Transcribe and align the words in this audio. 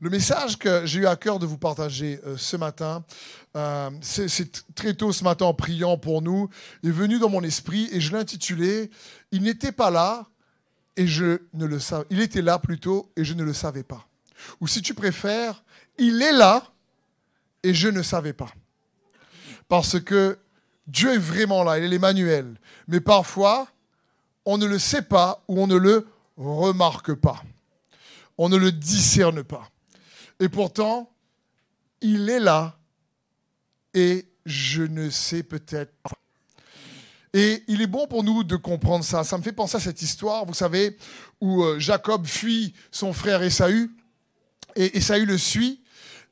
Le 0.00 0.10
message 0.10 0.58
que 0.58 0.86
j'ai 0.86 1.00
eu 1.00 1.06
à 1.06 1.16
cœur 1.16 1.40
de 1.40 1.46
vous 1.46 1.58
partager 1.58 2.20
euh, 2.24 2.36
ce 2.36 2.56
matin, 2.56 3.04
euh, 3.56 3.90
c'est 4.00 4.64
très 4.76 4.94
tôt 4.94 5.12
ce 5.12 5.24
matin 5.24 5.46
en 5.46 5.54
priant 5.54 5.98
pour 5.98 6.22
nous, 6.22 6.48
est 6.84 6.90
venu 6.90 7.18
dans 7.18 7.28
mon 7.28 7.42
esprit 7.42 7.88
et 7.90 8.00
je 8.00 8.12
l'ai 8.12 8.18
intitulé 8.18 8.90
Il 9.32 9.42
n'était 9.42 9.72
pas 9.72 9.90
là 9.90 10.26
et 10.96 11.08
je 11.08 11.42
ne 11.52 11.66
le 11.66 11.80
savais. 11.80 12.06
Il 12.10 12.20
était 12.20 12.42
là 12.42 12.60
plutôt 12.60 13.10
et 13.16 13.24
je 13.24 13.34
ne 13.34 13.42
le 13.42 13.52
savais 13.52 13.82
pas. 13.82 14.06
Ou 14.60 14.68
si 14.68 14.82
tu 14.82 14.94
préfères, 14.94 15.64
il 15.98 16.22
est 16.22 16.32
là 16.32 16.62
et 17.64 17.74
je 17.74 17.88
ne 17.88 18.02
savais 18.02 18.32
pas. 18.32 18.52
Parce 19.68 19.98
que 19.98 20.38
Dieu 20.86 21.12
est 21.14 21.18
vraiment 21.18 21.64
là, 21.64 21.76
il 21.76 21.84
est 21.84 21.88
l'Emmanuel. 21.88 22.60
Mais 22.86 23.00
parfois, 23.00 23.66
on 24.44 24.58
ne 24.58 24.66
le 24.66 24.78
sait 24.78 25.02
pas 25.02 25.42
ou 25.48 25.60
on 25.60 25.66
ne 25.66 25.76
le 25.76 26.06
remarque 26.36 27.14
pas. 27.14 27.42
On 28.38 28.48
ne 28.48 28.56
le 28.56 28.70
discerne 28.70 29.42
pas. 29.42 29.68
Et 30.40 30.48
pourtant, 30.48 31.10
il 32.00 32.30
est 32.30 32.40
là 32.40 32.78
et 33.94 34.26
je 34.46 34.82
ne 34.82 35.10
sais 35.10 35.42
peut-être 35.42 35.92
pas. 36.02 36.12
Et 37.34 37.62
il 37.68 37.82
est 37.82 37.86
bon 37.86 38.06
pour 38.06 38.24
nous 38.24 38.42
de 38.44 38.56
comprendre 38.56 39.04
ça. 39.04 39.24
Ça 39.24 39.36
me 39.36 39.42
fait 39.42 39.52
penser 39.52 39.76
à 39.76 39.80
cette 39.80 40.00
histoire, 40.00 40.46
vous 40.46 40.54
savez, 40.54 40.96
où 41.40 41.62
euh, 41.62 41.78
Jacob 41.78 42.26
fuit 42.26 42.72
son 42.90 43.12
frère 43.12 43.42
Esaü 43.42 43.90
et 44.76 44.96
Esaü 44.96 45.26
le 45.26 45.36
suit. 45.36 45.82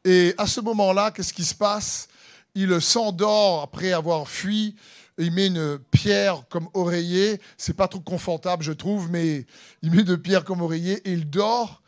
Et 0.05 0.35
à 0.39 0.47
ce 0.47 0.61
moment-là, 0.61 1.11
qu'est-ce 1.11 1.35
qui 1.35 1.45
se 1.45 1.55
passe? 1.55 2.09
Il 2.55 2.81
s'endort 2.81 3.63
après 3.63 3.93
avoir 3.93 4.29
fui. 4.29 4.77
Il 5.19 5.33
met 5.33 5.49
une 5.49 5.79
pierre 5.91 6.45
comme 6.49 6.69
oreiller. 6.75 7.41
C'est 7.59 7.77
pas 7.77 7.89
trop 7.89 8.01
confortable, 8.01 8.63
je 8.63 8.73
trouve, 8.73 9.11
mais 9.11 9.47
il 9.83 9.91
met 9.91 10.05
deux 10.05 10.19
pierres 10.19 10.45
comme 10.45 10.63
oreiller 10.63 11.07
et 11.09 11.13
il 11.13 11.29
dort 11.29 11.83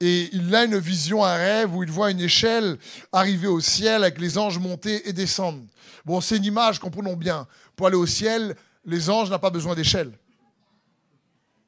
et 0.00 0.28
il 0.32 0.54
a 0.54 0.64
une 0.64 0.78
vision, 0.78 1.24
un 1.24 1.36
rêve 1.36 1.74
où 1.74 1.82
il 1.82 1.90
voit 1.90 2.10
une 2.10 2.20
échelle 2.20 2.78
arriver 3.12 3.48
au 3.48 3.60
ciel 3.60 4.02
avec 4.02 4.20
les 4.20 4.36
anges 4.36 4.58
monter 4.58 5.08
et 5.08 5.12
descendre. 5.12 5.62
Bon, 6.04 6.20
c'est 6.20 6.36
une 6.36 6.44
image, 6.44 6.78
comprenons 6.78 7.16
bien. 7.16 7.46
Pour 7.74 7.86
aller 7.86 7.96
au 7.96 8.06
ciel, 8.06 8.54
les 8.84 9.10
anges 9.10 9.30
n'ont 9.30 9.38
pas 9.38 9.50
besoin 9.50 9.74
d'échelle. 9.74 10.12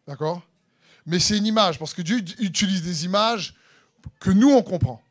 D'accord? 0.07 0.43
Mais 1.07 1.19
c'est 1.19 1.39
une 1.39 1.47
image, 1.47 1.79
parce 1.79 1.95
que 1.95 2.03
Dieu 2.03 2.19
utilise 2.39 2.83
des 2.83 3.05
images 3.05 3.55
que 4.21 4.31
nous, 4.31 4.51
on 4.51 4.63
comprend. 4.63 5.03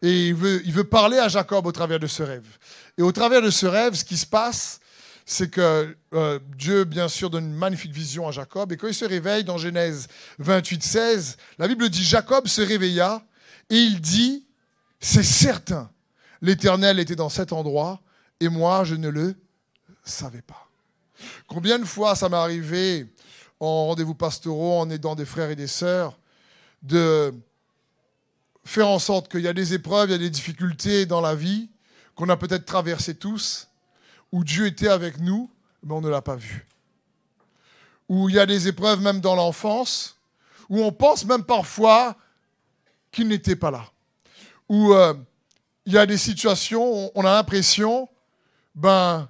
Et 0.00 0.28
il 0.28 0.34
veut, 0.34 0.62
il 0.64 0.72
veut 0.72 0.84
parler 0.84 1.18
à 1.18 1.28
Jacob 1.28 1.66
au 1.66 1.72
travers 1.72 1.98
de 1.98 2.06
ce 2.06 2.22
rêve. 2.22 2.46
Et 2.96 3.02
au 3.02 3.10
travers 3.10 3.42
de 3.42 3.50
ce 3.50 3.66
rêve, 3.66 3.94
ce 3.94 4.04
qui 4.04 4.16
se 4.16 4.26
passe, 4.26 4.80
c'est 5.26 5.50
que 5.50 5.96
euh, 6.12 6.38
Dieu, 6.56 6.84
bien 6.84 7.08
sûr, 7.08 7.30
donne 7.30 7.46
une 7.46 7.54
magnifique 7.54 7.92
vision 7.92 8.28
à 8.28 8.30
Jacob. 8.30 8.72
Et 8.72 8.76
quand 8.76 8.88
il 8.88 8.94
se 8.94 9.04
réveille 9.04 9.44
dans 9.44 9.56
Genèse 9.56 10.06
28, 10.38 10.82
16, 10.82 11.36
la 11.58 11.68
Bible 11.68 11.88
dit 11.88 12.04
Jacob 12.04 12.46
se 12.46 12.60
réveilla 12.60 13.24
et 13.70 13.76
il 13.76 14.00
dit 14.00 14.46
C'est 15.00 15.22
certain, 15.22 15.90
l'Éternel 16.42 16.98
était 16.98 17.16
dans 17.16 17.30
cet 17.30 17.52
endroit 17.52 18.02
et 18.40 18.48
moi, 18.48 18.84
je 18.84 18.94
ne 18.94 19.08
le 19.08 19.34
savais 20.04 20.42
pas. 20.42 20.68
Combien 21.46 21.78
de 21.78 21.84
fois 21.84 22.14
ça 22.14 22.28
m'est 22.28 22.36
arrivé 22.36 23.06
en 23.60 23.86
rendez-vous 23.86 24.14
pastoraux, 24.14 24.80
en 24.80 24.90
aidant 24.90 25.14
des 25.14 25.24
frères 25.24 25.48
et 25.48 25.56
des 25.56 25.68
sœurs, 25.68 26.18
de 26.82 27.32
faire 28.64 28.88
en 28.88 28.98
sorte 28.98 29.30
qu'il 29.30 29.40
y 29.40 29.48
a 29.48 29.54
des 29.54 29.72
épreuves, 29.72 30.10
il 30.10 30.12
y 30.12 30.16
a 30.16 30.18
des 30.18 30.28
difficultés 30.28 31.06
dans 31.06 31.22
la 31.22 31.34
vie 31.34 31.70
qu'on 32.14 32.28
a 32.28 32.36
peut-être 32.36 32.66
traversées 32.66 33.14
tous 33.14 33.68
où 34.34 34.42
Dieu 34.42 34.66
était 34.66 34.88
avec 34.88 35.20
nous, 35.20 35.48
mais 35.84 35.94
on 35.94 36.00
ne 36.00 36.08
l'a 36.08 36.20
pas 36.20 36.34
vu. 36.34 36.66
Où 38.08 38.28
il 38.28 38.34
y 38.34 38.38
a 38.40 38.46
des 38.46 38.66
épreuves 38.66 39.00
même 39.00 39.20
dans 39.20 39.36
l'enfance, 39.36 40.18
où 40.68 40.82
on 40.82 40.90
pense 40.90 41.24
même 41.24 41.44
parfois 41.44 42.16
qu'il 43.12 43.28
n'était 43.28 43.54
pas 43.54 43.70
là. 43.70 43.84
Où 44.68 44.92
euh, 44.92 45.14
il 45.86 45.92
y 45.92 45.98
a 45.98 46.04
des 46.04 46.18
situations 46.18 46.82
où 46.84 47.10
on 47.14 47.24
a 47.24 47.32
l'impression 47.32 48.08
ben, 48.74 49.28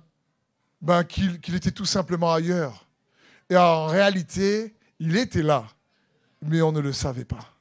ben, 0.81 1.05
qu'il 1.05 1.55
était 1.55 1.71
tout 1.71 1.85
simplement 1.85 2.33
ailleurs. 2.33 2.87
Et 3.51 3.59
en 3.59 3.85
réalité, 3.89 4.75
il 5.01 5.19
était 5.19 5.43
là, 5.43 5.67
mais 6.41 6.63
on 6.63 6.73
ne 6.73 6.81
le 6.81 6.95
savait 6.95 7.27
pas. 7.27 7.53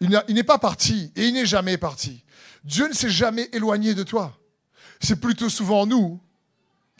Il 0.00 0.18
n'est 0.30 0.44
pas 0.44 0.58
parti 0.58 1.12
et 1.14 1.26
il 1.26 1.34
n'est 1.34 1.44
jamais 1.44 1.76
parti. 1.76 2.24
Dieu 2.64 2.88
ne 2.88 2.94
s'est 2.94 3.10
jamais 3.10 3.50
éloigné 3.52 3.94
de 3.94 4.02
toi. 4.02 4.34
C'est 4.98 5.20
plutôt 5.20 5.50
souvent 5.50 5.84
nous 5.84 6.18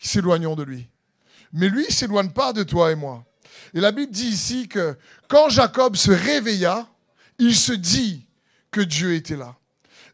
s'éloignons 0.06 0.54
de 0.54 0.62
lui. 0.62 0.88
Mais 1.52 1.68
lui, 1.68 1.86
ne 1.86 1.92
s'éloigne 1.92 2.30
pas 2.30 2.52
de 2.52 2.62
toi 2.62 2.92
et 2.92 2.94
moi. 2.94 3.24
Et 3.74 3.80
la 3.80 3.92
Bible 3.92 4.12
dit 4.12 4.28
ici 4.28 4.68
que 4.68 4.96
quand 5.28 5.48
Jacob 5.48 5.96
se 5.96 6.10
réveilla, 6.10 6.86
il 7.38 7.56
se 7.56 7.72
dit 7.72 8.26
que 8.70 8.80
Dieu 8.80 9.14
était 9.14 9.36
là. 9.36 9.56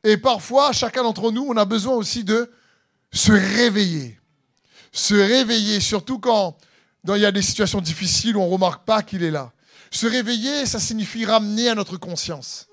Et 0.04 0.16
parfois, 0.16 0.72
chacun 0.72 1.02
d'entre 1.02 1.32
nous, 1.32 1.46
on 1.48 1.56
a 1.56 1.64
besoin 1.64 1.94
aussi 1.94 2.24
de 2.24 2.50
se 3.12 3.32
réveiller. 3.32 4.18
Se 4.92 5.14
réveiller, 5.14 5.80
surtout 5.80 6.18
quand 6.18 6.56
il 7.08 7.16
y 7.16 7.26
a 7.26 7.32
des 7.32 7.42
situations 7.42 7.80
difficiles 7.80 8.36
où 8.36 8.40
on 8.40 8.46
ne 8.46 8.52
remarque 8.52 8.84
pas 8.84 9.02
qu'il 9.02 9.22
est 9.22 9.30
là. 9.30 9.52
Se 9.90 10.06
réveiller, 10.06 10.66
ça 10.66 10.80
signifie 10.80 11.24
ramener 11.24 11.68
à 11.68 11.74
notre 11.74 11.96
conscience. 11.96 12.68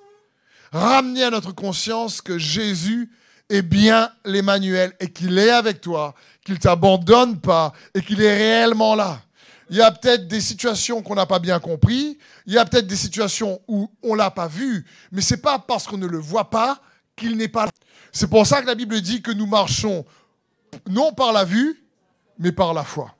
Ramener 0.72 1.24
à 1.24 1.30
notre 1.30 1.52
conscience 1.52 2.22
que 2.22 2.38
Jésus 2.38 3.12
est 3.52 3.62
bien 3.62 4.10
l'Emmanuel 4.26 4.94
et 5.00 5.12
qu'il 5.12 5.38
est 5.38 5.52
avec 5.52 5.82
toi 5.82 6.16
qu'il 6.44 6.56
ne 6.56 6.60
t'abandonne 6.60 7.40
pas 7.40 7.74
et 7.94 8.02
qu'il 8.02 8.22
est 8.22 8.36
réellement 8.36 8.96
là. 8.96 9.22
Il 9.70 9.78
y 9.78 9.82
a 9.82 9.92
peut-être 9.92 10.28
des 10.28 10.42
situations 10.42 11.02
qu'on 11.02 11.16
n'a 11.16 11.26
pas 11.26 11.40
bien 11.40 11.60
compris, 11.60 12.18
il 12.46 12.54
y 12.54 12.58
a 12.58 12.66
peut-être 12.66 12.88
des 12.88 12.96
situations 12.96 13.62
où 13.68 13.90
on 14.04 14.14
ne 14.14 14.18
l'a 14.18 14.32
pas 14.32 14.48
vu, 14.48 14.86
mais 15.12 15.22
ce 15.22 15.36
n'est 15.36 15.42
pas 15.42 15.60
parce 15.60 15.88
qu'on 15.88 15.98
ne 15.98 16.08
le 16.08 16.18
voit 16.18 16.50
pas 16.50 16.82
qu'il 17.16 17.38
n'est 17.38 17.48
pas 17.48 17.66
là. 17.66 17.72
C'est 18.12 18.30
pour 18.30 18.46
ça 18.46 18.62
que 18.62 18.68
la 18.68 18.76
Bible 18.76 19.00
dit 19.00 19.22
que 19.22 19.32
nous 19.32 19.46
marchons 19.46 20.06
non 20.90 21.14
par 21.14 21.32
la 21.32 21.46
vue, 21.46 21.86
mais 22.40 22.52
par 22.52 22.74
la 22.74 22.84
foi. 22.84 23.16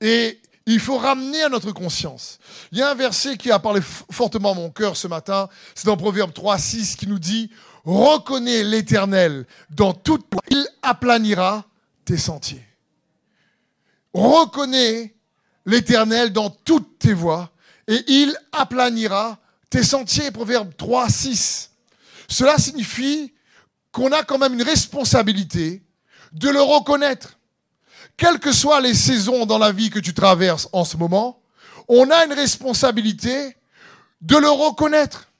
Et 0.00 0.40
il 0.66 0.80
faut 0.80 0.98
ramener 0.98 1.42
à 1.42 1.48
notre 1.48 1.72
conscience. 1.72 2.38
Il 2.70 2.78
y 2.78 2.82
a 2.82 2.90
un 2.90 2.94
verset 2.94 3.36
qui 3.36 3.50
a 3.50 3.58
parlé 3.58 3.80
fortement 3.82 4.52
à 4.52 4.54
mon 4.54 4.70
cœur 4.70 4.96
ce 4.96 5.08
matin, 5.08 5.48
c'est 5.74 5.86
dans 5.86 5.96
Proverbe 5.96 6.32
3, 6.32 6.58
6 6.58 6.96
qui 6.96 7.06
nous 7.06 7.18
dit, 7.18 7.50
reconnais 7.84 8.64
l'Éternel 8.64 9.46
dans 9.70 9.92
toute 9.92 10.26
il 10.50 10.66
aplanira 10.82 11.64
tes 12.04 12.16
sentiers. 12.16 12.64
Reconnais 14.12 15.14
l'Éternel 15.64 16.32
dans 16.32 16.50
toutes 16.50 16.98
tes 16.98 17.14
voies 17.14 17.50
et 17.88 18.04
il 18.08 18.36
aplanira 18.52 19.38
tes 19.70 19.82
sentiers. 19.82 20.30
Proverbe 20.30 20.72
3, 20.76 21.08
6. 21.08 21.70
Cela 22.28 22.58
signifie 22.58 23.32
qu'on 23.90 24.12
a 24.12 24.22
quand 24.22 24.38
même 24.38 24.54
une 24.54 24.62
responsabilité 24.62 25.82
de 26.32 26.48
le 26.48 26.60
reconnaître. 26.60 27.38
Quelles 28.16 28.38
que 28.38 28.52
soient 28.52 28.80
les 28.80 28.94
saisons 28.94 29.46
dans 29.46 29.58
la 29.58 29.72
vie 29.72 29.90
que 29.90 29.98
tu 29.98 30.14
traverses 30.14 30.68
en 30.72 30.84
ce 30.84 30.96
moment, 30.96 31.40
on 31.88 32.10
a 32.10 32.24
une 32.24 32.32
responsabilité 32.32 33.56
de 34.20 34.36
le 34.36 34.48
reconnaître. 34.48 35.31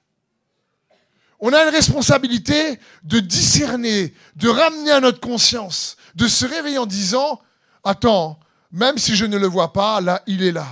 On 1.44 1.52
a 1.52 1.64
une 1.64 1.74
responsabilité 1.74 2.78
de 3.02 3.18
discerner, 3.18 4.14
de 4.36 4.48
ramener 4.48 4.92
à 4.92 5.00
notre 5.00 5.18
conscience, 5.18 5.96
de 6.14 6.28
se 6.28 6.46
réveiller 6.46 6.78
en 6.78 6.86
disant, 6.86 7.40
attends, 7.82 8.38
même 8.70 8.96
si 8.96 9.16
je 9.16 9.26
ne 9.26 9.36
le 9.36 9.48
vois 9.48 9.72
pas, 9.72 10.00
là, 10.00 10.22
il 10.28 10.44
est 10.44 10.52
là. 10.52 10.68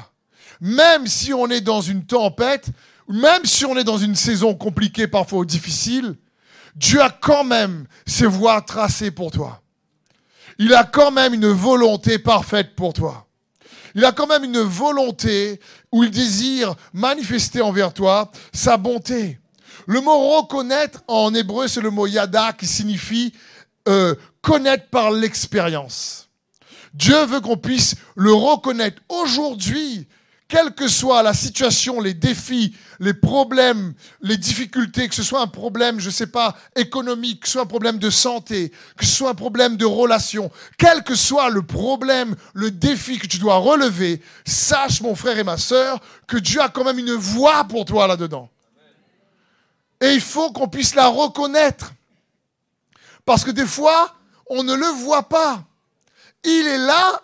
Même 0.60 1.08
si 1.08 1.34
on 1.34 1.48
est 1.48 1.60
dans 1.60 1.80
une 1.80 2.06
tempête, 2.06 2.68
même 3.08 3.44
si 3.44 3.64
on 3.64 3.76
est 3.76 3.82
dans 3.82 3.98
une 3.98 4.14
saison 4.14 4.54
compliquée, 4.54 5.08
parfois 5.08 5.44
difficile, 5.44 6.14
Dieu 6.76 7.02
a 7.02 7.10
quand 7.10 7.42
même 7.42 7.86
ses 8.06 8.26
voies 8.26 8.62
tracées 8.62 9.10
pour 9.10 9.32
toi. 9.32 9.62
Il 10.60 10.72
a 10.74 10.84
quand 10.84 11.10
même 11.10 11.34
une 11.34 11.48
volonté 11.48 12.20
parfaite 12.20 12.76
pour 12.76 12.92
toi. 12.92 13.26
Il 13.96 14.04
a 14.04 14.12
quand 14.12 14.28
même 14.28 14.44
une 14.44 14.60
volonté 14.60 15.58
où 15.90 16.04
il 16.04 16.12
désire 16.12 16.76
manifester 16.92 17.60
envers 17.60 17.92
toi 17.92 18.30
sa 18.52 18.76
bonté. 18.76 19.39
Le 19.90 20.00
mot 20.00 20.36
reconnaître 20.36 21.02
en 21.08 21.34
hébreu, 21.34 21.66
c'est 21.66 21.80
le 21.80 21.90
mot 21.90 22.06
yada 22.06 22.52
qui 22.52 22.68
signifie 22.68 23.34
euh, 23.88 24.14
connaître 24.40 24.86
par 24.86 25.10
l'expérience. 25.10 26.28
Dieu 26.94 27.24
veut 27.24 27.40
qu'on 27.40 27.56
puisse 27.56 27.96
le 28.14 28.32
reconnaître 28.32 29.02
aujourd'hui, 29.08 30.06
quelle 30.46 30.74
que 30.74 30.86
soit 30.86 31.24
la 31.24 31.34
situation, 31.34 32.00
les 32.00 32.14
défis, 32.14 32.72
les 33.00 33.14
problèmes, 33.14 33.94
les 34.22 34.36
difficultés, 34.36 35.08
que 35.08 35.14
ce 35.16 35.24
soit 35.24 35.40
un 35.40 35.48
problème, 35.48 35.98
je 35.98 36.06
ne 36.06 36.12
sais 36.12 36.28
pas, 36.28 36.56
économique, 36.76 37.40
que 37.40 37.48
ce 37.48 37.54
soit 37.54 37.62
un 37.62 37.66
problème 37.66 37.98
de 37.98 38.10
santé, 38.10 38.70
que 38.96 39.04
ce 39.04 39.10
soit 39.10 39.30
un 39.30 39.34
problème 39.34 39.76
de 39.76 39.86
relation, 39.86 40.52
quel 40.78 41.02
que 41.02 41.16
soit 41.16 41.50
le 41.50 41.62
problème, 41.62 42.36
le 42.54 42.70
défi 42.70 43.18
que 43.18 43.26
tu 43.26 43.38
dois 43.38 43.56
relever, 43.56 44.22
sache, 44.44 45.00
mon 45.00 45.16
frère 45.16 45.36
et 45.36 45.42
ma 45.42 45.56
sœur, 45.56 45.98
que 46.28 46.36
Dieu 46.36 46.60
a 46.60 46.68
quand 46.68 46.84
même 46.84 47.00
une 47.00 47.14
voix 47.14 47.64
pour 47.64 47.84
toi 47.84 48.06
là-dedans. 48.06 48.48
Et 50.00 50.14
il 50.14 50.20
faut 50.20 50.52
qu'on 50.52 50.68
puisse 50.68 50.94
la 50.94 51.08
reconnaître. 51.08 51.92
Parce 53.24 53.44
que 53.44 53.50
des 53.50 53.66
fois, 53.66 54.14
on 54.48 54.62
ne 54.62 54.74
le 54.74 54.86
voit 54.86 55.28
pas. 55.28 55.64
Il 56.44 56.66
est 56.66 56.78
là 56.78 57.22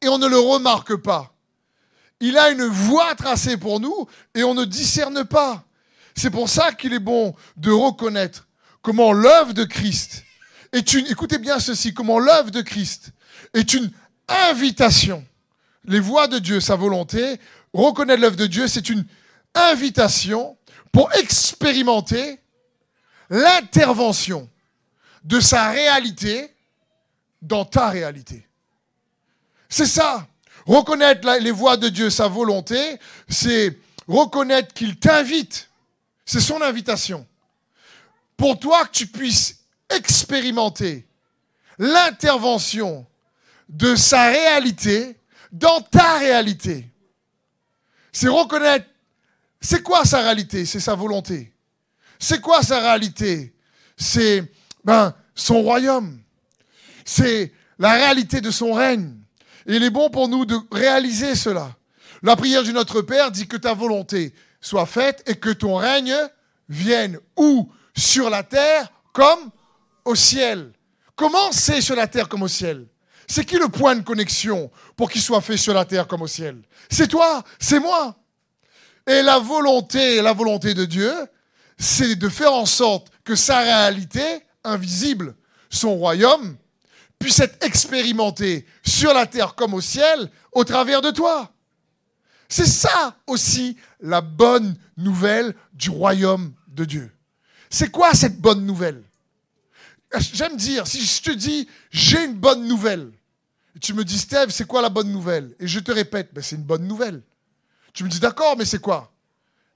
et 0.00 0.08
on 0.08 0.18
ne 0.18 0.26
le 0.26 0.38
remarque 0.38 0.96
pas. 0.96 1.32
Il 2.20 2.38
a 2.38 2.50
une 2.50 2.64
voie 2.64 3.14
tracée 3.14 3.56
pour 3.56 3.80
nous 3.80 4.08
et 4.34 4.44
on 4.44 4.54
ne 4.54 4.64
discerne 4.64 5.24
pas. 5.24 5.64
C'est 6.16 6.30
pour 6.30 6.48
ça 6.48 6.72
qu'il 6.72 6.92
est 6.92 6.98
bon 6.98 7.34
de 7.56 7.70
reconnaître 7.70 8.46
comment 8.82 9.12
l'œuvre 9.12 9.52
de 9.52 9.64
Christ 9.64 10.24
est 10.72 10.94
une, 10.94 11.06
écoutez 11.06 11.38
bien 11.38 11.58
ceci, 11.58 11.94
comment 11.94 12.18
l'œuvre 12.18 12.50
de 12.50 12.62
Christ 12.62 13.10
est 13.52 13.74
une 13.74 13.90
invitation. 14.28 15.24
Les 15.84 16.00
voies 16.00 16.28
de 16.28 16.38
Dieu, 16.38 16.60
sa 16.60 16.76
volonté, 16.76 17.38
reconnaître 17.72 18.20
l'œuvre 18.20 18.36
de 18.36 18.46
Dieu, 18.46 18.68
c'est 18.68 18.88
une 18.88 19.04
invitation 19.54 20.56
pour 20.94 21.12
expérimenter 21.14 22.38
l'intervention 23.28 24.48
de 25.24 25.40
sa 25.40 25.70
réalité 25.70 26.54
dans 27.42 27.64
ta 27.64 27.90
réalité. 27.90 28.46
C'est 29.68 29.86
ça. 29.86 30.28
Reconnaître 30.66 31.28
les 31.40 31.50
voies 31.50 31.76
de 31.76 31.88
Dieu, 31.88 32.10
sa 32.10 32.28
volonté, 32.28 33.00
c'est 33.28 33.76
reconnaître 34.06 34.72
qu'il 34.72 34.96
t'invite. 34.96 35.68
C'est 36.24 36.40
son 36.40 36.62
invitation. 36.62 37.26
Pour 38.36 38.60
toi 38.60 38.86
que 38.86 38.92
tu 38.92 39.08
puisses 39.08 39.64
expérimenter 39.90 41.08
l'intervention 41.76 43.04
de 43.68 43.96
sa 43.96 44.26
réalité 44.26 45.18
dans 45.50 45.80
ta 45.80 46.18
réalité. 46.18 46.88
C'est 48.12 48.28
reconnaître, 48.28 48.86
c'est 49.64 49.82
quoi 49.82 50.04
sa 50.04 50.20
réalité? 50.20 50.66
C'est 50.66 50.78
sa 50.78 50.94
volonté. 50.94 51.50
C'est 52.18 52.40
quoi 52.40 52.62
sa 52.62 52.80
réalité? 52.80 53.54
C'est 53.96 54.52
ben, 54.84 55.14
son 55.34 55.62
royaume. 55.62 56.20
C'est 57.04 57.50
la 57.78 57.92
réalité 57.92 58.42
de 58.42 58.50
son 58.50 58.74
règne. 58.74 59.14
Et 59.66 59.76
il 59.76 59.82
est 59.82 59.90
bon 59.90 60.10
pour 60.10 60.28
nous 60.28 60.44
de 60.44 60.58
réaliser 60.70 61.34
cela. 61.34 61.74
La 62.22 62.36
prière 62.36 62.62
du 62.62 62.74
Notre 62.74 63.00
Père 63.00 63.30
dit 63.30 63.48
que 63.48 63.56
ta 63.56 63.72
volonté 63.72 64.34
soit 64.60 64.84
faite 64.84 65.22
et 65.26 65.36
que 65.36 65.50
ton 65.50 65.76
règne 65.76 66.14
vienne 66.68 67.18
où? 67.36 67.72
Sur 67.96 68.28
la 68.28 68.42
terre 68.42 68.92
comme 69.14 69.50
au 70.04 70.14
ciel. 70.14 70.72
Comment 71.16 71.52
c'est 71.52 71.80
sur 71.80 71.96
la 71.96 72.06
terre 72.06 72.28
comme 72.28 72.42
au 72.42 72.48
ciel? 72.48 72.86
C'est 73.26 73.46
qui 73.46 73.56
le 73.56 73.68
point 73.68 73.96
de 73.96 74.02
connexion 74.02 74.70
pour 74.96 75.10
qu'il 75.10 75.22
soit 75.22 75.40
fait 75.40 75.56
sur 75.56 75.72
la 75.72 75.86
terre 75.86 76.06
comme 76.06 76.22
au 76.22 76.26
ciel? 76.26 76.60
C'est 76.90 77.08
toi, 77.08 77.42
c'est 77.58 77.80
moi? 77.80 78.14
Et 79.06 79.22
la 79.22 79.38
volonté, 79.38 80.22
la 80.22 80.32
volonté 80.32 80.74
de 80.74 80.84
Dieu, 80.84 81.12
c'est 81.78 82.16
de 82.16 82.28
faire 82.28 82.52
en 82.52 82.66
sorte 82.66 83.08
que 83.24 83.34
sa 83.34 83.58
réalité 83.58 84.22
invisible, 84.62 85.34
son 85.70 85.96
royaume, 85.96 86.56
puisse 87.18 87.40
être 87.40 87.64
expérimenté 87.64 88.66
sur 88.84 89.12
la 89.14 89.26
terre 89.26 89.54
comme 89.54 89.74
au 89.74 89.80
ciel 89.80 90.30
au 90.52 90.64
travers 90.64 91.02
de 91.02 91.10
toi. 91.10 91.52
C'est 92.48 92.66
ça 92.66 93.16
aussi 93.26 93.76
la 94.00 94.20
bonne 94.20 94.76
nouvelle 94.96 95.54
du 95.72 95.90
royaume 95.90 96.52
de 96.68 96.84
Dieu. 96.84 97.10
C'est 97.70 97.90
quoi 97.90 98.14
cette 98.14 98.40
bonne 98.40 98.64
nouvelle? 98.64 99.02
J'aime 100.32 100.56
dire, 100.56 100.86
si 100.86 101.04
je 101.04 101.22
te 101.22 101.30
dis 101.30 101.68
j'ai 101.90 102.24
une 102.24 102.34
bonne 102.34 102.68
nouvelle, 102.68 103.10
tu 103.80 103.94
me 103.94 104.04
dis 104.04 104.18
Steve, 104.18 104.50
c'est 104.50 104.66
quoi 104.66 104.82
la 104.82 104.88
bonne 104.88 105.10
nouvelle? 105.10 105.54
Et 105.58 105.66
je 105.66 105.80
te 105.80 105.90
répète, 105.90 106.30
ben, 106.32 106.42
c'est 106.42 106.56
une 106.56 106.62
bonne 106.62 106.86
nouvelle. 106.86 107.22
Tu 107.94 108.04
me 108.04 108.08
dis 108.10 108.20
d'accord, 108.20 108.56
mais 108.58 108.66
c'est 108.66 108.80
quoi? 108.80 109.10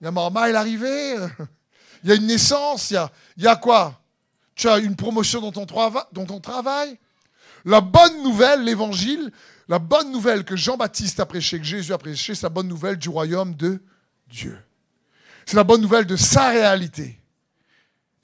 Il 0.00 0.04
y 0.04 0.06
a 0.08 0.10
Marma, 0.10 0.50
est 0.50 0.54
arrivé, 0.54 1.14
il 2.04 2.10
y 2.10 2.12
a 2.12 2.16
une 2.16 2.26
naissance, 2.26 2.90
il 2.90 2.94
y 2.94 2.96
a, 2.96 3.10
il 3.36 3.44
y 3.44 3.46
a 3.46 3.56
quoi? 3.56 4.00
Tu 4.54 4.68
as 4.68 4.78
une 4.78 4.96
promotion 4.96 5.40
dans 5.40 5.52
ton, 5.52 5.64
dans 6.12 6.26
ton 6.26 6.40
travail? 6.40 6.98
La 7.64 7.80
bonne 7.80 8.22
nouvelle, 8.22 8.64
l'évangile, 8.64 9.32
la 9.68 9.78
bonne 9.78 10.10
nouvelle 10.10 10.44
que 10.44 10.56
Jean-Baptiste 10.56 11.20
a 11.20 11.26
prêché, 11.26 11.58
que 11.58 11.64
Jésus 11.64 11.92
a 11.92 11.98
prêché, 11.98 12.34
c'est 12.34 12.42
la 12.42 12.48
bonne 12.48 12.68
nouvelle 12.68 12.96
du 12.96 13.08
royaume 13.08 13.54
de 13.54 13.80
Dieu. 14.28 14.58
C'est 15.46 15.56
la 15.56 15.64
bonne 15.64 15.80
nouvelle 15.80 16.06
de 16.06 16.16
sa 16.16 16.48
réalité. 16.48 17.20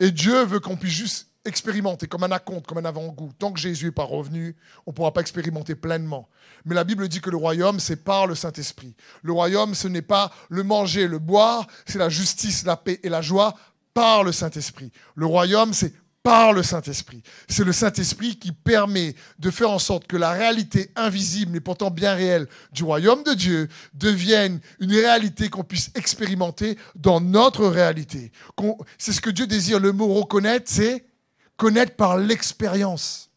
Et 0.00 0.10
Dieu 0.10 0.44
veut 0.44 0.60
qu'on 0.60 0.76
puisse 0.76 0.94
juste 0.94 1.28
expérimenter 1.44 2.06
comme 2.06 2.24
un 2.24 2.30
acompte, 2.30 2.66
comme 2.66 2.78
un 2.78 2.84
avant-goût. 2.84 3.32
Tant 3.38 3.52
que 3.52 3.60
Jésus 3.60 3.86
n'est 3.86 3.92
pas 3.92 4.04
revenu, 4.04 4.56
on 4.86 4.90
ne 4.90 4.94
pourra 4.94 5.12
pas 5.12 5.20
expérimenter 5.20 5.74
pleinement. 5.74 6.28
Mais 6.64 6.74
la 6.74 6.84
Bible 6.84 7.08
dit 7.08 7.20
que 7.20 7.30
le 7.30 7.36
royaume, 7.36 7.80
c'est 7.80 8.04
par 8.04 8.26
le 8.26 8.34
Saint-Esprit. 8.34 8.94
Le 9.22 9.32
royaume, 9.32 9.74
ce 9.74 9.88
n'est 9.88 10.02
pas 10.02 10.32
le 10.48 10.62
manger, 10.62 11.06
le 11.06 11.18
boire, 11.18 11.66
c'est 11.86 11.98
la 11.98 12.08
justice, 12.08 12.64
la 12.64 12.76
paix 12.76 13.00
et 13.02 13.08
la 13.08 13.22
joie 13.22 13.54
par 13.92 14.24
le 14.24 14.32
Saint-Esprit. 14.32 14.90
Le 15.14 15.26
royaume, 15.26 15.72
c'est 15.72 15.92
par 16.24 16.54
le 16.54 16.62
Saint-Esprit. 16.62 17.22
C'est 17.48 17.64
le 17.64 17.72
Saint-Esprit 17.72 18.36
qui 18.38 18.50
permet 18.50 19.14
de 19.38 19.50
faire 19.50 19.70
en 19.70 19.78
sorte 19.78 20.06
que 20.06 20.16
la 20.16 20.32
réalité 20.32 20.90
invisible, 20.96 21.52
mais 21.52 21.60
pourtant 21.60 21.90
bien 21.90 22.14
réelle, 22.14 22.48
du 22.72 22.82
royaume 22.82 23.22
de 23.24 23.34
Dieu 23.34 23.68
devienne 23.92 24.58
une 24.80 24.92
réalité 24.92 25.50
qu'on 25.50 25.64
puisse 25.64 25.90
expérimenter 25.94 26.78
dans 26.96 27.20
notre 27.20 27.66
réalité. 27.66 28.32
C'est 28.96 29.12
ce 29.12 29.20
que 29.20 29.28
Dieu 29.28 29.46
désire. 29.46 29.78
Le 29.78 29.92
mot 29.92 30.14
reconnaître, 30.14 30.64
c'est 30.66 31.04
connaître 31.56 31.96
par 31.96 32.18
l'expérience. 32.18 33.30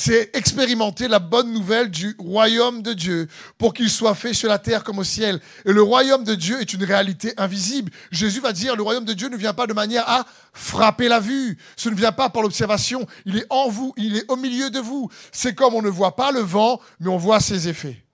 C'est 0.00 0.30
expérimenter 0.36 1.08
la 1.08 1.18
bonne 1.18 1.52
nouvelle 1.52 1.90
du 1.90 2.14
royaume 2.20 2.82
de 2.82 2.92
Dieu 2.92 3.26
pour 3.58 3.74
qu'il 3.74 3.90
soit 3.90 4.14
fait 4.14 4.32
sur 4.32 4.48
la 4.48 4.60
terre 4.60 4.84
comme 4.84 5.00
au 5.00 5.04
ciel. 5.04 5.40
Et 5.64 5.72
le 5.72 5.82
royaume 5.82 6.22
de 6.22 6.36
Dieu 6.36 6.60
est 6.60 6.72
une 6.72 6.84
réalité 6.84 7.32
invisible. 7.36 7.90
Jésus 8.12 8.38
va 8.38 8.52
dire, 8.52 8.76
le 8.76 8.82
royaume 8.84 9.04
de 9.04 9.12
Dieu 9.12 9.28
ne 9.28 9.36
vient 9.36 9.54
pas 9.54 9.66
de 9.66 9.72
manière 9.72 10.08
à 10.08 10.24
frapper 10.52 11.08
la 11.08 11.18
vue. 11.18 11.58
Ce 11.74 11.88
ne 11.88 11.96
vient 11.96 12.12
pas 12.12 12.30
par 12.30 12.42
l'observation. 12.42 13.08
Il 13.24 13.38
est 13.38 13.46
en 13.50 13.68
vous, 13.68 13.92
il 13.96 14.16
est 14.16 14.30
au 14.30 14.36
milieu 14.36 14.70
de 14.70 14.78
vous. 14.78 15.10
C'est 15.32 15.56
comme 15.56 15.74
on 15.74 15.82
ne 15.82 15.88
voit 15.88 16.14
pas 16.14 16.30
le 16.30 16.40
vent, 16.40 16.80
mais 17.00 17.08
on 17.08 17.18
voit 17.18 17.40
ses 17.40 17.66
effets. 17.66 18.04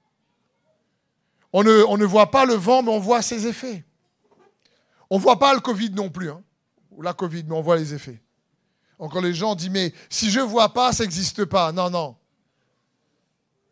On 1.52 1.62
ne, 1.62 2.04
voit 2.04 2.30
pas 2.30 2.46
le 2.46 2.54
vent, 2.54 2.82
mais 2.82 2.90
on 2.90 2.98
voit 2.98 3.20
ses 3.20 3.46
effets. 3.46 3.84
On 5.10 5.18
ne 5.18 5.22
voit 5.22 5.38
pas 5.38 5.52
le 5.52 5.60
Covid 5.60 5.90
non 5.90 6.08
plus, 6.08 6.30
hein, 6.30 6.42
la 7.00 7.12
Covid, 7.12 7.44
mais 7.46 7.54
on 7.54 7.60
voit 7.60 7.76
les 7.76 7.92
effets. 7.94 8.23
Encore 8.98 9.22
les 9.22 9.34
gens 9.34 9.54
disent, 9.54 9.70
mais 9.70 9.92
si 10.08 10.30
je 10.30 10.40
ne 10.40 10.44
vois 10.44 10.72
pas, 10.72 10.92
ça 10.92 11.04
n'existe 11.04 11.44
pas. 11.44 11.72
Non, 11.72 11.90
non. 11.90 12.16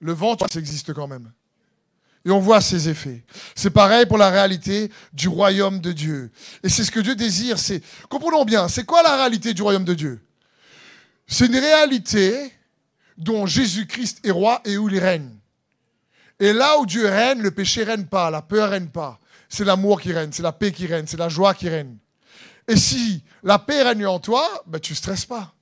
Le 0.00 0.12
vent, 0.12 0.36
ça 0.38 0.58
existe 0.58 0.92
quand 0.92 1.06
même. 1.06 1.30
Et 2.24 2.30
on 2.30 2.38
voit 2.38 2.60
ses 2.60 2.88
effets. 2.88 3.24
C'est 3.54 3.70
pareil 3.70 4.06
pour 4.06 4.18
la 4.18 4.30
réalité 4.30 4.90
du 5.12 5.28
royaume 5.28 5.80
de 5.80 5.92
Dieu. 5.92 6.30
Et 6.62 6.68
c'est 6.68 6.84
ce 6.84 6.90
que 6.90 7.00
Dieu 7.00 7.16
désire. 7.16 7.58
C'est, 7.58 7.82
comprenons 8.08 8.44
bien, 8.44 8.68
c'est 8.68 8.84
quoi 8.84 9.02
la 9.02 9.16
réalité 9.16 9.54
du 9.54 9.62
royaume 9.62 9.84
de 9.84 9.94
Dieu? 9.94 10.20
C'est 11.26 11.46
une 11.46 11.56
réalité 11.56 12.52
dont 13.16 13.46
Jésus-Christ 13.46 14.20
est 14.24 14.30
roi 14.30 14.60
et 14.64 14.76
où 14.76 14.88
il 14.88 14.98
règne. 14.98 15.30
Et 16.38 16.52
là 16.52 16.78
où 16.78 16.86
Dieu 16.86 17.06
règne, 17.06 17.40
le 17.40 17.50
péché 17.50 17.84
règne 17.84 18.04
pas, 18.04 18.30
la 18.30 18.42
peur 18.42 18.70
règne 18.70 18.88
pas. 18.88 19.20
C'est 19.48 19.64
l'amour 19.64 20.00
qui 20.00 20.12
règne, 20.12 20.30
c'est 20.32 20.42
la 20.42 20.52
paix 20.52 20.72
qui 20.72 20.86
règne, 20.86 21.06
c'est 21.06 21.18
la 21.18 21.28
joie 21.28 21.54
qui 21.54 21.68
règne. 21.68 21.96
Et 22.68 22.76
si 22.76 23.22
la 23.42 23.58
paix 23.58 23.82
règne 23.82 24.06
en 24.06 24.18
toi, 24.18 24.48
ben, 24.66 24.78
tu 24.78 24.92
ne 24.92 24.96
stresses 24.96 25.26
pas. 25.26 25.54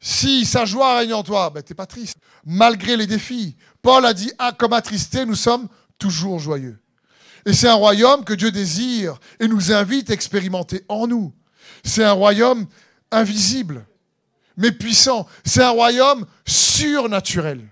Si 0.00 0.44
sa 0.44 0.64
joie 0.64 0.98
règne 0.98 1.14
en 1.14 1.22
toi, 1.22 1.50
ben, 1.50 1.62
tu 1.62 1.72
n'es 1.72 1.76
pas 1.76 1.86
triste. 1.86 2.18
Malgré 2.44 2.96
les 2.96 3.06
défis. 3.06 3.56
Paul 3.82 4.04
a 4.04 4.12
dit, 4.12 4.32
ah, 4.38 4.52
comme 4.52 4.72
attristé, 4.72 5.24
nous 5.24 5.34
sommes 5.34 5.68
toujours 5.98 6.38
joyeux. 6.38 6.78
Et 7.44 7.52
c'est 7.52 7.68
un 7.68 7.74
royaume 7.74 8.24
que 8.24 8.34
Dieu 8.34 8.50
désire 8.50 9.18
et 9.38 9.46
nous 9.46 9.72
invite 9.72 10.10
à 10.10 10.14
expérimenter 10.14 10.84
en 10.88 11.06
nous. 11.06 11.32
C'est 11.84 12.02
un 12.02 12.12
royaume 12.12 12.66
invisible, 13.12 13.86
mais 14.56 14.72
puissant. 14.72 15.28
C'est 15.44 15.62
un 15.62 15.70
royaume 15.70 16.26
surnaturel. 16.44 17.68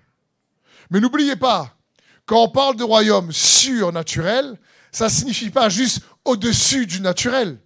Mais 0.91 1.01
n'oubliez 1.01 1.35
pas, 1.35 1.77
quand 2.25 2.45
on 2.45 2.49
parle 2.49 2.77
de 2.77 2.85
royaume 2.85 3.33
surnaturel, 3.33 4.57
ça 4.93 5.07
ne 5.07 5.11
signifie 5.11 5.51
pas 5.51 5.69
juste 5.69 6.03
au-dessus 6.25 6.87
du 6.87 7.01
naturel 7.01 7.59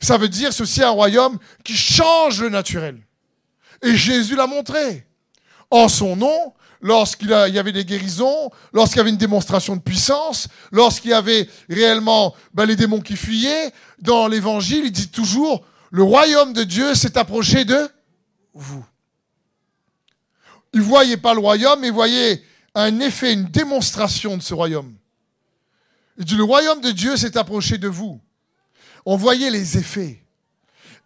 ça 0.00 0.18
veut 0.18 0.28
dire 0.28 0.52
ceci 0.52 0.82
un 0.82 0.90
royaume 0.90 1.38
qui 1.64 1.76
change 1.76 2.40
le 2.42 2.48
naturel. 2.48 3.00
Et 3.82 3.96
Jésus 3.96 4.36
l'a 4.36 4.46
montré. 4.46 5.06
En 5.70 5.88
son 5.88 6.16
nom, 6.16 6.54
lorsqu'il 6.80 7.28
y 7.28 7.58
avait 7.58 7.72
des 7.72 7.84
guérisons, 7.84 8.50
lorsqu'il 8.72 8.98
y 8.98 9.00
avait 9.00 9.10
une 9.10 9.16
démonstration 9.16 9.76
de 9.76 9.80
puissance, 9.80 10.48
lorsqu'il 10.70 11.10
y 11.10 11.14
avait 11.14 11.48
réellement 11.68 12.34
ben, 12.52 12.66
les 12.66 12.76
démons 12.76 13.00
qui 13.00 13.16
fuyaient, 13.16 13.72
dans 13.98 14.28
l'évangile, 14.28 14.84
il 14.84 14.92
dit 14.92 15.08
toujours, 15.08 15.64
le 15.90 16.02
royaume 16.02 16.52
de 16.52 16.62
Dieu 16.62 16.94
s'est 16.94 17.16
approché 17.16 17.64
de 17.64 17.88
vous. 18.52 18.84
Il 20.72 20.80
ne 20.80 20.84
voyait 20.84 21.16
pas 21.16 21.34
le 21.34 21.40
royaume, 21.40 21.80
mais 21.80 21.88
il 21.88 21.92
voyait 21.92 22.42
un 22.74 23.00
effet, 23.00 23.32
une 23.32 23.44
démonstration 23.44 24.36
de 24.36 24.42
ce 24.42 24.54
royaume. 24.54 24.94
Il 26.18 26.24
dit, 26.24 26.36
le 26.36 26.44
royaume 26.44 26.80
de 26.80 26.90
Dieu 26.90 27.16
s'est 27.16 27.36
approché 27.36 27.78
de 27.78 27.88
vous 27.88 28.20
on 29.04 29.16
voyait 29.16 29.50
les 29.50 29.78
effets. 29.78 30.24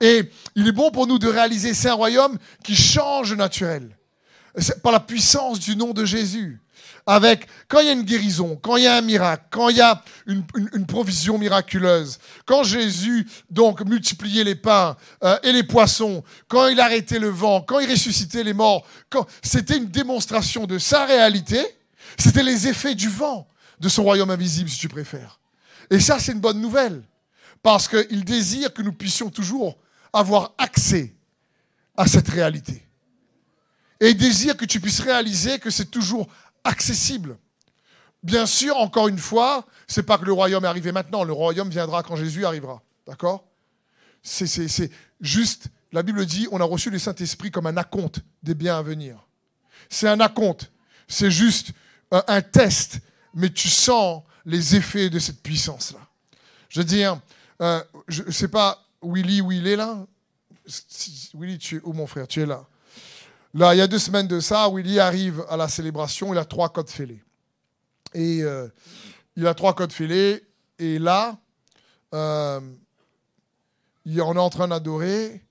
Et 0.01 0.31
il 0.55 0.69
est 0.69 0.73
bon 0.73 0.91
pour 0.91 1.07
nous 1.07 1.19
de 1.19 1.29
réaliser, 1.29 1.75
c'est 1.75 1.89
un 1.89 1.95
royaume 1.95 2.39
qui 2.63 2.77
change 2.77 3.35
naturel. 3.35 3.97
Par 4.83 4.93
la 4.93 5.01
puissance 5.01 5.61
du 5.61 5.77
nom 5.77 5.93
de 5.93 6.05
Jésus. 6.05 6.61
Avec, 7.07 7.47
quand 7.69 7.81
il 7.81 7.87
y 7.87 7.89
a 7.89 7.93
une 7.93 8.03
guérison, 8.03 8.59
quand 8.61 8.77
il 8.77 8.85
y 8.85 8.87
a 8.87 8.97
un 8.97 9.01
miracle, 9.01 9.45
quand 9.51 9.71
il 9.71 9.79
y 9.79 9.81
a 9.81 10.03
une, 10.27 10.45
provision 10.87 11.39
miraculeuse, 11.39 12.19
quand 12.45 12.65
Jésus 12.65 13.27
donc 13.51 13.83
multipliait 13.87 14.45
les 14.45 14.55
pains 14.55 14.97
euh, 15.25 15.39
et 15.43 15.53
les 15.53 15.63
poissons, 15.63 16.23
quand 16.49 16.67
il 16.67 16.79
arrêtait 16.81 17.19
le 17.19 17.31
vent, 17.31 17.63
quand 17.63 17.79
il 17.79 17.91
ressuscitait 17.91 18.45
les 18.45 18.53
morts, 18.53 18.87
quand 19.09 19.27
c'était 19.43 19.79
une 19.79 19.89
démonstration 19.89 20.67
de 20.67 20.79
sa 20.79 21.07
réalité, 21.07 21.65
c'était 22.19 22.43
les 22.43 22.69
effets 22.69 22.95
du 22.95 23.09
vent 23.09 23.49
de 23.81 23.89
son 23.89 24.03
royaume 24.03 24.31
invisible, 24.31 24.69
si 24.69 24.79
tu 24.79 24.89
préfères. 24.89 25.41
Et 25.91 26.01
ça, 26.01 26.19
c'est 26.19 26.33
une 26.33 26.41
bonne 26.41 26.61
nouvelle. 26.61 27.03
Parce 27.63 27.89
qu'il 27.89 28.25
désire 28.25 28.73
que 28.73 28.83
nous 28.83 28.93
puissions 28.93 29.31
toujours 29.31 29.79
avoir 30.13 30.55
accès 30.59 31.15
à 31.97 32.07
cette 32.07 32.29
réalité. 32.29 32.87
Et 34.01 34.11
il 34.11 34.17
désire 34.17 34.57
que 34.57 34.65
tu 34.65 34.81
puisses 34.81 35.01
réaliser 35.01 35.59
que 35.59 35.71
c'est 35.71 35.91
toujours 35.91 36.29
accessible. 36.65 37.37
Bien 38.23 38.47
sûr, 38.47 38.77
encore 38.77 39.09
une 39.09 39.19
fois, 39.19 39.67
c'est 39.87 40.03
pas 40.03 40.19
que 40.19 40.25
le 40.25 40.33
royaume 40.33 40.65
est 40.65 40.69
arrivé 40.69 40.93
maintenant, 40.93 41.25
le 41.25 41.33
royaume 41.33 41.71
viendra 41.71 42.03
quand 42.03 42.17
Jésus 42.17 42.45
arrivera. 42.45 42.83
D'accord? 43.07 43.45
C'est 44.23 44.91
juste, 45.21 45.69
la 45.93 46.03
Bible 46.03 46.27
dit, 46.27 46.49
on 46.51 46.61
a 46.61 46.65
reçu 46.65 46.91
le 46.91 46.99
Saint-Esprit 46.99 47.51
comme 47.51 47.67
un 47.67 47.77
acompte 47.77 48.21
des 48.43 48.55
biens 48.55 48.79
à 48.79 48.83
venir. 48.83 49.27
C'est 49.89 50.09
un 50.09 50.21
acompte, 50.21 50.71
c'est 51.07 51.31
juste 51.31 51.73
un, 52.11 52.43
test, 52.43 53.01
mais 53.35 53.51
tu 53.51 53.69
sens 53.69 54.23
les 54.45 54.77
effets 54.77 55.11
de 55.11 55.19
cette 55.19 55.43
puissance-là. 55.43 56.01
Je 56.69 56.81
veux 56.81 56.85
dire, 56.85 57.21
euh, 57.61 57.83
je 58.09 58.23
ne 58.23 58.31
sais 58.31 58.49
pas, 58.49 58.85
Willy, 59.03 59.41
où 59.41 59.53
il 59.53 59.67
est 59.67 59.77
là 59.77 60.07
Willy, 61.35 61.59
tu 61.59 61.77
es 61.77 61.81
où 61.83 61.93
mon 61.93 62.07
frère? 62.07 62.29
Tu 62.29 62.43
es 62.43 62.47
là. 62.47 62.67
Là, 63.55 63.75
il 63.75 63.79
y 63.79 63.81
a 63.81 63.87
deux 63.87 63.99
semaines 63.99 64.29
de 64.29 64.41
ça, 64.41 64.69
Willy 64.71 65.01
arrive 65.01 65.45
à 65.49 65.57
la 65.57 65.69
célébration, 65.69 66.35
il 66.35 66.39
a 66.39 66.45
trois 66.45 66.69
codes 66.69 66.91
fêlés. 66.91 67.23
Et 68.15 68.43
euh, 68.43 68.69
il 69.37 69.47
a 69.47 69.55
trois 69.55 69.75
codes 69.75 69.93
fêlés. 69.93 70.45
Et 70.79 70.99
là, 70.99 71.39
euh, 72.15 72.61
on 74.05 74.37
est 74.37 74.39
en 74.39 74.51
train 74.51 74.69
d'adorer. 74.69 75.25
Et 75.27 75.43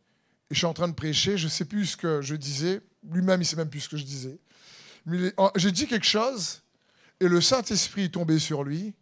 je 0.51 0.57
suis 0.57 0.65
en 0.65 0.73
train 0.73 0.87
de 0.87 0.93
prêcher. 0.93 1.37
Je 1.37 1.45
ne 1.45 1.49
sais 1.49 1.65
plus 1.65 1.85
ce 1.87 1.97
que 1.97 2.21
je 2.21 2.35
disais. 2.35 2.81
Lui-même, 3.09 3.39
il 3.41 3.43
ne 3.43 3.45
sait 3.45 3.55
même 3.55 3.69
plus 3.69 3.81
ce 3.81 3.89
que 3.89 3.97
je 3.97 4.03
disais. 4.03 4.37
J'ai 5.55 5.71
dit 5.71 5.87
quelque 5.87 6.05
chose. 6.05 6.61
Et 7.19 7.27
le 7.27 7.41
Saint-Esprit 7.41 8.05
est 8.05 8.13
tombé 8.13 8.39
sur 8.39 8.63
lui. 8.63 8.93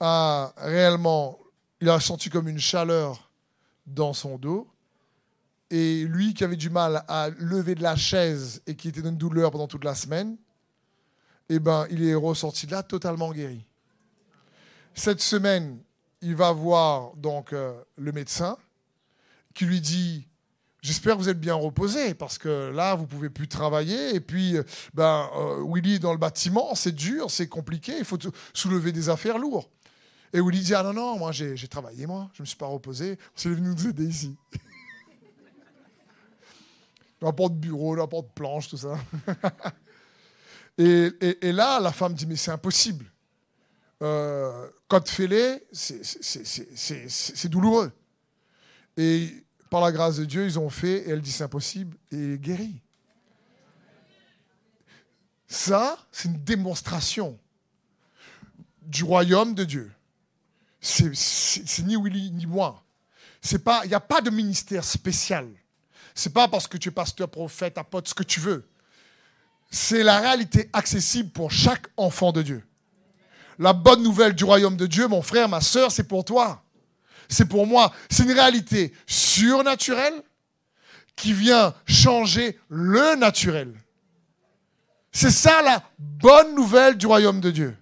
A 0.00 0.54
réellement, 0.56 1.38
il 1.80 1.88
a 1.88 1.98
senti 2.00 2.30
comme 2.30 2.48
une 2.48 2.58
chaleur 2.58 3.30
dans 3.86 4.12
son 4.12 4.38
dos. 4.38 4.68
Et 5.70 6.04
lui 6.04 6.34
qui 6.34 6.42
avait 6.44 6.56
du 6.56 6.68
mal 6.68 7.04
à 7.06 7.30
lever 7.38 7.74
de 7.74 7.82
la 7.82 7.96
chaise 7.96 8.60
et 8.66 8.74
qui 8.74 8.88
était 8.88 9.02
dans 9.02 9.10
une 9.10 9.16
douleur 9.16 9.50
pendant 9.50 9.68
toute 9.68 9.84
la 9.84 9.94
semaine, 9.94 10.36
eh 11.48 11.58
ben, 11.58 11.86
il 11.90 12.04
est 12.04 12.14
ressorti 12.14 12.66
de 12.66 12.72
là 12.72 12.82
totalement 12.82 13.30
guéri. 13.32 13.64
Cette 14.94 15.20
semaine, 15.20 15.78
il 16.20 16.34
va 16.34 16.52
voir 16.52 17.14
donc 17.16 17.52
euh, 17.52 17.72
le 17.96 18.12
médecin 18.12 18.58
qui 19.54 19.64
lui 19.64 19.80
dit 19.80 20.26
J'espère 20.82 21.16
que 21.16 21.20
vous 21.20 21.28
êtes 21.28 21.40
bien 21.40 21.54
reposé 21.54 22.14
parce 22.14 22.38
que 22.38 22.70
là, 22.70 22.94
vous 22.94 23.06
pouvez 23.06 23.28
plus 23.28 23.48
travailler. 23.48 24.14
Et 24.14 24.20
puis, 24.20 24.56
euh, 24.56 24.62
ben, 24.94 25.28
euh, 25.36 25.62
Willy 25.66 25.98
dans 25.98 26.12
le 26.12 26.18
bâtiment, 26.18 26.74
c'est 26.74 26.94
dur, 26.94 27.30
c'est 27.30 27.48
compliqué, 27.48 27.98
il 27.98 28.04
faut 28.04 28.18
soulever 28.54 28.90
des 28.90 29.10
affaires 29.10 29.36
lourdes. 29.38 29.66
Et 30.32 30.40
Willy 30.40 30.60
dit 30.60 30.74
Ah 30.74 30.82
non, 30.82 30.92
non, 30.92 31.18
moi 31.18 31.32
j'ai 31.32 31.68
travaillé, 31.68 32.06
moi, 32.06 32.30
je 32.34 32.40
ne 32.40 32.44
me 32.44 32.46
suis 32.46 32.56
pas 32.56 32.66
reposé, 32.66 33.18
c'est 33.34 33.48
venu 33.48 33.68
nous 33.68 33.88
aider 33.88 34.06
ici. 34.06 34.36
n'importe 37.22 37.54
bureau, 37.54 37.96
n'importe 37.96 38.32
planche, 38.34 38.68
tout 38.68 38.76
ça. 38.76 38.98
et, 40.78 41.52
là, 41.52 41.80
la 41.80 41.92
femme 41.92 42.14
dit, 42.14 42.26
mais 42.26 42.36
c'est 42.36 42.50
impossible. 42.50 43.04
Euh, 44.02 44.68
Code 44.88 45.08
fêlé, 45.08 45.62
c'est 45.72 47.48
douloureux. 47.48 47.92
Et 48.96 49.44
par 49.68 49.82
la 49.82 49.92
grâce 49.92 50.16
de 50.16 50.24
Dieu, 50.24 50.46
ils 50.46 50.58
ont 50.58 50.70
fait, 50.70 51.06
et 51.06 51.10
elle 51.10 51.20
dit, 51.20 51.32
c'est 51.32 51.44
impossible, 51.44 51.96
et 52.10 52.38
guéri. 52.38 52.80
Ça, 55.46 55.98
c'est 56.12 56.28
une 56.28 56.42
démonstration 56.42 57.38
du 58.82 59.04
royaume 59.04 59.54
de 59.54 59.64
Dieu. 59.64 59.92
C'est 60.80 61.82
ni 61.82 61.96
Willy 61.96 62.30
ni 62.30 62.46
moi. 62.46 62.82
Il 63.52 63.88
n'y 63.88 63.94
a 63.94 64.00
pas 64.00 64.20
de 64.20 64.30
ministère 64.30 64.84
spécial. 64.84 65.48
C'est 66.14 66.32
pas 66.32 66.48
parce 66.48 66.66
que 66.66 66.76
tu 66.76 66.88
es 66.88 66.92
pasteur, 66.92 67.28
prophète, 67.28 67.78
apôtre, 67.78 68.08
ce 68.08 68.14
que 68.14 68.22
tu 68.22 68.40
veux. 68.40 68.68
C'est 69.70 70.02
la 70.02 70.18
réalité 70.18 70.68
accessible 70.72 71.30
pour 71.30 71.50
chaque 71.50 71.86
enfant 71.96 72.32
de 72.32 72.42
Dieu. 72.42 72.64
La 73.58 73.72
bonne 73.72 74.02
nouvelle 74.02 74.34
du 74.34 74.44
royaume 74.44 74.76
de 74.76 74.86
Dieu, 74.86 75.06
mon 75.06 75.22
frère, 75.22 75.48
ma 75.48 75.60
soeur, 75.60 75.92
c'est 75.92 76.08
pour 76.08 76.24
toi. 76.24 76.62
C'est 77.28 77.44
pour 77.44 77.66
moi. 77.66 77.92
C'est 78.10 78.24
une 78.24 78.32
réalité 78.32 78.92
surnaturelle 79.06 80.22
qui 81.14 81.32
vient 81.32 81.74
changer 81.86 82.58
le 82.68 83.14
naturel. 83.16 83.72
C'est 85.12 85.30
ça 85.30 85.62
la 85.62 85.82
bonne 85.98 86.54
nouvelle 86.54 86.96
du 86.96 87.06
royaume 87.06 87.40
de 87.40 87.50
Dieu. 87.50 87.76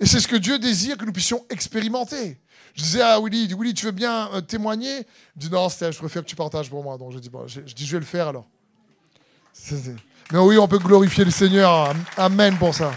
Et 0.00 0.06
c'est 0.06 0.18
ce 0.18 0.26
que 0.26 0.36
Dieu 0.36 0.58
désire 0.58 0.96
que 0.96 1.04
nous 1.04 1.12
puissions 1.12 1.44
expérimenter. 1.50 2.40
Je 2.74 2.82
disais 2.82 3.02
à 3.02 3.20
Willy, 3.20 3.54
Willy, 3.54 3.74
tu 3.74 3.84
veux 3.84 3.92
bien 3.92 4.30
euh, 4.32 4.40
témoigner? 4.40 5.06
Il 5.36 5.38
dit 5.38 5.50
non, 5.50 5.68
je 5.68 5.98
préfère 5.98 6.22
que 6.22 6.28
tu 6.28 6.36
partages 6.36 6.70
pour 6.70 6.82
moi. 6.82 6.96
Donc 6.96 7.12
je 7.12 7.18
dis, 7.18 7.28
bon, 7.28 7.46
je, 7.46 7.60
dis, 7.60 7.84
je 7.84 7.92
vais 7.92 8.00
le 8.00 8.06
faire 8.06 8.28
alors. 8.28 8.46
Mais 10.32 10.38
oui, 10.38 10.56
on 10.56 10.66
peut 10.66 10.78
glorifier 10.78 11.24
le 11.24 11.30
Seigneur. 11.30 11.94
Amen 12.16 12.56
pour 12.56 12.74
ça. 12.74 12.92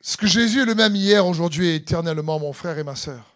Ce 0.00 0.16
que 0.16 0.26
Jésus 0.26 0.62
est 0.62 0.66
le 0.66 0.74
même 0.74 0.94
hier, 0.94 1.26
aujourd'hui 1.26 1.68
et 1.68 1.74
éternellement, 1.76 2.38
mon 2.38 2.52
frère 2.52 2.78
et 2.78 2.84
ma 2.84 2.94
sœur. 2.94 3.34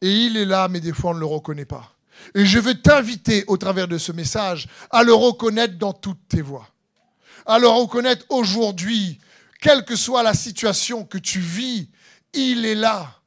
Et 0.00 0.10
il 0.10 0.36
est 0.36 0.44
là, 0.44 0.68
mais 0.68 0.80
des 0.80 0.92
fois 0.92 1.10
on 1.10 1.14
ne 1.14 1.20
le 1.20 1.26
reconnaît 1.26 1.64
pas. 1.64 1.92
Et 2.34 2.46
je 2.46 2.58
veux 2.58 2.80
t'inviter 2.80 3.44
au 3.48 3.56
travers 3.56 3.88
de 3.88 3.98
ce 3.98 4.12
message 4.12 4.68
à 4.90 5.02
le 5.02 5.12
reconnaître 5.12 5.76
dans 5.78 5.92
toutes 5.92 6.28
tes 6.28 6.42
voies. 6.42 6.68
Le 7.48 7.68
reconnaître 7.68 8.24
aujourd'hui 8.28 9.18
quelle 9.60 9.84
que 9.84 9.96
soit 9.96 10.22
la 10.22 10.34
situation 10.34 11.04
que 11.04 11.18
tu 11.18 11.40
vis, 11.40 11.88
il 12.32 12.64
est 12.64 12.74
là. 12.74 13.20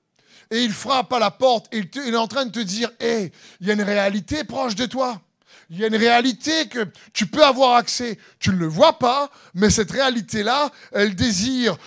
Et 0.52 0.64
il 0.64 0.72
frappe 0.72 1.14
à 1.14 1.20
la 1.20 1.32
porte 1.32 1.68
et 1.74 1.84
il, 1.94 2.14
est 2.14 2.18
en 2.18 2.28
train 2.28 2.46
de 2.46 2.52
te 2.52 2.60
dire, 2.60 2.90
hé, 3.00 3.32
il 3.62 3.68
y 3.68 3.72
a 3.72 3.74
une 3.74 3.84
réalité 3.84 4.44
proche 4.44 4.76
de 4.76 4.86
toi. 4.86 5.22
Il 5.70 5.78
y 5.78 5.84
a 5.84 5.88
une 5.88 5.96
réalité 5.96 6.68
que 6.68 6.88
tu 7.14 7.28
peux 7.28 7.44
avoir 7.44 7.76
accès. 7.76 8.18
Tu 8.40 8.50
ne 8.50 8.56
le 8.56 8.66
vois 8.66 8.98
pas, 8.98 9.30
mais 9.54 9.70
cette 9.70 9.92
réalité-là, 9.92 10.72
elle 10.92 11.16
désire 11.16 11.78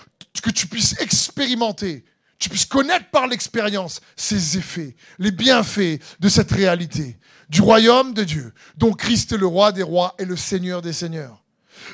que 0.42 0.50
tu 0.50 0.66
puisses 0.66 0.98
expérimenter, 1.00 2.04
tu 2.38 2.48
puisses 2.48 2.66
connaître 2.66 3.08
par 3.10 3.26
l'expérience 3.26 4.00
ses 4.16 4.58
effets, 4.58 4.96
les 5.18 5.30
bienfaits 5.30 6.00
de 6.20 6.28
cette 6.28 6.50
réalité, 6.50 7.18
du 7.48 7.60
royaume 7.60 8.14
de 8.14 8.24
Dieu, 8.24 8.52
dont 8.76 8.92
Christ 8.92 9.32
est 9.32 9.38
le 9.38 9.46
roi 9.46 9.72
des 9.72 9.82
rois 9.82 10.14
et 10.18 10.24
le 10.24 10.36
Seigneur 10.36 10.82
des 10.82 10.92
seigneurs. 10.92 11.41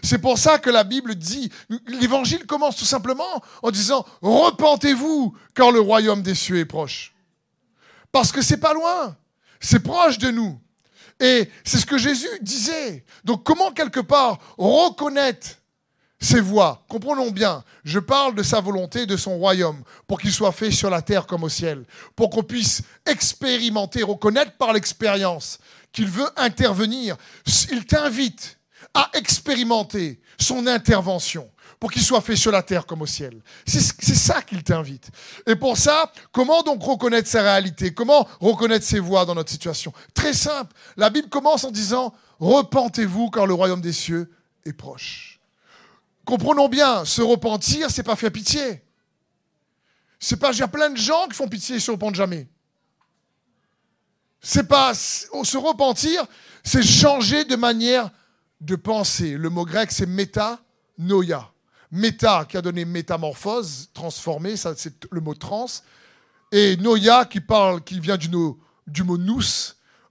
C'est 0.03 0.19
pour 0.19 0.39
ça 0.39 0.59
que 0.59 0.71
la 0.71 0.85
Bible 0.85 1.15
dit, 1.15 1.51
l'évangile 1.87 2.47
commence 2.47 2.77
tout 2.77 2.85
simplement 2.85 3.43
en 3.63 3.71
disant, 3.71 4.05
repentez-vous 4.23 5.37
car 5.55 5.71
le 5.71 5.81
royaume 5.81 6.23
des 6.23 6.35
cieux 6.35 6.59
est 6.59 6.65
proche. 6.65 7.15
Parce 8.13 8.33
que 8.33 8.43
c'est 8.43 8.59
pas 8.59 8.75
loin, 8.75 9.17
c'est 9.61 9.81
proche 9.81 10.19
de 10.19 10.31
nous. 10.31 10.59
Et 11.21 11.51
c'est 11.65 11.79
ce 11.79 11.87
que 11.87 11.99
Jésus 11.99 12.29
disait. 12.41 13.05
Donc 13.25 13.45
comment 13.45 13.73
quelque 13.73 14.01
part 14.01 14.39
reconnaître 14.57 15.57
ses 16.21 16.41
voies? 16.41 16.85
Comprenons 16.89 17.31
bien, 17.31 17.65
je 17.85 17.99
parle 17.99 18.35
de 18.35 18.43
sa 18.43 18.61
volonté, 18.61 19.07
de 19.07 19.17
son 19.17 19.37
royaume, 19.39 19.83
pour 20.07 20.21
qu'il 20.21 20.33
soit 20.33 20.53
fait 20.53 20.71
sur 20.71 20.91
la 20.91 21.03
terre 21.03 21.27
comme 21.27 21.45
au 21.45 21.49
ciel, 21.49 21.85
pour 22.15 22.31
qu'on 22.31 22.43
puisse 22.43 22.83
expérimenter, 23.05 24.03
reconnaître 24.03 24.53
par 24.53 24.73
l'expérience 24.73 25.59
qu'il 25.93 26.09
veut 26.09 26.29
intervenir. 26.37 27.17
Il 27.73 27.85
t'invite 27.85 28.58
à 28.99 29.11
expérimenter 29.15 30.21
son 30.41 30.67
intervention 30.67 31.49
pour 31.79 31.93
qu'il 31.93 32.03
soit 32.03 32.21
fait 32.21 32.35
sur 32.35 32.51
la 32.51 32.63
terre 32.63 32.87
comme 32.87 33.03
au 33.03 33.07
ciel. 33.07 33.41
C'est 33.65 33.81
ça 33.81 34.43
qu'il 34.43 34.65
t'invite. 34.65 35.11
Et 35.47 35.55
pour 35.55 35.77
ça, 35.77 36.13
comment 36.33 36.63
donc 36.63 36.83
reconnaître 36.83 37.29
sa 37.29 37.43
réalité? 37.43 37.95
Comment 37.95 38.27
reconnaître 38.41 38.85
ses 38.85 38.99
voies 38.99 39.25
dans 39.25 39.37
notre 39.37 39.51
situation? 39.51 39.93
Très 40.15 40.33
simple. 40.33 40.75
La 40.97 41.11
Bible 41.11 41.29
commence 41.29 41.63
en 41.63 41.71
disant 41.71 42.13
Repentez-vous 42.41 43.31
car 43.31 43.47
le 43.47 43.55
royaume 43.55 43.81
des 43.81 43.93
cieux 43.93 44.31
est 44.65 44.73
proche. 44.73 45.41
Comprenons 46.25 46.69
bien, 46.69 47.05
se 47.05 47.23
repentir, 47.23 47.91
c'est 47.91 48.03
pas 48.03 48.17
faire 48.17 48.33
pitié. 48.33 48.83
C'est 50.21 50.37
pas, 50.37 50.51
il 50.53 50.59
y 50.59 50.63
a 50.63 50.69
plein 50.69 50.91
de 50.91 50.97
gens 50.97 51.27
qui 51.29 51.35
font 51.35 51.49
pitié 51.49 51.77
et 51.77 51.81
se 51.81 51.91
repentent 51.91 52.17
jamais. 52.17 52.49
C'est 54.41 54.69
pas, 54.69 54.95
se 54.95 55.57
repentir, 55.57 56.27
c'est 56.65 56.83
changer 56.83 57.45
de 57.45 57.57
manière 57.57 58.11
de 58.61 58.77
penser. 58.77 59.33
Le 59.33 59.51
mot 59.51 59.65
grec, 59.65 59.91
c'est 59.93 60.07
méta-noia. 60.07 61.53
Méta, 61.91 62.45
qui 62.49 62.57
a 62.57 62.63
donné 62.63 62.85
métamorphose, 62.85 63.89
transformé, 63.95 64.57
ça 64.57 64.75
c'est 64.77 65.07
le 65.11 65.21
mot 65.21 65.35
trans. 65.35 65.67
Et 66.53 66.77
noia, 66.77 67.25
qui, 67.25 67.41
parle, 67.41 67.83
qui 67.83 68.01
vient 68.01 68.17
du, 68.17 68.29
du 68.87 69.03
mot 69.05 69.17
nous, 69.17 69.43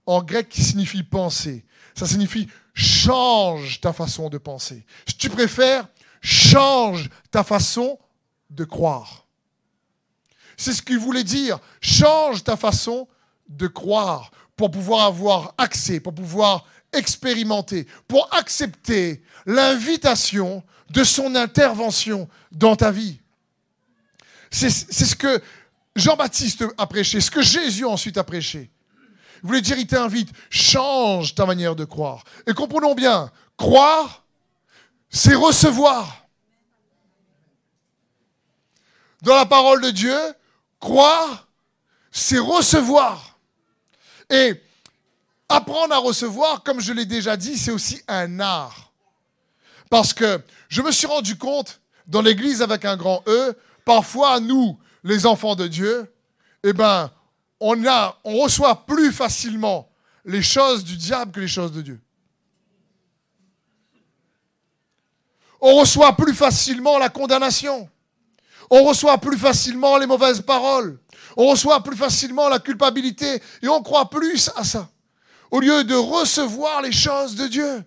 en 0.06 0.22
grec, 0.22 0.48
qui 0.48 0.62
signifie 0.62 1.02
penser. 1.02 1.64
Ça 1.94 2.06
signifie 2.06 2.48
change 2.74 3.80
ta 3.80 3.92
façon 3.92 4.28
de 4.28 4.38
penser. 4.38 4.84
Si 5.06 5.16
tu 5.16 5.30
préfères, 5.30 5.88
change 6.20 7.10
ta 7.30 7.42
façon 7.42 7.98
de 8.50 8.64
croire. 8.64 9.26
C'est 10.56 10.72
ce 10.72 10.82
qu'il 10.82 10.98
voulait 10.98 11.24
dire. 11.24 11.58
Change 11.80 12.44
ta 12.44 12.56
façon 12.56 13.08
de 13.48 13.66
croire 13.66 14.30
pour 14.56 14.70
pouvoir 14.70 15.06
avoir 15.06 15.54
accès, 15.58 16.00
pour 16.00 16.14
pouvoir 16.14 16.66
expérimenter, 16.92 17.86
pour 18.06 18.28
accepter 18.32 19.22
l'invitation 19.46 20.62
de 20.90 21.04
son 21.04 21.34
intervention 21.34 22.28
dans 22.52 22.76
ta 22.76 22.90
vie. 22.90 23.20
C'est 24.50 24.70
ce 24.70 25.14
que 25.14 25.42
Jean-Baptiste 25.94 26.64
a 26.78 26.86
prêché, 26.86 27.20
ce 27.20 27.30
que 27.30 27.42
Jésus 27.42 27.84
ensuite 27.84 28.16
a 28.16 28.24
prêché. 28.24 28.70
Il 29.42 29.46
voulait 29.46 29.60
dire, 29.60 29.78
il 29.78 29.86
t'invite, 29.86 30.30
change 30.50 31.34
ta 31.34 31.46
manière 31.46 31.76
de 31.76 31.84
croire. 31.84 32.24
Et 32.46 32.54
comprenons 32.54 32.94
bien, 32.94 33.30
croire, 33.56 34.24
c'est 35.10 35.34
recevoir. 35.34 36.26
Dans 39.22 39.34
la 39.34 39.46
parole 39.46 39.80
de 39.80 39.90
Dieu, 39.90 40.18
croire, 40.80 41.48
c'est 42.10 42.38
recevoir. 42.38 43.38
Et 44.30 44.60
apprendre 45.48 45.94
à 45.94 45.98
recevoir, 45.98 46.62
comme 46.62 46.80
je 46.80 46.92
l'ai 46.92 47.06
déjà 47.06 47.36
dit, 47.36 47.56
c'est 47.56 47.70
aussi 47.70 48.02
un 48.08 48.40
art. 48.40 48.92
Parce 49.90 50.12
que 50.12 50.40
je 50.68 50.82
me 50.82 50.92
suis 50.92 51.06
rendu 51.06 51.36
compte, 51.36 51.80
dans 52.06 52.22
l'église 52.22 52.62
avec 52.62 52.84
un 52.84 52.96
grand 52.96 53.22
E, 53.26 53.56
parfois 53.84 54.40
nous, 54.40 54.78
les 55.04 55.26
enfants 55.26 55.54
de 55.54 55.66
Dieu, 55.66 56.12
eh 56.62 56.72
ben, 56.72 57.10
on, 57.60 57.86
a, 57.86 58.18
on 58.24 58.38
reçoit 58.38 58.86
plus 58.86 59.12
facilement 59.12 59.90
les 60.24 60.42
choses 60.42 60.84
du 60.84 60.96
diable 60.96 61.32
que 61.32 61.40
les 61.40 61.48
choses 61.48 61.72
de 61.72 61.82
Dieu. 61.82 62.00
On 65.60 65.76
reçoit 65.76 66.16
plus 66.16 66.34
facilement 66.34 66.98
la 66.98 67.08
condamnation. 67.08 67.88
On 68.70 68.84
reçoit 68.84 69.18
plus 69.18 69.38
facilement 69.38 69.96
les 69.96 70.06
mauvaises 70.06 70.40
paroles. 70.40 70.98
On 71.36 71.48
reçoit 71.48 71.82
plus 71.82 71.96
facilement 71.96 72.48
la 72.48 72.58
culpabilité. 72.58 73.42
Et 73.62 73.68
on 73.68 73.82
croit 73.82 74.08
plus 74.08 74.50
à 74.54 74.62
ça. 74.62 74.88
Au 75.50 75.60
lieu 75.60 75.84
de 75.84 75.94
recevoir 75.94 76.82
les 76.82 76.92
choses 76.92 77.34
de 77.34 77.46
Dieu. 77.46 77.84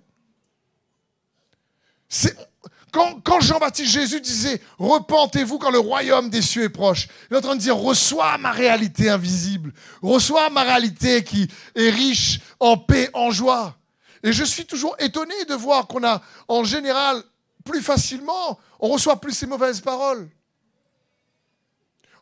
Quand, 2.92 3.40
Jean-Baptiste 3.40 3.92
Jésus 3.92 4.20
disait 4.20 4.62
Repentez-vous 4.78 5.60
quand 5.60 5.72
le 5.72 5.80
royaume 5.80 6.30
des 6.30 6.42
cieux 6.42 6.64
est 6.64 6.70
proche, 6.70 7.08
il 7.30 7.34
est 7.34 7.38
en 7.38 7.42
train 7.42 7.56
de 7.56 7.62
dire 7.62 7.78
Reçois 7.78 8.38
ma 8.38 8.52
réalité 8.52 9.10
invisible, 9.10 9.74
reçois 10.02 10.50
ma 10.50 10.64
réalité 10.64 11.24
qui 11.24 11.48
est 11.76 11.90
riche 11.90 12.42
en 12.60 12.78
paix, 12.78 13.10
en 13.14 13.32
joie. 13.32 13.78
Et 14.24 14.34
je 14.34 14.44
suis 14.44 14.66
toujours 14.66 14.96
étonné 15.00 15.46
de 15.46 15.54
voir 15.54 15.88
qu'on 15.88 16.04
a, 16.04 16.22
en 16.48 16.64
général, 16.64 17.24
plus 17.64 17.82
facilement, 17.82 18.60
on 18.80 18.90
reçoit 18.90 19.22
plus 19.22 19.34
ces 19.34 19.48
mauvaises 19.48 19.82
paroles. 19.82 20.30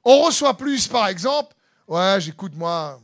On 0.06 0.22
reçoit 0.22 0.56
plus, 0.56 0.88
par 0.88 1.08
exemple, 1.08 1.56
ouais, 1.88 2.18
j'écoute 2.20 2.54
moi, 2.56 3.02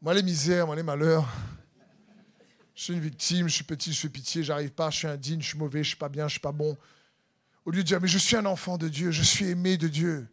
moi 0.00 0.14
les 0.14 0.22
misères, 0.22 0.66
moi 0.66 0.76
les 0.76 0.82
malheurs. 0.82 1.28
Je 2.74 2.84
suis 2.84 2.92
une 2.94 3.00
victime, 3.00 3.48
je 3.48 3.54
suis 3.54 3.64
petit, 3.64 3.92
je 3.92 4.00
fais 4.00 4.08
pitié, 4.08 4.42
j'arrive 4.42 4.70
pas, 4.70 4.88
je 4.88 4.98
suis 4.98 5.06
indigne, 5.06 5.42
je 5.42 5.48
suis 5.48 5.58
mauvais, 5.58 5.82
je 5.82 5.88
suis 5.88 5.98
pas 5.98 6.08
bien, 6.08 6.28
je 6.28 6.32
suis 6.32 6.40
pas 6.40 6.52
bon. 6.52 6.76
Au 7.66 7.70
lieu 7.70 7.82
de 7.82 7.86
dire, 7.86 8.00
mais 8.00 8.08
je 8.08 8.16
suis 8.16 8.36
un 8.36 8.46
enfant 8.46 8.78
de 8.78 8.88
Dieu, 8.88 9.10
je 9.10 9.22
suis 9.22 9.48
aimé 9.48 9.76
de 9.76 9.88
Dieu. 9.88 10.26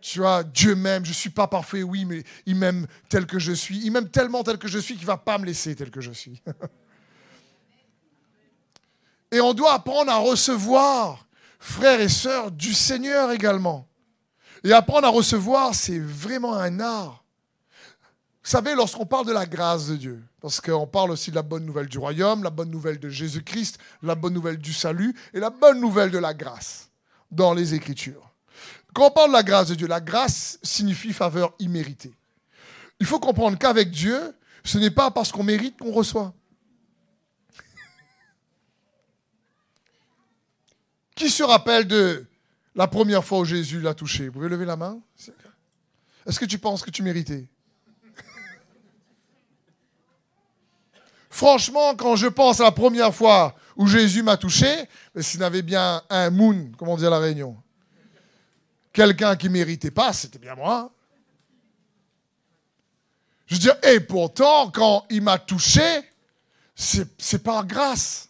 Tu 0.00 0.20
vois, 0.20 0.42
Dieu 0.42 0.74
m'aime, 0.74 1.04
je 1.04 1.10
ne 1.10 1.14
suis 1.14 1.28
pas 1.28 1.46
parfait, 1.46 1.82
oui, 1.82 2.06
mais 2.06 2.24
il 2.46 2.56
m'aime 2.56 2.86
tel 3.10 3.26
que 3.26 3.38
je 3.38 3.52
suis. 3.52 3.84
Il 3.84 3.92
m'aime 3.92 4.08
tellement 4.08 4.42
tel 4.42 4.56
que 4.56 4.66
je 4.66 4.78
suis 4.78 4.94
qu'il 4.94 5.02
ne 5.02 5.08
va 5.08 5.18
pas 5.18 5.36
me 5.36 5.44
laisser 5.44 5.76
tel 5.76 5.90
que 5.90 6.00
je 6.00 6.10
suis. 6.10 6.40
et 9.30 9.42
on 9.42 9.52
doit 9.52 9.74
apprendre 9.74 10.10
à 10.10 10.16
recevoir, 10.16 11.26
frères 11.58 12.00
et 12.00 12.08
sœurs, 12.08 12.50
du 12.50 12.72
Seigneur 12.72 13.30
également. 13.30 13.86
Et 14.64 14.72
apprendre 14.72 15.06
à 15.06 15.10
recevoir, 15.10 15.74
c'est 15.74 15.98
vraiment 15.98 16.54
un 16.54 16.80
art. 16.80 17.20
Vous 18.42 18.48
savez, 18.50 18.74
lorsqu'on 18.74 19.04
parle 19.04 19.26
de 19.26 19.32
la 19.32 19.44
grâce 19.44 19.88
de 19.88 19.96
Dieu, 19.96 20.22
parce 20.40 20.60
qu'on 20.60 20.86
parle 20.86 21.10
aussi 21.10 21.30
de 21.30 21.36
la 21.36 21.42
bonne 21.42 21.66
nouvelle 21.66 21.88
du 21.88 21.98
royaume, 21.98 22.42
la 22.42 22.50
bonne 22.50 22.70
nouvelle 22.70 22.98
de 22.98 23.10
Jésus-Christ, 23.10 23.78
la 24.02 24.14
bonne 24.14 24.32
nouvelle 24.32 24.56
du 24.56 24.72
salut 24.72 25.14
et 25.34 25.40
la 25.40 25.50
bonne 25.50 25.78
nouvelle 25.78 26.10
de 26.10 26.18
la 26.18 26.32
grâce 26.32 26.88
dans 27.30 27.52
les 27.52 27.74
Écritures. 27.74 28.30
Quand 28.94 29.08
on 29.08 29.10
parle 29.10 29.28
de 29.28 29.34
la 29.34 29.42
grâce 29.42 29.68
de 29.68 29.74
Dieu, 29.74 29.86
la 29.86 30.00
grâce 30.00 30.58
signifie 30.62 31.12
faveur 31.12 31.52
imméritée. 31.58 32.14
Il 32.98 33.06
faut 33.06 33.20
comprendre 33.20 33.58
qu'avec 33.58 33.90
Dieu, 33.90 34.34
ce 34.64 34.78
n'est 34.78 34.90
pas 34.90 35.10
parce 35.10 35.30
qu'on 35.32 35.44
mérite 35.44 35.78
qu'on 35.78 35.92
reçoit. 35.92 36.32
Qui 41.14 41.28
se 41.28 41.42
rappelle 41.42 41.86
de 41.86 42.26
la 42.74 42.88
première 42.88 43.22
fois 43.24 43.40
où 43.40 43.44
Jésus 43.44 43.80
l'a 43.80 43.92
touché? 43.94 44.26
Vous 44.26 44.32
pouvez 44.32 44.48
lever 44.48 44.64
la 44.64 44.76
main 44.76 44.98
Est-ce 46.26 46.40
que 46.40 46.46
tu 46.46 46.58
penses 46.58 46.82
que 46.82 46.90
tu 46.90 47.02
méritais? 47.02 47.46
Franchement, 51.30 51.94
quand 51.94 52.16
je 52.16 52.26
pense 52.26 52.60
à 52.60 52.64
la 52.64 52.72
première 52.72 53.14
fois 53.14 53.54
où 53.76 53.86
Jésus 53.86 54.22
m'a 54.22 54.36
touché, 54.36 54.66
s'il 55.20 55.38
n'avait 55.40 55.62
bien 55.62 56.02
un 56.10 56.28
moon, 56.28 56.72
comme 56.76 56.88
on 56.88 56.96
dit 56.96 57.06
à 57.06 57.10
la 57.10 57.20
Réunion, 57.20 57.56
quelqu'un 58.92 59.36
qui 59.36 59.48
méritait 59.48 59.92
pas, 59.92 60.12
c'était 60.12 60.40
bien 60.40 60.56
moi. 60.56 60.92
Je 63.46 63.54
veux 63.54 63.60
dire, 63.60 63.76
et 63.84 64.00
pourtant, 64.00 64.70
quand 64.70 65.06
il 65.08 65.22
m'a 65.22 65.38
touché, 65.38 66.02
c'est 66.74 67.42
par 67.42 67.64
grâce. 67.64 68.28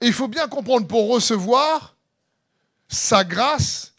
Et 0.00 0.06
il 0.06 0.12
faut 0.12 0.28
bien 0.28 0.48
comprendre, 0.48 0.86
pour 0.86 1.08
recevoir, 1.08 1.96
sa 2.88 3.24
grâce, 3.24 3.92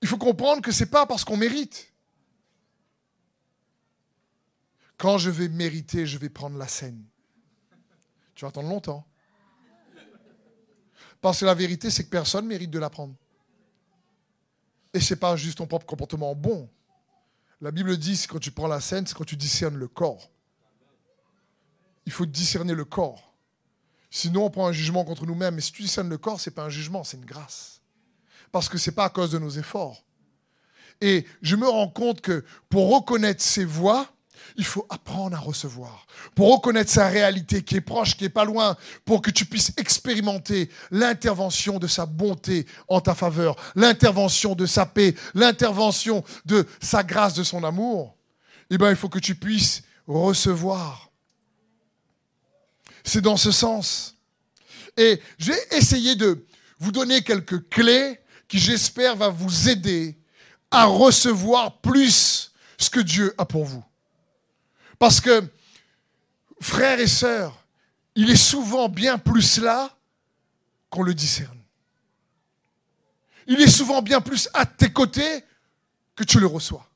il 0.00 0.08
faut 0.08 0.18
comprendre 0.18 0.62
que 0.62 0.72
ce 0.72 0.84
n'est 0.84 0.90
pas 0.90 1.06
parce 1.06 1.24
qu'on 1.24 1.36
mérite. 1.36 1.90
Quand 4.96 5.18
je 5.18 5.30
vais 5.30 5.48
mériter, 5.48 6.06
je 6.06 6.18
vais 6.18 6.28
prendre 6.28 6.56
la 6.56 6.68
scène. 6.68 7.04
Tu 8.34 8.44
vas 8.44 8.48
attendre 8.48 8.68
longtemps. 8.68 9.06
Parce 11.20 11.40
que 11.40 11.44
la 11.44 11.54
vérité, 11.54 11.90
c'est 11.90 12.04
que 12.04 12.10
personne 12.10 12.46
mérite 12.46 12.70
de 12.70 12.78
la 12.78 12.90
prendre. 12.90 13.14
Et 14.92 15.00
ce 15.00 15.14
n'est 15.14 15.20
pas 15.20 15.36
juste 15.36 15.58
ton 15.58 15.66
propre 15.66 15.86
comportement 15.86 16.34
bon. 16.34 16.68
La 17.60 17.70
Bible 17.70 17.96
dit, 17.96 18.20
que 18.26 18.32
quand 18.32 18.38
tu 18.38 18.50
prends 18.50 18.66
la 18.66 18.80
scène, 18.80 19.06
c'est 19.06 19.14
quand 19.14 19.24
tu 19.24 19.36
discernes 19.36 19.76
le 19.76 19.88
corps. 19.88 20.30
Il 22.06 22.12
faut 22.12 22.26
discerner 22.26 22.74
le 22.74 22.84
corps. 22.84 23.32
Sinon, 24.10 24.44
on 24.44 24.50
prend 24.50 24.68
un 24.68 24.72
jugement 24.72 25.04
contre 25.04 25.26
nous-mêmes. 25.26 25.54
Mais 25.54 25.60
si 25.60 25.72
tu 25.72 25.82
discernes 25.82 26.10
le 26.10 26.18
corps, 26.18 26.40
ce 26.40 26.50
n'est 26.50 26.54
pas 26.54 26.64
un 26.64 26.68
jugement, 26.68 27.04
c'est 27.04 27.16
une 27.16 27.24
grâce 27.24 27.74
parce 28.54 28.68
que 28.68 28.78
ce 28.78 28.88
n'est 28.88 28.94
pas 28.94 29.06
à 29.06 29.08
cause 29.08 29.32
de 29.32 29.38
nos 29.40 29.50
efforts. 29.50 30.04
Et 31.00 31.26
je 31.42 31.56
me 31.56 31.68
rends 31.68 31.88
compte 31.88 32.20
que 32.20 32.44
pour 32.68 32.94
reconnaître 32.94 33.42
ses 33.42 33.64
voix, 33.64 34.13
il 34.56 34.64
faut 34.64 34.86
apprendre 34.88 35.36
à 35.36 35.40
recevoir. 35.40 36.06
Pour 36.34 36.52
reconnaître 36.52 36.90
sa 36.90 37.08
réalité 37.08 37.62
qui 37.62 37.76
est 37.76 37.80
proche, 37.80 38.16
qui 38.16 38.24
n'est 38.24 38.30
pas 38.30 38.44
loin, 38.44 38.76
pour 39.04 39.22
que 39.22 39.30
tu 39.30 39.44
puisses 39.44 39.72
expérimenter 39.76 40.70
l'intervention 40.90 41.78
de 41.78 41.86
sa 41.86 42.06
bonté 42.06 42.66
en 42.88 43.00
ta 43.00 43.14
faveur, 43.14 43.56
l'intervention 43.74 44.54
de 44.54 44.66
sa 44.66 44.86
paix, 44.86 45.14
l'intervention 45.34 46.24
de 46.44 46.66
sa 46.80 47.02
grâce, 47.02 47.34
de 47.34 47.42
son 47.42 47.64
amour, 47.64 48.16
eh 48.70 48.78
bien, 48.78 48.90
il 48.90 48.96
faut 48.96 49.08
que 49.08 49.18
tu 49.18 49.34
puisses 49.34 49.82
recevoir. 50.06 51.10
C'est 53.04 53.20
dans 53.20 53.36
ce 53.36 53.52
sens. 53.52 54.16
Et 54.96 55.20
j'ai 55.38 55.56
essayé 55.72 56.14
de 56.14 56.46
vous 56.78 56.92
donner 56.92 57.22
quelques 57.22 57.68
clés 57.68 58.18
qui 58.48 58.58
j'espère 58.58 59.16
va 59.16 59.28
vous 59.28 59.68
aider 59.68 60.18
à 60.70 60.84
recevoir 60.86 61.80
plus 61.80 62.52
ce 62.78 62.90
que 62.90 63.00
Dieu 63.00 63.34
a 63.38 63.44
pour 63.44 63.64
vous. 63.64 63.84
Parce 65.04 65.20
que, 65.20 65.44
frères 66.62 66.98
et 66.98 67.06
sœurs, 67.06 67.62
il 68.14 68.30
est 68.30 68.42
souvent 68.42 68.88
bien 68.88 69.18
plus 69.18 69.58
là 69.58 69.94
qu'on 70.88 71.02
le 71.02 71.12
discerne. 71.12 71.58
Il 73.46 73.60
est 73.60 73.68
souvent 73.70 74.00
bien 74.00 74.22
plus 74.22 74.48
à 74.54 74.64
tes 74.64 74.90
côtés 74.90 75.44
que 76.16 76.24
tu 76.24 76.40
le 76.40 76.46
reçois. 76.46 76.88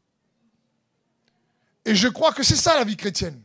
Et 1.84 1.94
je 1.94 2.08
crois 2.08 2.32
que 2.32 2.42
c'est 2.42 2.56
ça 2.56 2.76
la 2.76 2.84
vie 2.84 2.96
chrétienne 2.96 3.42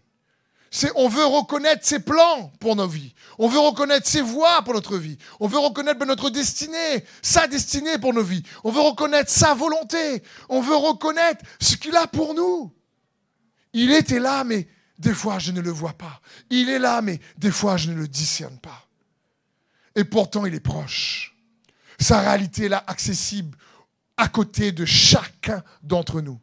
on 0.95 1.07
veut 1.07 1.25
reconnaître 1.25 1.85
ses 1.85 1.99
plans 1.99 2.51
pour 2.59 2.75
nos 2.75 2.87
vies. 2.87 3.13
On 3.37 3.47
veut 3.47 3.59
reconnaître 3.59 4.07
ses 4.07 4.21
voies 4.21 4.61
pour 4.63 4.73
notre 4.73 4.97
vie. 4.97 5.17
On 5.39 5.47
veut 5.47 5.59
reconnaître 5.59 6.03
notre 6.05 6.29
destinée, 6.29 7.05
sa 7.21 7.47
destinée 7.47 7.97
pour 7.97 8.13
nos 8.13 8.23
vies. 8.23 8.43
On 8.63 8.71
veut 8.71 8.81
reconnaître 8.81 9.29
sa 9.29 9.53
volonté. 9.53 10.23
On 10.49 10.61
veut 10.61 10.75
reconnaître 10.75 11.43
ce 11.59 11.75
qu'il 11.75 11.95
a 11.95 12.07
pour 12.07 12.33
nous. 12.33 12.71
Il 13.73 13.91
était 13.91 14.19
là, 14.19 14.43
mais 14.43 14.67
des 14.99 15.13
fois 15.13 15.39
je 15.39 15.51
ne 15.51 15.61
le 15.61 15.71
vois 15.71 15.93
pas. 15.93 16.21
Il 16.49 16.69
est 16.69 16.79
là, 16.79 17.01
mais 17.01 17.19
des 17.37 17.51
fois 17.51 17.77
je 17.77 17.91
ne 17.91 17.95
le 17.95 18.07
discerne 18.07 18.57
pas. 18.59 18.87
Et 19.95 20.03
pourtant 20.03 20.45
il 20.45 20.53
est 20.53 20.59
proche. 20.59 21.35
Sa 21.99 22.21
réalité 22.21 22.65
est 22.65 22.69
là, 22.69 22.83
accessible, 22.87 23.57
à 24.17 24.27
côté 24.27 24.71
de 24.71 24.85
chacun 24.85 25.63
d'entre 25.81 26.21
nous. 26.21 26.39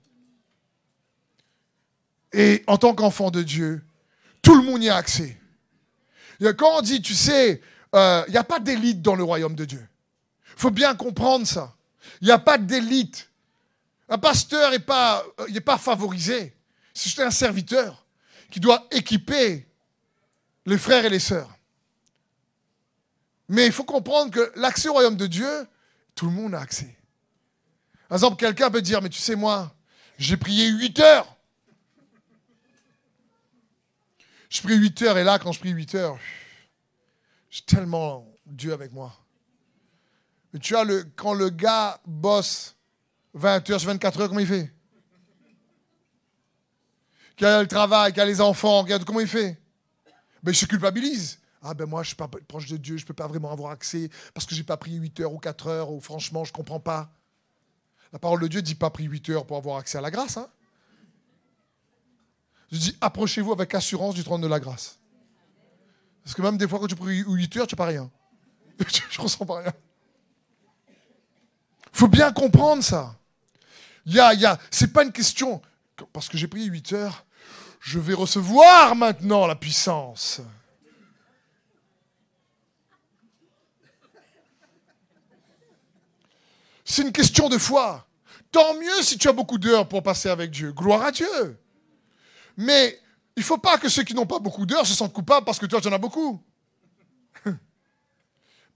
Et 2.32 2.62
en 2.66 2.76
tant 2.76 2.94
qu'enfant 2.94 3.30
de 3.30 3.42
Dieu, 3.42 3.82
tout 4.42 4.54
le 4.54 4.62
monde 4.62 4.82
y 4.82 4.88
a 4.88 4.96
accès. 4.96 5.36
Quand 6.56 6.78
on 6.78 6.80
dit, 6.80 7.02
tu 7.02 7.14
sais, 7.14 7.60
euh, 7.94 8.24
il 8.28 8.30
n'y 8.30 8.36
a 8.38 8.44
pas 8.44 8.60
d'élite 8.60 9.02
dans 9.02 9.14
le 9.14 9.24
royaume 9.24 9.54
de 9.54 9.64
Dieu. 9.64 9.86
Il 10.56 10.60
faut 10.60 10.70
bien 10.70 10.94
comprendre 10.94 11.46
ça. 11.46 11.74
Il 12.20 12.26
n'y 12.26 12.32
a 12.32 12.38
pas 12.38 12.56
d'élite. 12.56 13.30
Un 14.08 14.18
pasteur 14.18 14.70
n'est 14.70 14.78
pas, 14.78 15.24
euh, 15.40 15.60
pas 15.60 15.78
favorisé. 15.78 16.54
C'est 16.94 17.05
juste 17.05 17.20
un 17.20 17.31
serviteur. 17.31 18.07
qui 18.50 18.59
doit 18.59 18.87
équiper 18.90 19.68
les 20.66 20.76
frères 20.76 21.05
et 21.05 21.09
les 21.09 21.20
sœurs. 21.20 21.57
Mais 23.48 23.66
il 23.66 23.72
faut 23.72 23.85
comprendre 23.85 24.33
que 24.33 24.53
l'accès 24.57 24.88
au 24.88 24.92
royaume 24.92 25.16
de 25.16 25.26
Dieu, 25.26 25.66
tout 26.14 26.26
le 26.26 26.33
monde 26.33 26.55
a 26.55 26.61
accès. 26.61 26.96
Par 28.09 28.16
exemple, 28.16 28.37
quelqu'un 28.37 28.70
peut 28.70 28.83
dire, 28.83 29.00
mais 29.00 29.09
tu 29.09 29.20
sais, 29.20 29.37
moi, 29.37 29.72
j'ai 30.18 30.37
prié 30.37 30.68
8 30.68 30.98
heures. 31.00 31.37
Je 34.48 34.61
prie 34.62 34.76
8 34.76 35.03
heures 35.03 35.18
et 35.18 35.24
là, 35.24 35.38
quand 35.38 35.53
je 35.53 35.61
prie 35.61 35.70
8 35.70 35.94
heures, 35.94 36.18
j'ai 37.50 37.62
tellement 37.62 38.26
Dieu 38.46 38.72
avec 38.72 38.92
moi. 38.92 39.16
Mais 40.53 40.59
tu 40.59 40.74
vois, 40.74 40.85
le, 40.85 41.05
quand 41.14 41.35
le 41.35 41.50
gars 41.50 42.00
bosse 42.05 42.74
20 43.35 43.70
heures 43.70 43.79
24 43.79 44.20
heures, 44.20 44.29
comment 44.29 44.40
il 44.40 44.46
fait? 44.46 44.72
Qui 47.40 47.46
a 47.46 47.62
le 47.62 47.66
travail, 47.66 48.12
qui 48.12 48.20
a 48.20 48.26
les 48.26 48.38
enfants, 48.42 48.85
comment 49.07 49.20
il 49.20 49.26
fait 49.26 49.59
ben, 50.42 50.53
Il 50.53 50.55
se 50.55 50.66
culpabilise. 50.66 51.38
Ah 51.62 51.72
ben 51.72 51.87
moi, 51.87 52.03
je 52.03 52.09
ne 52.09 52.09
suis 52.09 52.16
pas 52.16 52.29
proche 52.29 52.66
de 52.66 52.76
Dieu, 52.76 52.98
je 52.98 53.05
ne 53.05 53.07
peux 53.07 53.14
pas 53.14 53.29
vraiment 53.29 53.50
avoir 53.50 53.72
accès 53.72 54.11
parce 54.35 54.44
que 54.44 54.55
je 54.55 54.61
n'ai 54.61 54.64
pas 54.66 54.76
pris 54.76 54.92
8 54.92 55.20
heures 55.20 55.33
ou 55.33 55.38
4 55.38 55.66
heures, 55.68 55.90
ou 55.90 56.03
franchement, 56.03 56.44
je 56.44 56.50
ne 56.50 56.55
comprends 56.55 56.81
pas. 56.81 57.11
La 58.12 58.18
parole 58.18 58.42
de 58.42 58.46
Dieu 58.46 58.61
ne 58.61 58.64
dit 58.66 58.74
pas 58.74 58.90
pris 58.90 59.05
8 59.05 59.31
heures 59.31 59.46
pour 59.46 59.57
avoir 59.57 59.79
accès 59.79 59.96
à 59.96 60.03
la 60.03 60.11
grâce. 60.11 60.37
Hein 60.37 60.50
je 62.70 62.76
dis 62.76 62.96
approchez-vous 63.00 63.53
avec 63.53 63.74
assurance 63.74 64.14
du 64.14 64.22
trône 64.22 64.42
de 64.42 64.46
la 64.46 64.61
grâce. 64.61 64.98
Parce 66.22 66.35
que 66.35 66.42
même 66.42 66.59
des 66.59 66.68
fois, 66.68 66.79
quand 66.79 66.88
tu 66.88 66.94
pries 66.94 67.24
8 67.26 67.57
heures, 67.57 67.66
tu 67.66 67.74
n'as 67.74 67.79
pas 67.79 67.87
rien. 67.87 68.11
je 68.87 69.18
ne 69.18 69.22
ressens 69.22 69.46
pas 69.46 69.61
rien. 69.61 69.72
Il 70.90 71.98
faut 71.98 72.09
bien 72.09 72.33
comprendre 72.33 72.85
ça. 72.85 73.16
Il 74.05 74.12
y 74.12 74.20
a, 74.20 74.35
y 74.35 74.44
a, 74.44 74.59
pas 74.92 75.05
une 75.05 75.12
question, 75.12 75.62
parce 76.12 76.29
que 76.29 76.37
j'ai 76.37 76.48
prié 76.48 76.66
8 76.66 76.92
heures, 76.92 77.24
je 77.80 77.98
vais 77.98 78.14
recevoir 78.14 78.94
maintenant 78.94 79.46
la 79.46 79.56
puissance. 79.56 80.42
C'est 86.84 87.02
une 87.02 87.12
question 87.12 87.48
de 87.48 87.56
foi. 87.56 88.06
Tant 88.52 88.74
mieux 88.74 89.02
si 89.02 89.16
tu 89.16 89.28
as 89.28 89.32
beaucoup 89.32 89.58
d'heures 89.58 89.88
pour 89.88 90.02
passer 90.02 90.28
avec 90.28 90.50
Dieu. 90.50 90.72
Gloire 90.72 91.02
à 91.02 91.12
Dieu. 91.12 91.58
Mais 92.56 93.00
il 93.36 93.40
ne 93.40 93.44
faut 93.44 93.58
pas 93.58 93.78
que 93.78 93.88
ceux 93.88 94.02
qui 94.02 94.12
n'ont 94.12 94.26
pas 94.26 94.40
beaucoup 94.40 94.66
d'heures 94.66 94.86
se 94.86 94.94
sentent 94.94 95.12
coupables 95.12 95.46
parce 95.46 95.58
que 95.58 95.66
toi, 95.66 95.80
tu 95.80 95.88
en 95.88 95.92
as 95.92 95.98
beaucoup. 95.98 96.42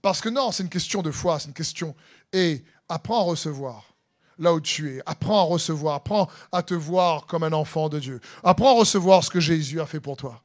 Parce 0.01 0.21
que 0.21 0.29
non, 0.29 0.51
c'est 0.51 0.63
une 0.63 0.69
question 0.69 1.01
de 1.01 1.11
foi, 1.11 1.39
c'est 1.39 1.47
une 1.47 1.53
question. 1.53 1.95
Et 2.31 2.63
apprends 2.87 3.19
à 3.19 3.23
recevoir 3.23 3.94
là 4.39 4.53
où 4.53 4.61
tu 4.61 4.95
es. 4.95 5.01
Apprends 5.05 5.39
à 5.39 5.43
recevoir, 5.43 5.95
apprends 5.95 6.29
à 6.51 6.63
te 6.63 6.73
voir 6.73 7.25
comme 7.25 7.43
un 7.43 7.53
enfant 7.53 7.89
de 7.89 7.99
Dieu. 7.99 8.19
Apprends 8.43 8.75
à 8.75 8.79
recevoir 8.79 9.23
ce 9.23 9.29
que 9.29 9.39
Jésus 9.39 9.79
a 9.81 9.85
fait 9.85 9.99
pour 9.99 10.17
toi. 10.17 10.41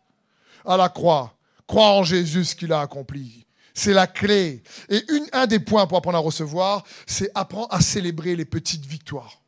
À 0.64 0.76
la 0.76 0.88
croix, 0.88 1.34
crois 1.66 1.90
en 1.90 2.04
Jésus 2.04 2.44
ce 2.44 2.54
qu'il 2.54 2.72
a 2.72 2.80
accompli. 2.80 3.46
C'est 3.74 3.92
la 3.92 4.06
clé. 4.06 4.62
Et 4.88 5.02
une, 5.10 5.26
un 5.32 5.46
des 5.46 5.60
points 5.60 5.86
pour 5.86 5.98
apprendre 5.98 6.18
à 6.18 6.20
recevoir, 6.20 6.84
c'est 7.06 7.30
apprendre 7.34 7.68
à 7.70 7.80
célébrer 7.80 8.36
les 8.36 8.44
petites 8.44 8.84
victoires. 8.84 9.40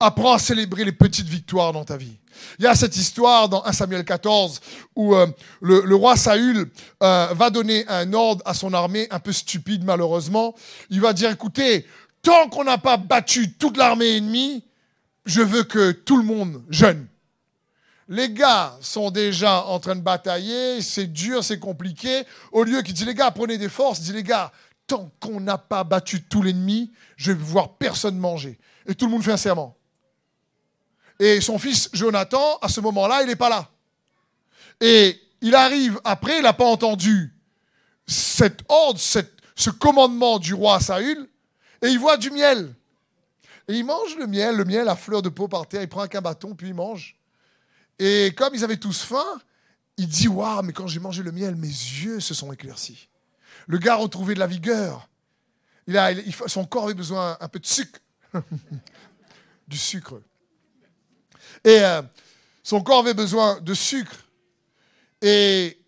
Apprends 0.00 0.32
à 0.32 0.38
célébrer 0.38 0.84
les 0.84 0.92
petites 0.92 1.28
victoires 1.28 1.72
dans 1.72 1.84
ta 1.84 1.96
vie. 1.96 2.16
Il 2.58 2.64
y 2.64 2.66
a 2.66 2.74
cette 2.74 2.96
histoire 2.96 3.48
dans 3.48 3.64
1 3.64 3.72
Samuel 3.72 4.04
14 4.04 4.60
où 4.96 5.14
euh, 5.14 5.26
le, 5.60 5.94
roi 5.94 6.16
Saül 6.16 6.70
euh, 7.02 7.28
va 7.32 7.50
donner 7.50 7.84
un 7.88 8.12
ordre 8.12 8.42
à 8.44 8.54
son 8.54 8.72
armée, 8.72 9.06
un 9.10 9.20
peu 9.20 9.32
stupide 9.32 9.84
malheureusement. 9.84 10.54
Il 10.90 11.00
va 11.00 11.12
dire, 11.12 11.30
écoutez, 11.30 11.86
tant 12.22 12.48
qu'on 12.48 12.64
n'a 12.64 12.78
pas 12.78 12.96
battu 12.96 13.52
toute 13.52 13.76
l'armée 13.76 14.16
ennemie, 14.16 14.64
je 15.26 15.42
veux 15.42 15.64
que 15.64 15.92
tout 15.92 16.16
le 16.16 16.24
monde 16.24 16.62
jeûne. 16.70 17.06
Les 18.08 18.30
gars 18.30 18.76
sont 18.80 19.10
déjà 19.10 19.64
en 19.64 19.78
train 19.78 19.96
de 19.96 20.00
batailler, 20.00 20.82
c'est 20.82 21.06
dur, 21.06 21.44
c'est 21.44 21.58
compliqué. 21.58 22.24
Au 22.50 22.64
lieu 22.64 22.82
qu'il 22.82 22.94
dit, 22.94 23.04
les 23.04 23.14
gars, 23.14 23.30
prenez 23.30 23.58
des 23.58 23.68
forces, 23.68 24.00
il 24.00 24.04
dit, 24.04 24.12
les 24.12 24.22
gars, 24.22 24.52
tant 24.86 25.10
qu'on 25.20 25.40
n'a 25.40 25.58
pas 25.58 25.84
battu 25.84 26.22
tout 26.22 26.42
l'ennemi, 26.42 26.92
je 27.16 27.32
vais 27.32 27.38
voir 27.38 27.74
personne 27.76 28.18
manger. 28.18 28.58
Et 28.86 28.94
tout 28.94 29.06
le 29.06 29.12
monde 29.12 29.22
fait 29.22 29.32
un 29.32 29.36
serment. 29.36 29.76
Et 31.18 31.40
son 31.40 31.58
fils 31.58 31.88
Jonathan, 31.92 32.58
à 32.60 32.68
ce 32.68 32.80
moment-là, 32.80 33.22
il 33.22 33.28
n'est 33.28 33.36
pas 33.36 33.48
là. 33.48 33.70
Et 34.80 35.20
il 35.40 35.54
arrive 35.54 36.00
après, 36.04 36.38
il 36.38 36.42
n'a 36.42 36.52
pas 36.52 36.64
entendu 36.64 37.32
cet 38.06 38.60
ordre, 38.68 38.98
ce 38.98 39.70
commandement 39.70 40.38
du 40.38 40.54
roi 40.54 40.80
Saül, 40.80 41.28
et 41.82 41.88
il 41.88 41.98
voit 41.98 42.16
du 42.16 42.30
miel. 42.30 42.74
Et 43.68 43.74
il 43.74 43.84
mange 43.84 44.16
le 44.16 44.26
miel, 44.26 44.56
le 44.56 44.64
miel 44.64 44.88
à 44.88 44.96
fleur 44.96 45.22
de 45.22 45.28
peau 45.28 45.48
par 45.48 45.66
terre, 45.66 45.82
il 45.82 45.88
prend 45.88 46.02
un 46.02 46.20
bâton, 46.20 46.54
puis 46.54 46.68
il 46.68 46.74
mange. 46.74 47.16
Et 47.98 48.32
comme 48.36 48.54
ils 48.54 48.64
avaient 48.64 48.76
tous 48.76 49.02
faim, 49.02 49.40
il 49.96 50.08
dit 50.08 50.28
Waouh, 50.28 50.62
mais 50.62 50.72
quand 50.72 50.86
j'ai 50.86 51.00
mangé 51.00 51.22
le 51.22 51.32
miel, 51.32 51.56
mes 51.56 51.66
yeux 51.66 52.20
se 52.20 52.34
sont 52.34 52.52
éclaircis. 52.52 53.08
Le 53.66 53.78
gars 53.78 53.94
a 53.94 53.96
retrouvé 53.96 54.34
de 54.34 54.40
la 54.40 54.46
vigueur. 54.46 55.08
Son 56.46 56.64
corps 56.64 56.84
avait 56.84 56.94
besoin 56.94 57.36
un 57.40 57.48
peu 57.48 57.58
de 57.58 57.66
sucre. 57.66 58.00
du 59.68 59.76
sucre. 59.76 60.20
Et 61.64 61.80
euh, 61.80 62.02
son 62.62 62.82
corps 62.82 63.00
avait 63.00 63.14
besoin 63.14 63.60
de 63.60 63.74
sucre. 63.74 64.16
Et 65.20 65.78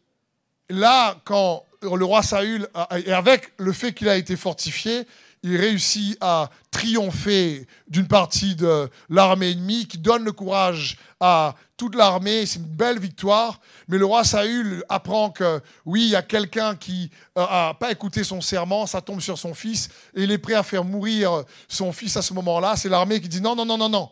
là, 0.69 1.21
quand 1.25 1.65
le 1.83 2.05
roi 2.05 2.23
Saül, 2.23 2.69
et 2.97 3.13
avec 3.13 3.53
le 3.59 3.73
fait 3.73 3.93
qu'il 3.93 4.09
a 4.09 4.17
été 4.17 4.37
fortifié, 4.37 5.07
il 5.45 5.59
réussit 5.59 6.17
à 6.23 6.49
triompher 6.71 7.67
d'une 7.87 8.09
partie 8.09 8.57
de 8.57 8.89
l'armée 9.11 9.53
ennemie, 9.53 9.87
qui 9.87 9.99
donne 9.99 10.25
le 10.25 10.33
courage 10.33 10.97
à 11.21 11.55
toute 11.77 11.95
l'armée. 11.95 12.47
C'est 12.47 12.61
une 12.61 12.65
belle 12.65 12.99
victoire. 12.99 13.61
Mais 13.89 13.99
le 13.99 14.07
roi 14.07 14.25
Saül 14.25 14.83
apprend 14.89 15.31
que 15.31 15.61
oui, 15.85 16.05
il 16.05 16.09
y 16.09 16.17
a 16.17 16.23
quelqu'un 16.23 16.77
qui 16.77 17.11
n'a 17.37 17.71
euh, 17.71 17.75
pas 17.75 17.93
écouté 17.93 18.25
son 18.25 18.41
serment, 18.41 18.87
ça 18.87 19.03
tombe 19.03 19.21
sur 19.21 19.37
son 19.37 19.53
fils, 19.53 19.91
et 20.15 20.25
il 20.25 20.33
est 20.33 20.39
prêt 20.39 20.55
à 20.55 20.63
faire 20.63 20.83
mourir 20.83 21.45
son 21.69 21.93
fils 21.93 22.17
à 22.17 22.23
ce 22.23 22.33
moment-là. 22.33 22.77
C'est 22.77 22.89
l'armée 22.89 23.21
qui 23.21 23.29
dit 23.29 23.43
non, 23.43 23.55
non, 23.55 23.67
non, 23.67 23.77
non, 23.77 23.91
non. 23.91 24.11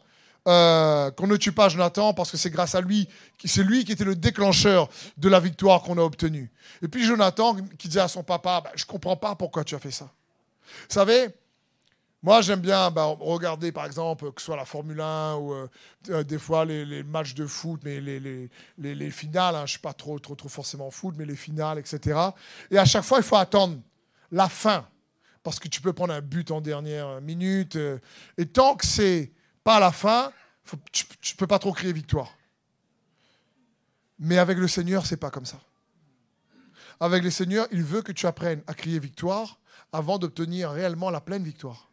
Euh, 0.48 1.10
qu'on 1.12 1.28
ne 1.28 1.36
tue 1.36 1.52
pas 1.52 1.70
Jonathan 1.70 2.12
parce 2.12 2.30
que 2.30 2.36
c'est 2.36 2.50
grâce 2.50 2.74
à 2.74 2.80
lui, 2.80 3.08
c'est 3.42 3.62
lui 3.62 3.84
qui 3.84 3.92
était 3.92 4.04
le 4.04 4.16
déclencheur 4.16 4.88
de 5.16 5.28
la 5.30 5.40
victoire 5.40 5.82
qu'on 5.82 5.96
a 5.96 6.02
obtenue. 6.02 6.50
Et 6.82 6.88
puis 6.88 7.06
Jonathan 7.06 7.56
qui 7.78 7.88
disait 7.88 8.00
à 8.00 8.08
son 8.08 8.22
papa, 8.22 8.60
bah, 8.60 8.72
je 8.74 8.84
comprends 8.84 9.16
pas 9.16 9.34
pourquoi 9.34 9.64
tu 9.64 9.76
as 9.76 9.78
fait 9.78 9.92
ça. 9.92 10.10
Vous 10.88 10.94
savez, 10.94 11.28
moi 12.22 12.40
j'aime 12.40 12.60
bien 12.60 12.90
bah, 12.90 13.04
regarder 13.04 13.72
par 13.72 13.86
exemple 13.86 14.32
que 14.32 14.40
ce 14.40 14.46
soit 14.46 14.56
la 14.56 14.64
Formule 14.64 15.00
1 15.00 15.34
ou 15.36 15.52
euh, 15.52 15.68
euh, 16.10 16.22
des 16.22 16.38
fois 16.38 16.64
les, 16.64 17.02
matchs 17.02 17.34
de 17.34 17.46
foot, 17.46 17.80
mais 17.84 18.00
les, 18.00 18.20
les, 18.20 18.94
les 18.94 19.10
finales, 19.10 19.54
hein, 19.54 19.60
je 19.60 19.62
ne 19.62 19.68
suis 19.68 19.78
pas 19.80 19.92
trop, 19.92 20.18
trop, 20.18 20.34
trop 20.34 20.48
forcément 20.48 20.90
foot, 20.90 21.14
mais 21.18 21.24
les 21.24 21.36
finales, 21.36 21.78
etc. 21.78 22.18
Et 22.70 22.78
à 22.78 22.84
chaque 22.84 23.04
fois, 23.04 23.18
il 23.18 23.24
faut 23.24 23.36
attendre 23.36 23.78
la 24.30 24.48
fin 24.48 24.86
parce 25.42 25.58
que 25.58 25.68
tu 25.68 25.80
peux 25.80 25.92
prendre 25.92 26.14
un 26.14 26.20
but 26.20 26.50
en 26.50 26.60
dernière 26.60 27.20
minute. 27.20 27.76
et 28.38 28.46
tant 28.46 28.76
que 28.76 28.86
c'est 28.86 29.32
pas 29.64 29.80
la 29.80 29.90
fin, 29.90 30.32
tu 30.92 31.04
ne 31.06 31.36
peux 31.36 31.46
pas 31.46 31.58
trop 31.58 31.72
crier 31.72 31.92
victoire. 31.92 32.36
Mais 34.18 34.38
avec 34.38 34.58
le 34.58 34.68
Seigneur, 34.68 35.04
c'est 35.04 35.16
pas 35.16 35.30
comme 35.30 35.46
ça. 35.46 35.60
Avec 37.00 37.24
le 37.24 37.30
Seigneur, 37.30 37.66
il 37.72 37.82
veut 37.82 38.02
que 38.02 38.12
tu 38.12 38.26
apprennes 38.26 38.62
à 38.68 38.74
crier 38.74 39.00
victoire 39.00 39.58
avant 39.92 40.18
d'obtenir 40.18 40.70
réellement 40.70 41.10
la 41.10 41.20
pleine 41.20 41.44
victoire. 41.44 41.88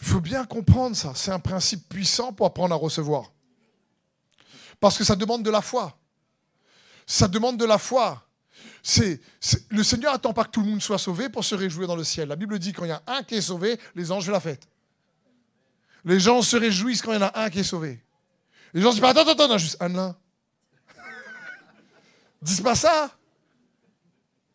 Il 0.00 0.06
faut 0.06 0.20
bien 0.20 0.46
comprendre 0.46 0.96
ça. 0.96 1.12
C'est 1.14 1.30
un 1.30 1.38
principe 1.38 1.88
puissant 1.88 2.32
pour 2.32 2.46
apprendre 2.46 2.74
à 2.74 2.78
recevoir. 2.78 3.32
Parce 4.80 4.96
que 4.96 5.04
ça 5.04 5.14
demande 5.14 5.42
de 5.42 5.50
la 5.50 5.60
foi. 5.60 5.98
Ça 7.06 7.28
demande 7.28 7.58
de 7.58 7.66
la 7.66 7.76
foi. 7.76 8.26
Le 9.70 9.82
Seigneur 9.82 10.12
n'attend 10.12 10.32
pas 10.32 10.44
que 10.44 10.50
tout 10.50 10.62
le 10.62 10.68
monde 10.68 10.80
soit 10.80 10.98
sauvé 10.98 11.28
pour 11.28 11.44
se 11.44 11.54
réjouir 11.54 11.86
dans 11.86 11.96
le 11.96 12.04
ciel. 12.04 12.28
La 12.28 12.36
Bible 12.36 12.58
dit 12.58 12.72
quand 12.72 12.84
il 12.84 12.88
y 12.88 12.92
a 12.92 13.02
un 13.06 13.22
qui 13.22 13.34
est 13.34 13.42
sauvé, 13.42 13.78
les 13.94 14.10
anges 14.10 14.30
la 14.30 14.40
fête. 14.40 14.66
Les 16.04 16.18
gens 16.18 16.40
se 16.40 16.56
réjouissent 16.56 17.02
quand 17.02 17.12
il 17.12 17.20
y 17.20 17.22
en 17.22 17.26
a 17.26 17.44
un 17.44 17.50
qui 17.50 17.58
est 17.60 17.64
sauvé. 17.64 18.02
Les 18.72 18.80
gens 18.80 18.90
se 18.90 18.94
disent 18.94 19.02
pas, 19.02 19.10
attends, 19.10 19.28
attends, 19.28 19.44
attends, 19.44 19.58
juste 19.58 19.76
un 19.80 19.88
là. 19.90 20.16
disent 22.42 22.62
pas 22.62 22.74
ça. 22.74 23.14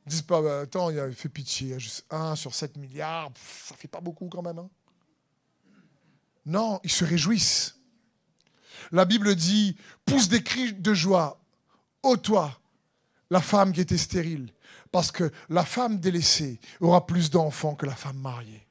Disent 0.06 0.22
pas, 0.22 0.42
bah, 0.42 0.62
attends, 0.62 0.90
il 0.90 1.14
fait 1.14 1.30
pitié, 1.30 1.68
il 1.68 1.72
y 1.72 1.74
a 1.74 1.80
juste 1.80 2.06
un 2.10 2.36
sur 2.36 2.54
7 2.54 2.78
milliards, 2.78 3.32
ça 3.68 3.76
fait 3.76 3.88
pas 3.88 4.02
beaucoup 4.02 4.28
quand 4.28 4.42
même. 4.42 4.60
Hein. 4.60 4.70
Non, 6.46 6.80
ils 6.84 6.92
se 6.92 7.04
réjouissent. 7.04 7.80
La 8.92 9.06
Bible 9.06 9.36
dit, 9.36 9.76
pousse 10.06 10.30
des 10.30 10.44
cris 10.44 10.74
de 10.74 10.94
joie, 10.94 11.40
ô 12.04 12.18
toi, 12.18 12.60
la 13.32 13.42
femme 13.42 13.72
qui 13.72 13.82
était 13.82 13.98
stérile. 13.98 14.52
Parce 14.92 15.12
que 15.12 15.32
la 15.50 15.66
femme 15.66 16.00
délaissée 16.00 16.60
aura 16.80 17.06
plus 17.06 17.30
d'enfants 17.30 17.76
que 17.76 17.86
la 17.86 17.96
femme 17.96 18.18
mariée. 18.18 18.66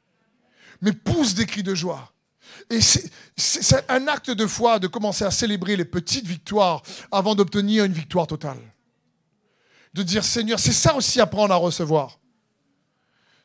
Mais 0.80 0.92
pousse 0.92 1.34
des 1.34 1.46
cris 1.46 1.62
de 1.62 1.74
joie. 1.74 2.12
Et 2.70 2.80
c'est 2.80 3.90
un 3.90 4.06
acte 4.06 4.30
de 4.30 4.46
foi 4.46 4.78
de 4.78 4.86
commencer 4.86 5.24
à 5.24 5.30
célébrer 5.30 5.76
les 5.76 5.84
petites 5.84 6.26
victoires 6.26 6.82
avant 7.10 7.34
d'obtenir 7.34 7.84
une 7.84 7.92
victoire 7.92 8.26
totale. 8.26 8.60
De 9.94 10.02
dire 10.02 10.24
Seigneur, 10.24 10.58
c'est 10.58 10.72
ça 10.72 10.94
aussi 10.96 11.20
apprendre 11.20 11.54
à 11.54 11.56
recevoir. 11.56 12.18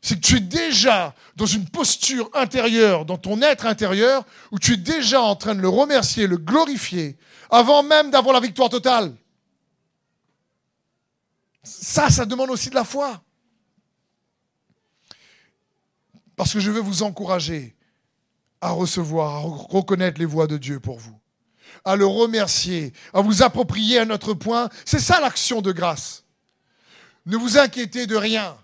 c'est 0.01 0.15
que 0.15 0.21
tu 0.21 0.37
es 0.37 0.39
déjà 0.39 1.13
dans 1.35 1.45
une 1.45 1.67
posture 1.69 2.29
intérieure, 2.33 3.05
dans 3.05 3.17
ton 3.17 3.41
être 3.41 3.65
intérieur, 3.65 4.25
où 4.51 4.57
tu 4.57 4.73
es 4.73 4.77
déjà 4.77 5.21
en 5.21 5.35
train 5.35 5.55
de 5.55 5.61
le 5.61 5.69
remercier, 5.69 6.25
le 6.25 6.37
glorifier, 6.37 7.17
avant 7.49 7.83
même 7.83 8.09
d'avoir 8.09 8.33
la 8.33 8.39
victoire 8.39 8.69
totale. 8.69 9.15
Ça, 11.63 12.09
ça 12.09 12.25
demande 12.25 12.49
aussi 12.49 12.69
de 12.69 12.75
la 12.75 12.85
foi. 12.85 13.21
Parce 16.35 16.53
que 16.53 16.59
je 16.59 16.71
veux 16.71 16.79
vous 16.79 17.03
encourager 17.03 17.75
à 18.61 18.71
recevoir, 18.71 19.35
à 19.35 19.39
reconnaître 19.39 20.19
les 20.19 20.25
voies 20.25 20.47
de 20.47 20.57
Dieu 20.57 20.79
pour 20.79 20.97
vous, 20.97 21.19
à 21.83 21.97
le 21.97 22.05
remercier, 22.05 22.93
à 23.13 23.21
vous 23.21 23.43
approprier 23.43 23.99
à 23.99 24.05
notre 24.05 24.33
point. 24.33 24.69
C'est 24.85 24.99
ça 24.99 25.19
l'action 25.19 25.61
de 25.61 25.73
grâce. 25.73 26.23
Ne 27.25 27.37
vous 27.37 27.57
inquiétez 27.57 28.07
de 28.07 28.15
rien, 28.15 28.57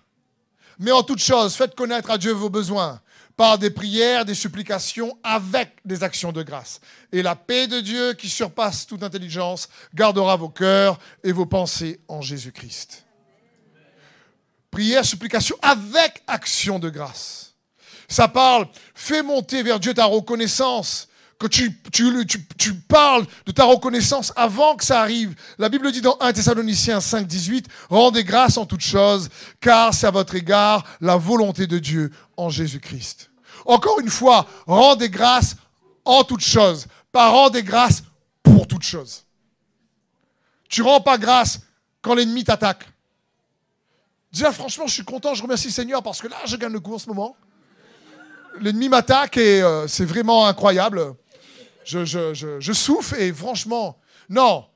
mais 0.78 0.92
en 0.92 1.02
toute 1.02 1.20
chose, 1.20 1.54
faites 1.54 1.74
connaître 1.74 2.10
à 2.10 2.18
Dieu 2.18 2.32
vos 2.32 2.50
besoins 2.50 3.00
par 3.36 3.58
des 3.58 3.70
prières, 3.70 4.24
des 4.24 4.34
supplications, 4.34 5.18
avec 5.22 5.76
des 5.84 6.02
actions 6.02 6.32
de 6.32 6.42
grâce. 6.42 6.80
Et 7.12 7.22
la 7.22 7.36
paix 7.36 7.66
de 7.66 7.80
Dieu, 7.80 8.14
qui 8.14 8.30
surpasse 8.30 8.86
toute 8.86 9.02
intelligence, 9.02 9.68
gardera 9.94 10.36
vos 10.36 10.48
cœurs 10.48 10.98
et 11.22 11.32
vos 11.32 11.44
pensées 11.44 12.00
en 12.08 12.22
Jésus-Christ. 12.22 13.04
Prière, 14.70 15.04
supplication, 15.04 15.56
avec 15.60 16.22
action 16.26 16.78
de 16.78 16.88
grâce. 16.88 17.54
Ça 18.08 18.28
parle, 18.28 18.68
fais 18.94 19.22
monter 19.22 19.62
vers 19.62 19.80
Dieu 19.80 19.92
ta 19.92 20.06
reconnaissance. 20.06 21.08
Que 21.38 21.46
tu, 21.46 21.70
parles 22.88 23.26
de 23.44 23.52
ta 23.52 23.64
reconnaissance 23.64 24.32
avant 24.36 24.74
que 24.74 24.84
ça 24.84 25.00
arrive. 25.00 25.34
La 25.58 25.68
Bible 25.68 25.92
dit 25.92 26.00
dans 26.00 26.16
1 26.20 26.32
Thessaloniciens 26.32 27.00
5, 27.00 27.26
18, 27.26 27.66
rendez 27.90 28.24
grâce 28.24 28.56
en 28.56 28.64
toutes 28.64 28.80
choses, 28.80 29.28
car 29.60 29.92
c'est 29.92 30.06
à 30.06 30.10
votre 30.10 30.34
égard 30.34 30.84
la 31.00 31.16
volonté 31.16 31.66
de 31.66 31.78
Dieu 31.78 32.10
en 32.38 32.48
Jésus-Christ. 32.48 33.30
Encore 33.66 34.00
une 34.00 34.08
fois, 34.08 34.46
rendez 34.66 35.10
grâce 35.10 35.56
en 36.06 36.24
toutes 36.24 36.44
choses, 36.44 36.86
pas 37.12 37.28
rendez 37.28 37.62
grâce 37.62 38.02
pour 38.42 38.66
toutes 38.66 38.84
choses. 38.84 39.24
Tu 40.70 40.80
rends 40.80 41.02
pas 41.02 41.18
grâce 41.18 41.60
quand 42.00 42.14
l'ennemi 42.14 42.44
t'attaque. 42.44 42.88
Dis 44.32 44.42
là, 44.42 44.52
franchement, 44.52 44.86
je 44.86 44.94
suis 44.94 45.04
content, 45.04 45.34
je 45.34 45.42
remercie 45.42 45.68
le 45.68 45.72
Seigneur 45.72 46.02
parce 46.02 46.22
que 46.22 46.28
là, 46.28 46.36
je 46.46 46.56
gagne 46.56 46.72
le 46.72 46.80
coup 46.80 46.94
en 46.94 46.98
ce 46.98 47.08
moment 47.08 47.36
l'ennemi 48.60 48.88
m'attaque 48.88 49.36
et 49.36 49.62
euh, 49.62 49.86
c'est 49.86 50.04
vraiment 50.04 50.46
incroyable. 50.46 51.14
Je, 51.86 52.04
je, 52.04 52.72
souffre 52.72 53.14
et 53.14 53.32
franchement, 53.32 53.96
non. 54.28 54.66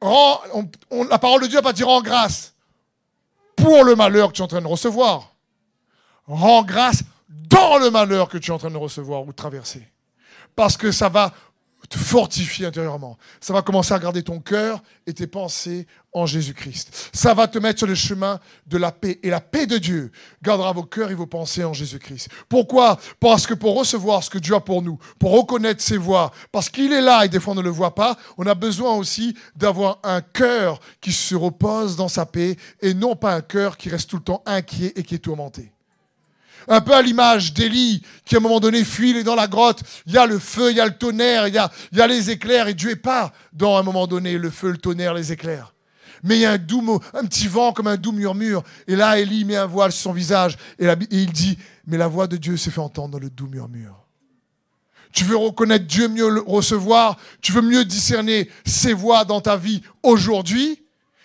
la 0.00 1.18
parole 1.18 1.42
de 1.42 1.46
Dieu 1.48 1.56
n'a 1.56 1.62
pas 1.62 1.72
dit 1.72 1.82
rends 1.82 2.02
grâce 2.02 2.54
pour 3.56 3.82
le 3.82 3.96
malheur 3.96 4.28
que 4.28 4.34
tu 4.34 4.42
es 4.42 4.44
en 4.44 4.48
train 4.48 4.62
de 4.62 4.66
recevoir. 4.66 5.34
Rends 6.28 6.62
grâce 6.62 7.02
dans 7.28 7.78
le 7.78 7.90
malheur 7.90 8.28
que 8.28 8.38
tu 8.38 8.50
es 8.50 8.54
en 8.54 8.58
train 8.58 8.70
de 8.70 8.76
recevoir 8.76 9.22
ou 9.22 9.26
de 9.26 9.32
traverser. 9.32 9.88
Parce 10.54 10.76
que 10.76 10.92
ça 10.92 11.08
va 11.08 11.32
te 11.86 11.98
fortifier 11.98 12.66
intérieurement. 12.66 13.18
Ça 13.40 13.52
va 13.52 13.62
commencer 13.62 13.94
à 13.94 13.98
garder 13.98 14.22
ton 14.22 14.40
cœur 14.40 14.82
et 15.06 15.12
tes 15.12 15.26
pensées 15.26 15.86
en 16.12 16.26
Jésus-Christ. 16.26 17.10
Ça 17.12 17.34
va 17.34 17.46
te 17.46 17.58
mettre 17.58 17.80
sur 17.80 17.86
le 17.86 17.94
chemin 17.94 18.40
de 18.66 18.78
la 18.78 18.90
paix. 18.90 19.20
Et 19.22 19.30
la 19.30 19.40
paix 19.40 19.66
de 19.66 19.78
Dieu 19.78 20.10
gardera 20.42 20.72
vos 20.72 20.82
cœurs 20.82 21.10
et 21.10 21.14
vos 21.14 21.26
pensées 21.26 21.64
en 21.64 21.74
Jésus-Christ. 21.74 22.28
Pourquoi? 22.48 22.98
Parce 23.20 23.46
que 23.46 23.54
pour 23.54 23.76
recevoir 23.76 24.22
ce 24.22 24.30
que 24.30 24.38
Dieu 24.38 24.54
a 24.54 24.60
pour 24.60 24.82
nous, 24.82 24.98
pour 25.18 25.32
reconnaître 25.32 25.82
ses 25.82 25.98
voies, 25.98 26.32
parce 26.52 26.70
qu'il 26.70 26.92
est 26.92 27.02
là 27.02 27.24
et 27.24 27.28
des 27.28 27.38
fois 27.38 27.52
on 27.52 27.56
ne 27.56 27.62
le 27.62 27.70
voit 27.70 27.94
pas, 27.94 28.16
on 28.38 28.46
a 28.46 28.54
besoin 28.54 28.94
aussi 28.94 29.36
d'avoir 29.54 29.98
un 30.02 30.22
cœur 30.22 30.80
qui 31.00 31.12
se 31.12 31.34
repose 31.34 31.96
dans 31.96 32.08
sa 32.08 32.24
paix 32.24 32.56
et 32.80 32.94
non 32.94 33.14
pas 33.14 33.34
un 33.34 33.42
cœur 33.42 33.76
qui 33.76 33.90
reste 33.90 34.10
tout 34.10 34.16
le 34.16 34.22
temps 34.22 34.42
inquiet 34.46 34.92
et 34.96 35.02
qui 35.02 35.16
est 35.16 35.18
tourmenté. 35.18 35.75
Un 36.68 36.80
peu 36.80 36.94
à 36.94 37.02
l'image 37.02 37.52
d'Élie, 37.52 38.02
qui 38.24 38.34
à 38.34 38.38
un 38.38 38.40
moment 38.40 38.60
donné 38.60 38.84
fuit, 38.84 39.10
il 39.10 39.16
est 39.16 39.24
dans 39.24 39.34
la 39.34 39.46
grotte, 39.46 39.82
il 40.06 40.12
y 40.12 40.18
a 40.18 40.26
le 40.26 40.38
feu, 40.38 40.70
il 40.70 40.76
y 40.76 40.80
a 40.80 40.86
le 40.86 40.96
tonnerre, 40.96 41.46
il 41.48 41.54
y 41.54 41.58
a, 41.58 41.70
il 41.92 41.98
y 41.98 42.00
a 42.00 42.06
les 42.06 42.30
éclairs, 42.30 42.68
et 42.68 42.74
Dieu 42.74 42.90
n'est 42.90 42.96
pas 42.96 43.32
dans 43.52 43.76
un 43.76 43.82
moment 43.82 44.06
donné 44.06 44.36
le 44.36 44.50
feu, 44.50 44.70
le 44.70 44.78
tonnerre, 44.78 45.14
les 45.14 45.32
éclairs. 45.32 45.72
Mais 46.22 46.38
il 46.38 46.40
y 46.40 46.46
a 46.46 46.52
un, 46.52 46.58
doux, 46.58 47.00
un 47.14 47.24
petit 47.24 47.46
vent 47.46 47.72
comme 47.72 47.86
un 47.86 47.96
doux 47.96 48.12
murmure. 48.12 48.62
Et 48.88 48.96
là, 48.96 49.18
Élie 49.18 49.44
met 49.44 49.56
un 49.56 49.66
voile 49.66 49.92
sur 49.92 50.02
son 50.02 50.12
visage. 50.12 50.56
Et, 50.78 50.88
il 51.10 51.30
dit, 51.30 51.58
mais 51.86 51.96
la 51.96 52.08
voix 52.08 52.26
de 52.26 52.36
Dieu 52.36 52.56
s'est 52.56 52.70
fait 52.70 52.80
entendre 52.80 53.10
dans 53.10 53.18
le 53.18 53.30
doux 53.30 53.46
murmure. 53.46 53.94
Tu 55.12 55.24
veux 55.24 55.36
reconnaître 55.36 55.86
Dieu, 55.86 56.08
mieux 56.08 56.28
le 56.28 56.40
recevoir. 56.40 57.16
Tu 57.40 57.52
veux 57.52 57.62
mieux 57.62 57.84
discerner 57.84 58.50
ses 58.64 58.92
voix 58.92 59.24
dans 59.24 59.40
ta 59.40 59.56
vie 59.56 59.82
aujourd'hui. 60.02 60.82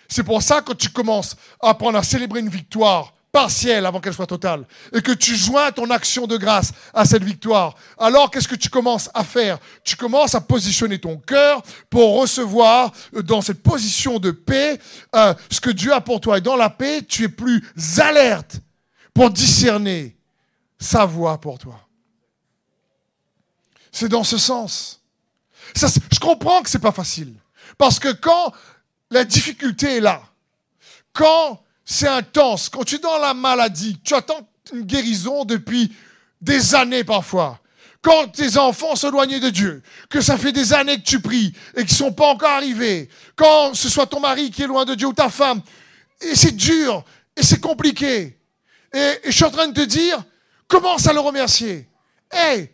C'est 0.08 0.22
pour 0.22 0.42
ça 0.42 0.60
que 0.60 0.72
tu 0.72 0.88
commences 0.88 1.36
à 1.60 1.70
apprendre 1.70 1.98
à 1.98 2.02
célébrer 2.02 2.40
une 2.40 2.48
victoire 2.48 3.12
partielle 3.32 3.86
avant 3.86 4.00
qu'elle 4.00 4.12
soit 4.12 4.26
totale, 4.26 4.66
et 4.92 5.00
que 5.00 5.10
tu 5.10 5.34
joins 5.34 5.72
ton 5.72 5.88
action 5.90 6.26
de 6.26 6.36
grâce 6.36 6.72
à 6.92 7.06
cette 7.06 7.24
victoire, 7.24 7.74
alors 7.98 8.30
qu'est-ce 8.30 8.46
que 8.46 8.54
tu 8.54 8.68
commences 8.68 9.08
à 9.14 9.24
faire? 9.24 9.58
Tu 9.82 9.96
commences 9.96 10.34
à 10.34 10.42
positionner 10.42 10.98
ton 10.98 11.16
cœur 11.16 11.62
pour 11.88 12.20
recevoir 12.20 12.92
euh, 13.16 13.22
dans 13.22 13.40
cette 13.40 13.62
position 13.62 14.18
de 14.18 14.30
paix 14.30 14.78
euh, 15.16 15.32
ce 15.50 15.60
que 15.60 15.70
Dieu 15.70 15.94
a 15.94 16.02
pour 16.02 16.20
toi. 16.20 16.38
Et 16.38 16.40
dans 16.42 16.56
la 16.56 16.68
paix, 16.68 17.02
tu 17.02 17.24
es 17.24 17.28
plus 17.28 17.64
alerte 17.98 18.60
pour 19.14 19.30
discerner 19.30 20.14
sa 20.78 21.06
voix 21.06 21.40
pour 21.40 21.58
toi. 21.58 21.80
C'est 23.90 24.08
dans 24.08 24.24
ce 24.24 24.36
sens. 24.36 25.00
Ça, 25.74 25.86
je 26.12 26.18
comprends 26.18 26.62
que 26.62 26.68
c'est 26.68 26.78
pas 26.78 26.92
facile. 26.92 27.34
Parce 27.78 27.98
que 27.98 28.12
quand 28.12 28.52
la 29.10 29.24
difficulté 29.24 29.96
est 29.96 30.00
là, 30.00 30.22
quand 31.14 31.61
c'est 31.84 32.08
intense. 32.08 32.68
Quand 32.68 32.84
tu 32.84 32.96
es 32.96 32.98
dans 32.98 33.18
la 33.18 33.34
maladie, 33.34 33.98
tu 34.04 34.14
attends 34.14 34.48
une 34.72 34.82
guérison 34.82 35.44
depuis 35.44 35.92
des 36.40 36.74
années 36.74 37.04
parfois. 37.04 37.58
Quand 38.00 38.28
tes 38.28 38.58
enfants 38.58 38.96
s'éloignent 38.96 39.38
de 39.38 39.50
Dieu, 39.50 39.82
que 40.10 40.20
ça 40.20 40.36
fait 40.36 40.50
des 40.52 40.72
années 40.72 40.96
que 40.96 41.04
tu 41.04 41.20
pries 41.20 41.54
et 41.74 41.84
qu'ils 41.84 41.92
ne 41.92 41.96
sont 41.96 42.12
pas 42.12 42.26
encore 42.26 42.50
arrivés, 42.50 43.08
quand 43.36 43.74
ce 43.74 43.88
soit 43.88 44.06
ton 44.06 44.18
mari 44.18 44.50
qui 44.50 44.62
est 44.62 44.66
loin 44.66 44.84
de 44.84 44.94
Dieu 44.94 45.06
ou 45.06 45.12
ta 45.12 45.28
femme, 45.28 45.62
et 46.20 46.34
c'est 46.34 46.56
dur, 46.56 47.04
et 47.36 47.42
c'est 47.42 47.60
compliqué. 47.60 48.38
Et, 48.92 49.12
je 49.24 49.30
suis 49.30 49.44
en 49.44 49.50
train 49.50 49.68
de 49.68 49.72
te 49.72 49.86
dire, 49.86 50.22
commence 50.66 51.06
à 51.06 51.12
le 51.12 51.20
remercier. 51.20 51.88
Hé, 52.32 52.36
hey, 52.36 52.70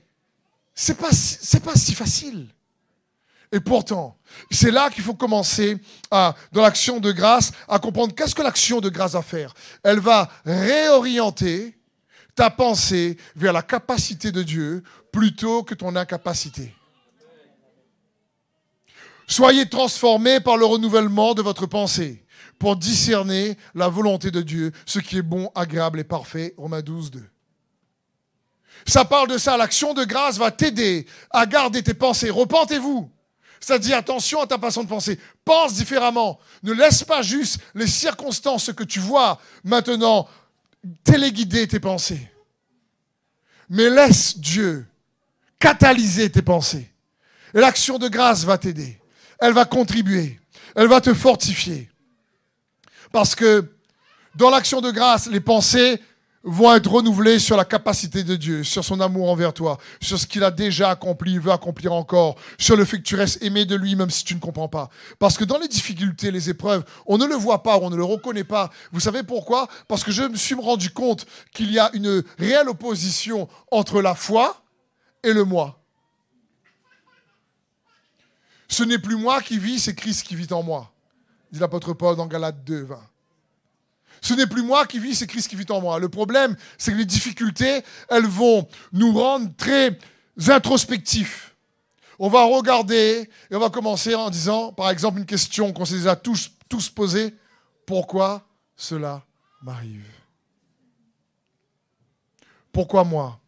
c'est 0.74 0.96
pas, 0.96 1.12
c'est 1.12 1.62
pas 1.62 1.74
si 1.74 1.94
facile. 1.94 2.48
Et 3.52 3.60
pourtant, 3.60 4.17
c'est 4.50 4.70
là 4.70 4.90
qu'il 4.90 5.04
faut 5.04 5.14
commencer 5.14 5.76
à, 6.10 6.34
dans 6.52 6.62
l'action 6.62 7.00
de 7.00 7.12
grâce 7.12 7.52
à 7.68 7.78
comprendre 7.78 8.14
qu'est-ce 8.14 8.34
que 8.34 8.42
l'action 8.42 8.80
de 8.80 8.88
grâce 8.88 9.12
va 9.12 9.22
faire. 9.22 9.54
Elle 9.82 10.00
va 10.00 10.30
réorienter 10.44 11.78
ta 12.34 12.50
pensée 12.50 13.18
vers 13.36 13.52
la 13.52 13.62
capacité 13.62 14.30
de 14.30 14.42
Dieu 14.42 14.82
plutôt 15.12 15.62
que 15.62 15.74
ton 15.74 15.96
incapacité. 15.96 16.74
Soyez 19.26 19.68
transformés 19.68 20.40
par 20.40 20.56
le 20.56 20.64
renouvellement 20.64 21.34
de 21.34 21.42
votre 21.42 21.66
pensée 21.66 22.24
pour 22.58 22.76
discerner 22.76 23.58
la 23.74 23.88
volonté 23.88 24.30
de 24.30 24.40
Dieu, 24.40 24.72
ce 24.86 24.98
qui 24.98 25.18
est 25.18 25.22
bon, 25.22 25.50
agréable 25.54 26.00
et 26.00 26.04
parfait. 26.04 26.54
Romains 26.56 26.80
12, 26.80 27.10
2. 27.10 27.24
Ça 28.86 29.04
parle 29.04 29.28
de 29.28 29.36
ça. 29.36 29.56
L'action 29.56 29.92
de 29.92 30.04
grâce 30.04 30.38
va 30.38 30.50
t'aider 30.50 31.06
à 31.30 31.44
garder 31.44 31.82
tes 31.82 31.94
pensées. 31.94 32.30
Repentez-vous. 32.30 33.10
Ça 33.60 33.78
dit 33.78 33.92
attention 33.92 34.40
à 34.40 34.46
ta 34.46 34.58
façon 34.58 34.84
de 34.84 34.88
penser. 34.88 35.18
Pense 35.44 35.74
différemment. 35.74 36.38
Ne 36.62 36.72
laisse 36.72 37.04
pas 37.04 37.22
juste 37.22 37.58
les 37.74 37.86
circonstances 37.86 38.72
que 38.72 38.84
tu 38.84 39.00
vois 39.00 39.40
maintenant 39.64 40.28
téléguider 41.04 41.66
tes 41.66 41.80
pensées. 41.80 42.30
Mais 43.68 43.90
laisse 43.90 44.38
Dieu 44.38 44.86
catalyser 45.58 46.30
tes 46.30 46.42
pensées. 46.42 46.90
Et 47.54 47.60
l'action 47.60 47.98
de 47.98 48.08
grâce 48.08 48.44
va 48.44 48.58
t'aider. 48.58 49.00
Elle 49.40 49.52
va 49.52 49.64
contribuer. 49.64 50.40
Elle 50.74 50.88
va 50.88 51.00
te 51.00 51.12
fortifier. 51.12 51.88
Parce 53.12 53.34
que 53.34 53.72
dans 54.34 54.50
l'action 54.50 54.80
de 54.80 54.90
grâce, 54.90 55.26
les 55.26 55.40
pensées 55.40 56.00
vont 56.44 56.74
être 56.74 56.90
renouvelés 56.90 57.38
sur 57.38 57.56
la 57.56 57.64
capacité 57.64 58.22
de 58.22 58.36
Dieu, 58.36 58.64
sur 58.64 58.84
son 58.84 59.00
amour 59.00 59.30
envers 59.30 59.52
toi, 59.52 59.78
sur 60.00 60.18
ce 60.18 60.26
qu'il 60.26 60.44
a 60.44 60.50
déjà 60.50 60.90
accompli, 60.90 61.38
veut 61.38 61.52
accomplir 61.52 61.92
encore, 61.92 62.36
sur 62.58 62.76
le 62.76 62.84
fait 62.84 62.98
que 62.98 63.02
tu 63.02 63.16
restes 63.16 63.42
aimé 63.42 63.64
de 63.64 63.74
lui 63.74 63.96
même 63.96 64.10
si 64.10 64.24
tu 64.24 64.34
ne 64.34 64.40
comprends 64.40 64.68
pas. 64.68 64.88
Parce 65.18 65.36
que 65.36 65.44
dans 65.44 65.58
les 65.58 65.68
difficultés, 65.68 66.30
les 66.30 66.48
épreuves, 66.50 66.84
on 67.06 67.18
ne 67.18 67.26
le 67.26 67.34
voit 67.34 67.62
pas, 67.62 67.78
on 67.78 67.90
ne 67.90 67.96
le 67.96 68.04
reconnaît 68.04 68.44
pas. 68.44 68.70
Vous 68.92 69.00
savez 69.00 69.22
pourquoi? 69.22 69.68
Parce 69.88 70.04
que 70.04 70.12
je 70.12 70.22
me 70.22 70.36
suis 70.36 70.54
rendu 70.54 70.90
compte 70.90 71.26
qu'il 71.52 71.72
y 71.72 71.78
a 71.78 71.90
une 71.92 72.22
réelle 72.38 72.68
opposition 72.68 73.48
entre 73.70 74.00
la 74.00 74.14
foi 74.14 74.62
et 75.22 75.32
le 75.32 75.44
moi. 75.44 75.78
Ce 78.68 78.82
n'est 78.84 78.98
plus 78.98 79.16
moi 79.16 79.40
qui 79.40 79.58
vis, 79.58 79.80
c'est 79.80 79.94
Christ 79.94 80.26
qui 80.26 80.36
vit 80.36 80.52
en 80.52 80.62
moi, 80.62 80.92
dit 81.50 81.58
l'apôtre 81.58 81.94
Paul 81.94 82.16
dans 82.16 82.26
Galates 82.26 82.62
2, 82.64 82.84
20. 82.84 83.00
Ce 84.20 84.34
n'est 84.34 84.46
plus 84.46 84.62
moi 84.62 84.86
qui 84.86 84.98
vis, 84.98 85.14
c'est 85.14 85.26
Christ 85.26 85.48
qui 85.48 85.56
vit 85.56 85.70
en 85.70 85.80
moi. 85.80 85.98
Le 85.98 86.08
problème, 86.08 86.56
c'est 86.76 86.92
que 86.92 86.96
les 86.96 87.04
difficultés, 87.04 87.82
elles 88.08 88.26
vont 88.26 88.68
nous 88.92 89.12
rendre 89.12 89.54
très 89.56 89.98
introspectifs. 90.48 91.54
On 92.18 92.28
va 92.28 92.44
regarder 92.44 93.30
et 93.50 93.54
on 93.54 93.60
va 93.60 93.70
commencer 93.70 94.14
en 94.14 94.30
disant, 94.30 94.72
par 94.72 94.90
exemple, 94.90 95.18
une 95.18 95.26
question 95.26 95.72
qu'on 95.72 95.84
s'est 95.84 95.98
déjà 95.98 96.16
tous, 96.16 96.50
tous 96.68 96.88
posée. 96.88 97.34
Pourquoi 97.86 98.46
cela 98.76 99.24
m'arrive? 99.62 100.04
Pourquoi 102.72 103.04
moi? 103.04 103.40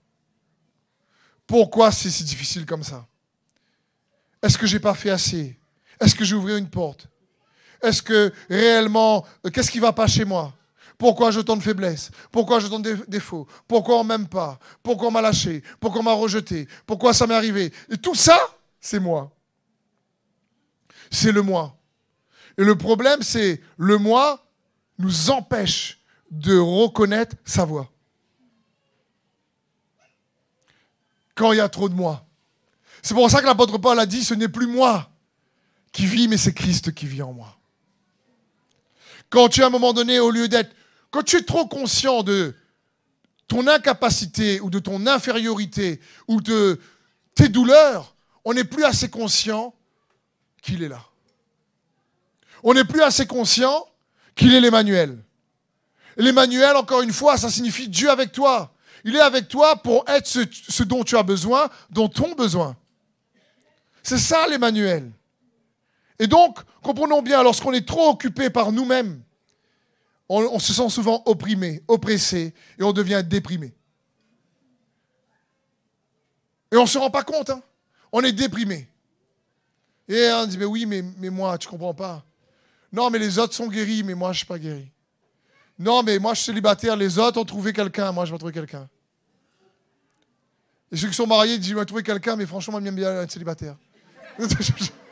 Pourquoi 1.46 1.90
c'est 1.90 2.10
si 2.10 2.24
difficile 2.24 2.64
comme 2.64 2.84
ça? 2.84 3.06
Est-ce 4.42 4.56
que 4.56 4.66
j'ai 4.66 4.80
pas 4.80 4.94
fait 4.94 5.10
assez? 5.10 5.58
Est-ce 6.00 6.14
que 6.14 6.24
j'ai 6.24 6.34
ouvert 6.34 6.56
une 6.56 6.70
porte? 6.70 7.08
Est-ce 7.82 8.02
que 8.02 8.32
réellement, 8.48 9.26
euh, 9.44 9.50
qu'est-ce 9.50 9.70
qui 9.70 9.80
va 9.80 9.92
pas 9.92 10.06
chez 10.06 10.24
moi? 10.24 10.54
Pourquoi 11.00 11.30
je 11.30 11.40
de 11.40 11.60
faiblesse? 11.60 12.10
Pourquoi 12.30 12.60
je 12.60 12.66
tant 12.66 12.78
de 12.78 12.94
défauts 13.08 13.48
Pourquoi 13.66 13.98
on 14.00 14.04
m'aime 14.04 14.28
pas? 14.28 14.58
Pourquoi 14.82 15.08
on 15.08 15.10
m'a 15.10 15.22
lâché? 15.22 15.62
Pourquoi 15.80 16.02
on 16.02 16.04
m'a 16.04 16.12
rejeté? 16.12 16.68
Pourquoi 16.84 17.14
ça 17.14 17.26
m'est 17.26 17.34
arrivé? 17.34 17.72
Et 17.88 17.96
tout 17.96 18.14
ça, 18.14 18.38
c'est 18.78 19.00
moi. 19.00 19.34
C'est 21.10 21.32
le 21.32 21.40
moi. 21.40 21.74
Et 22.58 22.64
le 22.64 22.76
problème, 22.76 23.22
c'est 23.22 23.62
le 23.78 23.96
moi 23.96 24.46
nous 24.98 25.30
empêche 25.30 26.00
de 26.30 26.58
reconnaître 26.58 27.34
sa 27.46 27.64
voix. 27.64 27.90
Quand 31.34 31.52
il 31.52 31.56
y 31.56 31.60
a 31.60 31.70
trop 31.70 31.88
de 31.88 31.94
moi. 31.94 32.26
C'est 33.00 33.14
pour 33.14 33.30
ça 33.30 33.40
que 33.40 33.46
l'apôtre 33.46 33.78
Paul 33.78 33.98
a 33.98 34.04
dit, 34.04 34.22
ce 34.22 34.34
n'est 34.34 34.48
plus 34.48 34.66
moi 34.66 35.10
qui 35.92 36.04
vis, 36.04 36.28
mais 36.28 36.36
c'est 36.36 36.52
Christ 36.52 36.92
qui 36.92 37.06
vit 37.06 37.22
en 37.22 37.32
moi. 37.32 37.56
Quand 39.30 39.48
tu, 39.48 39.62
à 39.62 39.68
un 39.68 39.70
moment 39.70 39.94
donné, 39.94 40.18
au 40.18 40.30
lieu 40.30 40.46
d'être 40.46 40.76
quand 41.10 41.22
tu 41.22 41.36
es 41.36 41.42
trop 41.42 41.66
conscient 41.66 42.22
de 42.22 42.54
ton 43.48 43.66
incapacité 43.66 44.60
ou 44.60 44.70
de 44.70 44.78
ton 44.78 45.06
infériorité 45.06 46.00
ou 46.28 46.40
de 46.40 46.80
tes 47.34 47.48
douleurs, 47.48 48.14
on 48.44 48.54
n'est 48.54 48.64
plus 48.64 48.84
assez 48.84 49.10
conscient 49.10 49.74
qu'il 50.62 50.82
est 50.82 50.88
là. 50.88 51.04
On 52.62 52.74
n'est 52.74 52.84
plus 52.84 53.02
assez 53.02 53.26
conscient 53.26 53.86
qu'il 54.34 54.54
est 54.54 54.60
l'Emmanuel. 54.60 55.18
L'Emmanuel, 56.16 56.76
encore 56.76 57.02
une 57.02 57.12
fois, 57.12 57.36
ça 57.36 57.50
signifie 57.50 57.88
Dieu 57.88 58.10
avec 58.10 58.32
toi. 58.32 58.72
Il 59.04 59.16
est 59.16 59.20
avec 59.20 59.48
toi 59.48 59.76
pour 59.76 60.04
être 60.08 60.26
ce, 60.26 60.82
dont 60.82 61.02
tu 61.02 61.16
as 61.16 61.22
besoin, 61.22 61.68
dont 61.90 62.08
ton 62.08 62.34
besoin. 62.34 62.76
C'est 64.02 64.18
ça 64.18 64.46
l'Emmanuel. 64.46 65.10
Et 66.18 66.26
donc, 66.26 66.58
comprenons 66.82 67.22
bien, 67.22 67.42
lorsqu'on 67.42 67.72
est 67.72 67.86
trop 67.86 68.10
occupé 68.10 68.50
par 68.50 68.72
nous-mêmes, 68.72 69.22
on, 70.30 70.58
se 70.60 70.72
sent 70.72 70.88
souvent 70.90 71.22
opprimé, 71.26 71.82
oppressé, 71.88 72.54
et 72.78 72.82
on 72.82 72.92
devient 72.92 73.22
déprimé. 73.26 73.74
Et 76.72 76.76
on 76.76 76.82
ne 76.82 76.86
se 76.86 76.98
rend 76.98 77.10
pas 77.10 77.24
compte, 77.24 77.50
hein. 77.50 77.60
on 78.12 78.22
est 78.22 78.32
déprimé. 78.32 78.88
Et 80.08 80.30
on 80.32 80.46
dit, 80.46 80.56
mais 80.56 80.64
oui, 80.64 80.86
mais, 80.86 81.30
moi, 81.30 81.58
tu 81.58 81.66
ne 81.66 81.70
comprends 81.72 81.94
pas. 81.94 82.24
Non, 82.92 83.10
mais 83.10 83.18
les 83.18 83.38
autres 83.40 83.54
sont 83.54 83.66
guéris, 83.66 84.04
mais 84.04 84.14
moi, 84.14 84.28
je 84.28 84.34
ne 84.34 84.38
suis 84.38 84.46
pas 84.46 84.58
guéri. 84.58 84.88
Non, 85.78 86.02
mais 86.04 86.18
moi, 86.18 86.34
je 86.34 86.38
suis 86.38 86.46
célibataire, 86.46 86.96
les 86.96 87.18
autres 87.18 87.40
ont 87.40 87.44
trouvé 87.44 87.72
quelqu'un, 87.72 88.12
moi, 88.12 88.24
je 88.24 88.32
vais 88.32 88.38
trouver 88.38 88.52
quelqu'un. 88.52 88.88
Et 90.92 90.96
ceux 90.96 91.08
qui 91.08 91.14
sont 91.14 91.26
mariés 91.26 91.58
disent, 91.58 91.70
je 91.70 91.76
vais 91.76 91.84
trouver 91.84 92.02
quelqu'un, 92.04 92.36
mais 92.36 92.46
franchement, 92.46 92.72
moi, 92.72 92.82
j'aime 92.84 92.94
bien 92.94 93.22
être 93.22 93.32
célibataire. 93.32 93.76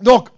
Donc, 0.00 0.28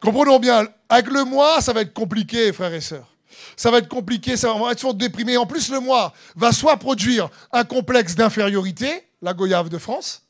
comprenons 0.00 0.38
bien, 0.38 0.66
avec 0.88 1.08
le 1.08 1.24
moi, 1.24 1.60
ça 1.60 1.72
va 1.72 1.82
être 1.82 1.92
compliqué, 1.92 2.52
frères 2.52 2.74
et 2.74 2.80
sœurs. 2.80 3.08
Ça 3.56 3.70
va 3.70 3.78
être 3.78 3.88
compliqué, 3.88 4.36
ça 4.36 4.52
va 4.54 4.72
être 4.72 4.92
déprimé. 4.94 5.36
En 5.36 5.46
plus, 5.46 5.70
le 5.70 5.80
moi 5.80 6.12
va 6.34 6.52
soit 6.52 6.76
produire 6.76 7.28
un 7.52 7.64
complexe 7.64 8.14
d'infériorité, 8.14 9.04
la 9.22 9.34
goyave 9.34 9.68
de 9.68 9.78
France. 9.78 10.24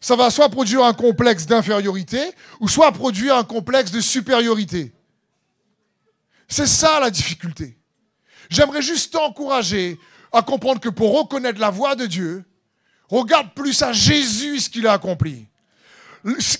Ça 0.00 0.14
va 0.14 0.30
soit 0.30 0.48
produire 0.48 0.84
un 0.84 0.92
complexe 0.92 1.46
d'infériorité, 1.46 2.20
ou 2.60 2.68
soit 2.68 2.92
produire 2.92 3.36
un 3.36 3.44
complexe 3.44 3.90
de 3.90 4.00
supériorité. 4.00 4.92
C'est 6.46 6.68
ça 6.68 7.00
la 7.00 7.10
difficulté. 7.10 7.76
J'aimerais 8.48 8.82
juste 8.82 9.12
t'encourager 9.12 9.98
à 10.32 10.42
comprendre 10.42 10.80
que 10.80 10.88
pour 10.88 11.18
reconnaître 11.18 11.60
la 11.60 11.70
voix 11.70 11.96
de 11.96 12.06
Dieu, 12.06 12.44
regarde 13.08 13.52
plus 13.54 13.82
à 13.82 13.92
Jésus 13.92 14.60
ce 14.60 14.70
qu'il 14.70 14.86
a 14.86 14.92
accompli 14.92 15.47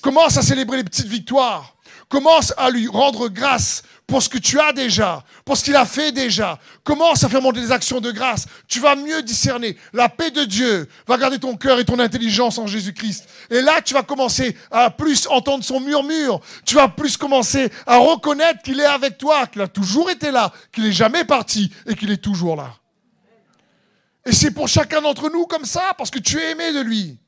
commence 0.01 0.37
à 0.37 0.42
célébrer 0.42 0.79
les 0.79 0.85
petites 0.85 1.07
victoires. 1.07 1.75
Commence 2.09 2.55
à 2.57 2.71
lui 2.71 2.88
rendre 2.88 3.29
grâce 3.29 3.83
pour 4.07 4.23
ce 4.23 4.31
que 4.31 4.38
tu 4.38 4.59
as 4.59 4.73
déjà, 4.73 5.23
pour 5.44 5.59
ce 5.59 5.64
qu'il 5.64 5.77
a 5.77 5.85
fait 5.85 6.11
déjà. 6.11 6.59
Commence 6.83 7.23
à 7.23 7.29
faire 7.29 7.42
monter 7.42 7.61
des 7.61 7.71
actions 7.71 8.01
de 8.01 8.11
grâce. 8.11 8.47
Tu 8.66 8.81
vas 8.81 8.97
mieux 8.97 9.23
discerner. 9.23 9.77
La 9.92 10.09
paix 10.09 10.31
de 10.31 10.44
Dieu 10.44 10.88
va 11.07 11.18
garder 11.18 11.38
ton 11.38 11.55
cœur 11.57 11.79
et 11.79 11.85
ton 11.85 11.99
intelligence 11.99 12.57
en 12.57 12.66
Jésus-Christ. 12.66 13.29
Et 13.51 13.61
là, 13.61 13.83
tu 13.83 13.92
vas 13.92 14.03
commencer 14.03 14.57
à 14.71 14.88
plus 14.88 15.27
entendre 15.27 15.62
son 15.62 15.81
murmure. 15.81 16.40
Tu 16.64 16.75
vas 16.75 16.88
plus 16.88 17.18
commencer 17.18 17.71
à 17.87 17.99
reconnaître 17.99 18.62
qu'il 18.62 18.81
est 18.81 18.87
avec 18.87 19.18
toi, 19.18 19.47
qu'il 19.47 19.61
a 19.61 19.68
toujours 19.68 20.09
été 20.09 20.31
là, 20.31 20.51
qu'il 20.73 20.85
n'est 20.85 20.92
jamais 20.92 21.25
parti 21.25 21.71
et 21.87 21.94
qu'il 21.94 22.11
est 22.11 22.23
toujours 22.23 22.57
là. 22.57 22.75
Et 24.25 24.33
c'est 24.33 24.51
pour 24.51 24.68
chacun 24.68 25.03
d'entre 25.03 25.31
nous 25.31 25.44
comme 25.44 25.66
ça, 25.66 25.92
parce 25.99 26.11
que 26.11 26.18
tu 26.18 26.38
es 26.38 26.53
aimé 26.53 26.73
de 26.73 26.81
lui. 26.81 27.18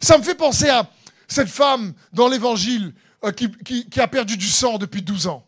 Ça 0.00 0.18
me 0.18 0.22
fait 0.22 0.34
penser 0.34 0.68
à, 0.68 0.86
cette 1.28 1.48
femme 1.48 1.94
dans 2.12 2.28
l'évangile 2.28 2.94
euh, 3.24 3.30
qui, 3.30 4.00
a 4.00 4.08
perdu 4.08 4.36
du 4.36 4.48
sang 4.48 4.78
depuis 4.78 5.02
12 5.02 5.28
ans. 5.28 5.46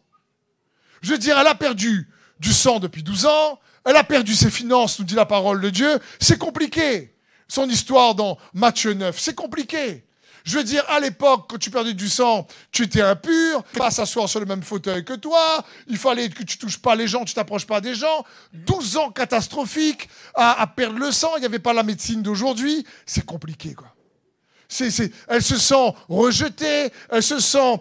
Je 1.02 1.10
veux 1.10 1.18
dire, 1.18 1.38
elle 1.38 1.46
a 1.46 1.54
perdu 1.54 2.08
du 2.38 2.52
sang 2.52 2.78
depuis 2.78 3.02
12 3.02 3.26
ans, 3.26 3.60
elle 3.84 3.96
a 3.96 4.04
perdu 4.04 4.34
ses 4.34 4.50
finances, 4.50 4.98
nous 4.98 5.04
dit 5.04 5.14
la 5.14 5.26
parole 5.26 5.60
de 5.60 5.70
Dieu. 5.70 5.98
C'est 6.20 6.38
compliqué. 6.38 7.14
Son 7.48 7.68
histoire 7.68 8.14
dans 8.14 8.38
Matthieu 8.54 8.94
9, 8.94 9.18
c'est 9.18 9.34
compliqué. 9.34 10.04
Je 10.44 10.58
veux 10.58 10.64
dire, 10.64 10.84
à 10.88 11.00
l'époque, 11.00 11.46
quand 11.48 11.58
tu 11.58 11.70
perdais 11.70 11.94
du 11.94 12.08
sang, 12.08 12.46
tu 12.70 12.84
étais 12.84 13.00
impur, 13.00 13.62
pas 13.76 13.90
s'asseoir 13.90 14.28
sur 14.28 14.40
le 14.40 14.46
même 14.46 14.62
fauteuil 14.62 15.04
que 15.04 15.14
toi, 15.14 15.64
il 15.88 15.96
fallait 15.96 16.28
que 16.28 16.42
tu 16.42 16.58
touches 16.58 16.78
pas 16.78 16.94
les 16.94 17.08
gens, 17.08 17.24
tu 17.24 17.34
t'approches 17.34 17.66
pas 17.66 17.80
des 17.80 17.94
gens. 17.94 18.24
12 18.52 18.98
ans 18.98 19.10
catastrophiques 19.10 20.08
à, 20.34 20.60
à 20.60 20.66
perdre 20.66 20.98
le 20.98 21.10
sang, 21.12 21.32
il 21.37 21.40
n'y 21.40 21.46
avait 21.46 21.58
pas 21.58 21.72
la 21.72 21.82
médecine 21.82 22.22
d'aujourd'hui, 22.22 22.87
c'est 23.06 23.24
compliqué, 23.24 23.74
quoi 23.74 23.94
elle 25.29 25.42
se 25.42 25.57
sent 25.57 25.94
rejetée, 26.09 26.90
elle 27.11 27.22
se 27.22 27.38
sent 27.38 27.81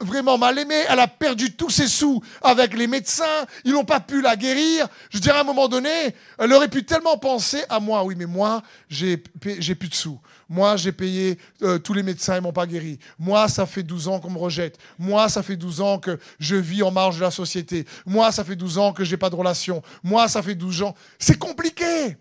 vraiment 0.00 0.38
mal 0.38 0.58
aimée, 0.58 0.84
elle 0.88 1.00
a 1.00 1.08
perdu 1.08 1.54
tous 1.54 1.70
ses 1.70 1.88
sous 1.88 2.22
avec 2.42 2.76
les 2.76 2.86
médecins, 2.86 3.46
ils 3.64 3.72
n'ont 3.72 3.84
pas 3.84 4.00
pu 4.00 4.20
la 4.20 4.36
guérir. 4.36 4.88
Je 5.10 5.18
dirais 5.18 5.38
à 5.38 5.40
un 5.40 5.44
moment 5.44 5.68
donné, 5.68 6.14
elle 6.38 6.52
aurait 6.52 6.68
pu 6.68 6.84
tellement 6.84 7.16
penser 7.18 7.64
à 7.68 7.80
moi, 7.80 8.04
oui 8.04 8.14
mais 8.16 8.26
moi 8.26 8.62
j'ai 8.88 9.16
plus 9.16 9.88
de 9.88 9.94
sous. 9.94 10.20
Moi, 10.50 10.76
j'ai 10.76 10.90
payé 10.90 11.38
euh, 11.62 11.78
tous 11.78 11.94
les 11.94 12.02
médecins, 12.02 12.34
ils 12.34 12.42
m'ont 12.42 12.52
pas 12.52 12.66
guéri. 12.66 12.98
Moi, 13.20 13.48
ça 13.48 13.66
fait 13.66 13.84
12 13.84 14.08
ans 14.08 14.18
qu'on 14.18 14.30
me 14.30 14.38
rejette. 14.38 14.78
Moi, 14.98 15.28
ça 15.28 15.44
fait 15.44 15.54
12 15.54 15.80
ans 15.80 16.00
que 16.00 16.18
je 16.40 16.56
vis 16.56 16.82
en 16.82 16.90
marge 16.90 17.18
de 17.18 17.22
la 17.22 17.30
société. 17.30 17.86
Moi, 18.04 18.32
ça 18.32 18.42
fait 18.42 18.56
12 18.56 18.78
ans 18.78 18.92
que 18.92 19.04
j'ai 19.04 19.16
pas 19.16 19.30
de 19.30 19.36
relation. 19.36 19.80
Moi, 20.02 20.26
ça 20.26 20.42
fait 20.42 20.56
12 20.56 20.82
ans. 20.82 20.96
C'est 21.20 21.38
compliqué. 21.38 22.16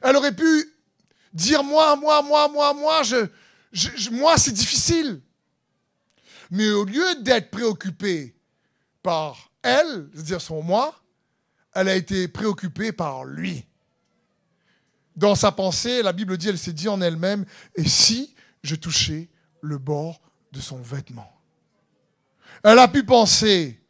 Elle 0.00 0.14
aurait 0.14 0.34
pu 0.34 0.73
dire 1.34 1.64
moi, 1.64 1.96
moi, 1.96 2.22
moi, 2.22 2.48
moi, 2.48 2.72
moi, 2.72 3.02
je, 3.02 4.10
moi, 4.10 4.38
c'est 4.38 4.52
difficile. 4.52 5.20
Mais 6.50 6.70
au 6.70 6.84
lieu 6.84 7.22
d'être 7.22 7.50
préoccupée 7.50 8.34
par 9.02 9.50
elle, 9.62 10.08
c'est-à-dire 10.14 10.40
son 10.40 10.62
moi, 10.62 10.94
elle 11.74 11.88
a 11.88 11.96
été 11.96 12.28
préoccupée 12.28 12.92
par 12.92 13.24
lui. 13.24 13.66
Dans 15.16 15.34
sa 15.34 15.52
pensée, 15.52 16.02
la 16.02 16.12
Bible 16.12 16.36
dit, 16.36 16.48
elle 16.48 16.58
s'est 16.58 16.72
dit 16.72 16.88
en 16.88 17.00
elle-même, 17.00 17.44
et 17.74 17.88
si 17.88 18.34
je 18.62 18.76
touchais 18.76 19.28
le 19.60 19.78
bord 19.78 20.20
de 20.52 20.60
son 20.60 20.80
vêtement? 20.80 21.30
Elle 22.62 22.78
a 22.78 22.88
pu 22.88 23.04
penser 23.04 23.80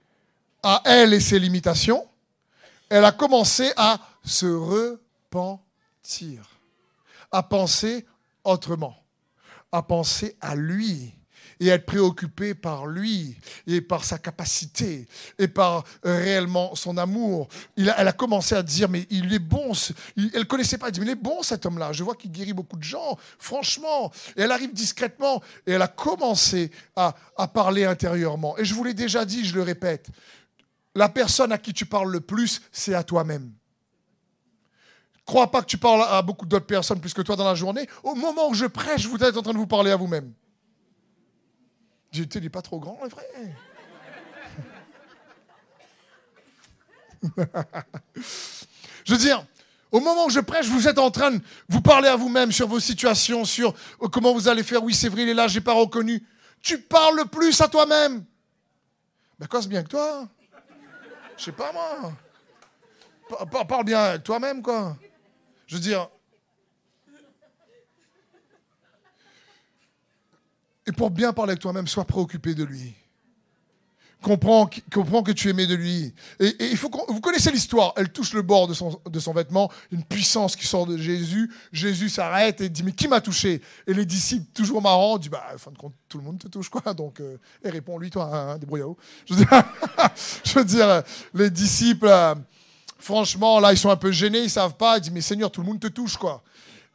à 0.62 0.82
elle 0.84 1.12
et 1.12 1.20
ses 1.20 1.38
limitations. 1.38 2.08
Elle 2.88 3.04
a 3.04 3.12
commencé 3.12 3.72
à 3.76 4.00
se 4.24 4.46
repentir 4.46 6.53
à 7.34 7.42
penser 7.42 8.06
autrement, 8.44 8.96
à 9.72 9.82
penser 9.82 10.36
à 10.40 10.54
lui 10.54 11.12
et 11.58 11.66
être 11.66 11.84
préoccupé 11.84 12.54
par 12.54 12.86
lui 12.86 13.36
et 13.66 13.80
par 13.80 14.04
sa 14.04 14.18
capacité 14.18 15.08
et 15.40 15.48
par 15.48 15.82
euh, 16.06 16.16
réellement 16.16 16.76
son 16.76 16.96
amour. 16.96 17.48
elle 17.76 17.88
a 17.90 18.12
commencé 18.12 18.54
à 18.54 18.62
dire, 18.62 18.88
mais 18.88 19.08
il 19.10 19.34
est 19.34 19.40
bon. 19.40 19.72
elle 20.16 20.30
ne 20.32 20.44
connaissait 20.44 20.78
pas, 20.78 20.86
elle 20.86 20.92
dit, 20.92 21.00
mais 21.00 21.06
il 21.06 21.12
est 21.12 21.16
bon 21.16 21.42
cet 21.42 21.66
homme-là. 21.66 21.92
Je 21.92 22.04
vois 22.04 22.14
qu'il 22.14 22.30
guérit 22.30 22.52
beaucoup 22.52 22.76
de 22.76 22.84
gens, 22.84 23.18
franchement. 23.40 24.12
Et 24.36 24.42
elle 24.42 24.52
arrive 24.52 24.72
discrètement 24.72 25.42
et 25.66 25.72
elle 25.72 25.82
a 25.82 25.88
commencé 25.88 26.70
à, 26.94 27.16
à 27.36 27.48
parler 27.48 27.84
intérieurement. 27.84 28.56
Et 28.58 28.64
je 28.64 28.74
vous 28.74 28.84
l'ai 28.84 28.94
déjà 28.94 29.24
dit, 29.24 29.44
je 29.44 29.56
le 29.56 29.62
répète, 29.62 30.06
la 30.94 31.08
personne 31.08 31.50
à 31.50 31.58
qui 31.58 31.72
tu 31.72 31.84
parles 31.84 32.12
le 32.12 32.20
plus, 32.20 32.62
c'est 32.70 32.94
à 32.94 33.02
toi-même. 33.02 33.50
Crois 35.26 35.50
pas 35.50 35.62
que 35.62 35.66
tu 35.66 35.78
parles 35.78 36.02
à 36.02 36.20
beaucoup 36.22 36.44
d'autres 36.44 36.66
personnes 36.66 37.00
plus 37.00 37.14
que 37.14 37.22
toi 37.22 37.36
dans 37.36 37.44
la 37.44 37.54
journée. 37.54 37.88
Au 38.02 38.14
moment 38.14 38.48
où 38.48 38.54
je 38.54 38.66
prêche, 38.66 39.06
vous 39.06 39.22
êtes 39.22 39.36
en 39.36 39.42
train 39.42 39.52
de 39.52 39.58
vous 39.58 39.66
parler 39.66 39.90
à 39.90 39.96
vous-même. 39.96 40.32
Tu 42.12 42.28
n'es 42.40 42.48
pas 42.48 42.62
trop 42.62 42.78
grand, 42.78 42.98
vrai. 43.08 43.26
je 49.04 49.12
veux 49.12 49.18
dire, 49.18 49.44
au 49.90 50.00
moment 50.00 50.26
où 50.26 50.30
je 50.30 50.40
prêche, 50.40 50.66
vous 50.66 50.86
êtes 50.86 50.98
en 50.98 51.10
train 51.10 51.30
de 51.32 51.40
vous 51.68 51.80
parler 51.80 52.08
à 52.08 52.16
vous-même 52.16 52.52
sur 52.52 52.68
vos 52.68 52.80
situations, 52.80 53.44
sur 53.44 53.74
comment 54.12 54.34
vous 54.34 54.46
allez 54.48 54.62
faire. 54.62 54.84
Oui, 54.84 54.94
c'est 54.94 55.08
vrai, 55.08 55.22
il 55.22 55.30
est 55.30 55.34
là, 55.34 55.48
je 55.48 55.58
n'ai 55.58 55.64
pas 55.64 55.72
reconnu. 55.72 56.22
tu 56.60 56.80
parles 56.80 57.16
le 57.16 57.24
plus 57.24 57.60
à 57.60 57.68
toi-même. 57.68 58.24
Ben, 59.38 59.46
cause 59.46 59.66
bien 59.66 59.82
que 59.82 59.88
toi. 59.88 60.28
Je 61.36 61.44
sais 61.44 61.52
pas 61.52 61.72
moi. 61.72 62.12
Parle 63.66 63.84
bien 63.84 64.18
toi-même, 64.18 64.62
quoi. 64.62 64.96
Je 65.74 65.78
veux 65.78 65.82
dire. 65.82 66.08
Et 70.86 70.92
pour 70.92 71.10
bien 71.10 71.32
parler 71.32 71.50
avec 71.50 71.60
toi-même, 71.60 71.88
sois 71.88 72.04
préoccupé 72.04 72.54
de 72.54 72.62
lui 72.62 72.94
comprend, 74.24 74.68
comprend 74.92 75.22
que 75.22 75.32
tu 75.32 75.48
aimé 75.50 75.66
de 75.66 75.74
lui. 75.74 76.12
Et, 76.40 76.74
vous 76.74 77.20
connaissez 77.20 77.50
l'histoire. 77.50 77.92
Elle 77.96 78.10
touche 78.10 78.32
le 78.32 78.42
bord 78.42 78.66
de 78.66 78.74
son, 78.74 79.32
vêtement, 79.32 79.70
une 79.92 80.02
puissance 80.02 80.56
qui 80.56 80.66
sort 80.66 80.86
de 80.86 80.96
Jésus. 80.96 81.52
Jésus 81.72 82.08
s'arrête 82.08 82.60
et 82.60 82.68
dit 82.68 82.82
mais 82.82 82.92
qui 82.92 83.06
m'a 83.06 83.20
touché? 83.20 83.60
Et 83.86 83.94
les 83.94 84.06
disciples 84.06 84.46
toujours 84.54 84.82
marrants 84.82 85.18
disent 85.18 85.30
bah 85.30 85.44
fin 85.58 85.70
de 85.70 85.76
compte 85.76 85.94
tout 86.08 86.18
le 86.18 86.24
monde 86.24 86.38
te 86.38 86.48
touche 86.48 86.68
quoi. 86.68 86.94
Donc 86.94 87.20
euh, 87.20 87.36
et 87.62 87.70
répond 87.70 87.98
lui 87.98 88.10
toi 88.10 88.30
hein, 88.32 88.58
débrouille 88.58 88.82
Je 89.26 89.34
veux 89.34 89.44
dire, 89.44 89.64
je 90.44 90.58
veux 90.58 90.64
dire 90.64 91.02
les 91.34 91.50
disciples. 91.50 92.08
Euh, 92.08 92.34
franchement, 92.98 93.60
là, 93.60 93.72
ils 93.72 93.78
sont 93.78 93.90
un 93.90 93.96
peu 93.96 94.12
gênés, 94.12 94.42
ils 94.42 94.50
savent 94.50 94.76
pas. 94.76 94.98
Ils 94.98 95.02
disent, 95.02 95.12
mais 95.12 95.20
Seigneur, 95.20 95.50
tout 95.50 95.60
le 95.60 95.66
monde 95.66 95.80
te 95.80 95.88
touche, 95.88 96.16
quoi. 96.16 96.42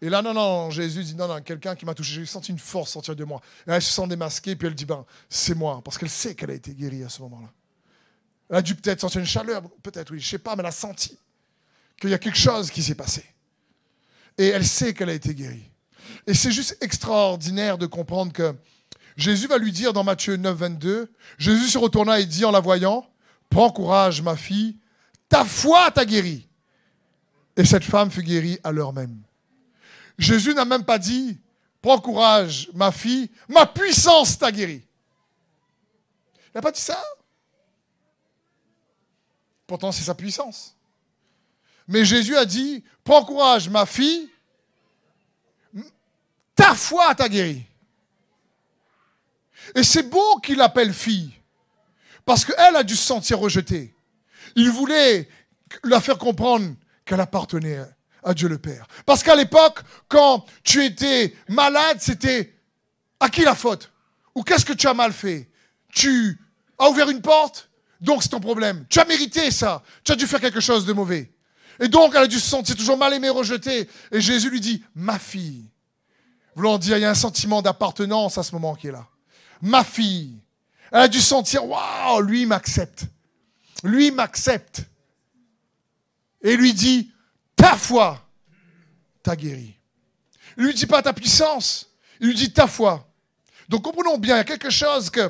Et 0.02 0.10
là, 0.10 0.22
non, 0.22 0.34
non, 0.34 0.70
Jésus 0.70 1.04
dit, 1.04 1.16
non, 1.16 1.28
non, 1.28 1.41
quelqu'un 1.41 1.76
qui 1.76 1.86
m'a 1.86 1.93
touché, 1.93 2.14
j'ai 2.14 2.26
senti 2.26 2.52
une 2.52 2.60
force 2.60 2.91
sortir 2.91 3.16
de 3.16 3.24
moi. 3.26 3.41
Et 3.68 3.72
elle 3.72 3.82
se 3.82 3.91
sent 3.91 4.08
démasquée, 4.08 4.56
puis 4.56 4.68
elle 4.68 4.76
dit, 4.76 4.86
ben, 4.86 5.06
c'est 5.30 5.56
moi, 5.56 5.82
parce 5.84 5.97
qu'elle 5.97 6.10
sait 6.10 6.36
qu'elle 6.36 6.52
a 6.52 6.54
été 6.54 6.74
guérie 6.74 7.04
à 7.04 7.10
ce 7.10 7.22
moment-là. 7.24 7.50
Elle 8.50 8.56
a 8.58 8.62
dû 8.62 8.76
peut-être 8.76 9.02
sentir 9.02 9.20
une 9.20 9.28
chaleur, 9.28 9.62
peut-être, 9.84 10.12
oui, 10.12 10.20
je 10.20 10.28
sais 10.28 10.39
pas, 10.39 10.56
mais 10.56 10.62
elle 10.62 10.68
a 10.68 10.72
senti 10.72 11.18
qu'il 12.00 12.10
y 12.10 12.14
a 12.14 12.18
quelque 12.18 12.38
chose 12.38 12.72
qui 12.72 12.82
s'est 12.82 12.95
passé. 12.95 13.26
Et 14.38 14.47
elle 14.47 14.66
sait 14.66 14.93
qu'elle 14.93 15.10
a 15.10 15.14
été 15.14 15.36
guérie. 15.36 15.70
Et 16.26 16.34
c'est 16.34 16.52
juste 16.52 16.78
extraordinaire 16.82 17.78
de 17.78 17.86
comprendre 17.86 18.32
que 18.32 18.56
Jésus 19.18 19.47
va 19.47 19.58
lui 19.58 19.74
dire 19.74 19.91
dans 19.91 20.06
Matthieu 20.06 20.38
9, 20.38 20.58
22, 20.58 21.12
Jésus 21.38 21.68
se 21.68 21.78
retourna 21.78 22.22
et 22.22 22.26
dit 22.26 22.45
en 22.45 22.52
la 22.52 22.62
voyant, 22.62 23.06
Prends 23.50 23.70
courage, 23.70 24.22
ma 24.22 24.36
fille, 24.36 24.78
ta 25.30 25.45
foi 25.45 25.91
t'a 25.91 26.03
guérie. 26.05 26.47
Et 27.55 27.63
cette 27.63 27.84
femme 27.84 28.09
fut 28.09 28.23
guérie 28.23 28.59
à 28.63 28.71
l'heure 28.71 28.93
même. 28.93 29.21
Jésus 30.17 30.53
n'a 30.53 30.65
même 30.65 30.84
pas 30.84 30.97
dit, 30.97 31.39
prends 31.82 31.99
courage, 31.99 32.69
ma 32.73 32.91
fille, 32.91 33.30
ma 33.47 33.65
puissance 33.65 34.38
t'a 34.38 34.51
guéri. 34.51 34.84
Il 36.47 36.51
n'a 36.55 36.61
pas 36.61 36.71
dit 36.71 36.82
ça. 36.82 37.01
Pourtant, 39.67 39.91
c'est 39.91 40.03
sa 40.03 40.15
puissance. 40.15 40.75
Mais 41.88 42.03
Jésus 42.03 42.36
a 42.36 42.45
dit, 42.45 42.84
prends 43.03 43.23
courage, 43.23 43.69
ma 43.69 43.86
fille, 43.86 44.30
ta 46.55 46.73
foi 46.75 47.13
t'a 47.15 47.30
guéri. 47.30 47.63
Et 49.75 49.84
c'est 49.84 50.03
beau 50.03 50.39
qu'il 50.39 50.57
l'appelle 50.57 50.93
fille, 50.93 51.34
parce 52.25 52.43
qu'elle 52.43 52.75
a 52.75 52.84
dû 52.84 52.95
se 52.95 53.05
sentir 53.05 53.39
rejetée. 53.39 53.93
Il 54.56 54.70
voulait 54.70 55.28
la 55.84 56.02
faire 56.02 56.18
comprendre 56.18 56.74
qu'elle 57.06 57.20
appartenait 57.20 57.80
à 58.24 58.34
Dieu 58.34 58.47
le 58.47 58.58
Père. 58.58 58.88
Parce 59.06 59.24
qu'à 59.24 59.36
l'époque, 59.36 59.80
quand 60.08 60.45
tu 60.64 60.84
étais 60.84 61.34
malade, 61.47 61.97
c'était 62.00 62.56
à 63.20 63.30
qui 63.30 63.41
la 63.41 63.56
faute? 63.56 63.91
Ou 64.36 64.43
qu'est-ce 64.43 64.66
que 64.66 64.74
tu 64.74 64.88
as 64.88 64.93
mal 64.93 65.14
fait? 65.14 65.50
Tu 65.93 66.39
as 66.78 66.89
ouvert 66.89 67.10
une 67.10 67.22
porte, 67.22 67.70
donc 68.00 68.24
c'est 68.24 68.30
ton 68.30 68.39
problème. 68.39 68.86
Tu 68.89 69.00
as 69.00 69.06
mérité 69.06 69.52
ça. 69.52 69.84
Tu 70.04 70.12
as 70.12 70.16
dû 70.16 70.28
faire 70.28 70.39
quelque 70.39 70.62
chose 70.62 70.86
de 70.86 70.93
mauvais. 70.93 71.32
Et 71.80 71.88
donc, 71.88 72.14
elle 72.16 72.24
a 72.24 72.28
dû 72.28 72.39
se 72.39 72.50
sentir 72.50 72.76
toujours 72.76 72.97
mal 72.97 73.14
aimée, 73.14 73.30
rejetée. 73.30 73.89
Et 74.12 74.22
Jésus 74.22 74.50
lui 74.50 74.60
dit, 74.60 74.84
ma 74.95 75.18
fille. 75.18 75.70
Voulant 76.56 76.78
dire, 76.78 76.97
il 76.97 77.02
y 77.02 77.06
a 77.06 77.10
un 77.10 77.16
sentiment 77.16 77.62
d'appartenance 77.62 78.38
à 78.38 78.43
ce 78.43 78.52
moment 78.52 78.76
qui 78.76 78.88
est 78.88 78.91
là. 78.91 79.08
Ma 79.62 79.84
fille. 79.84 80.38
Elle 80.91 81.02
a 81.02 81.08
dû 81.08 81.22
sentir, 81.22 81.66
waouh, 81.66 82.22
lui 82.22 82.45
m'accepte. 82.45 83.06
Lui 83.84 84.11
m'accepte. 84.11 84.84
Et 86.41 86.55
lui 86.55 86.73
dit, 86.73 87.11
ta 87.55 87.75
foi 87.75 88.25
t'a 89.21 89.36
guéri. 89.36 89.75
Il 90.57 90.65
lui 90.65 90.73
dit 90.73 90.86
pas 90.86 91.01
ta 91.01 91.13
puissance, 91.13 91.89
il 92.19 92.27
lui 92.27 92.36
dit 92.36 92.51
ta 92.51 92.67
foi. 92.67 93.09
Donc 93.67 93.84
comprenons 93.84 94.17
bien, 94.17 94.36
il 94.36 94.39
y 94.39 94.41
a 94.41 94.45
quelque 94.45 94.69
chose 94.69 95.09
que 95.09 95.30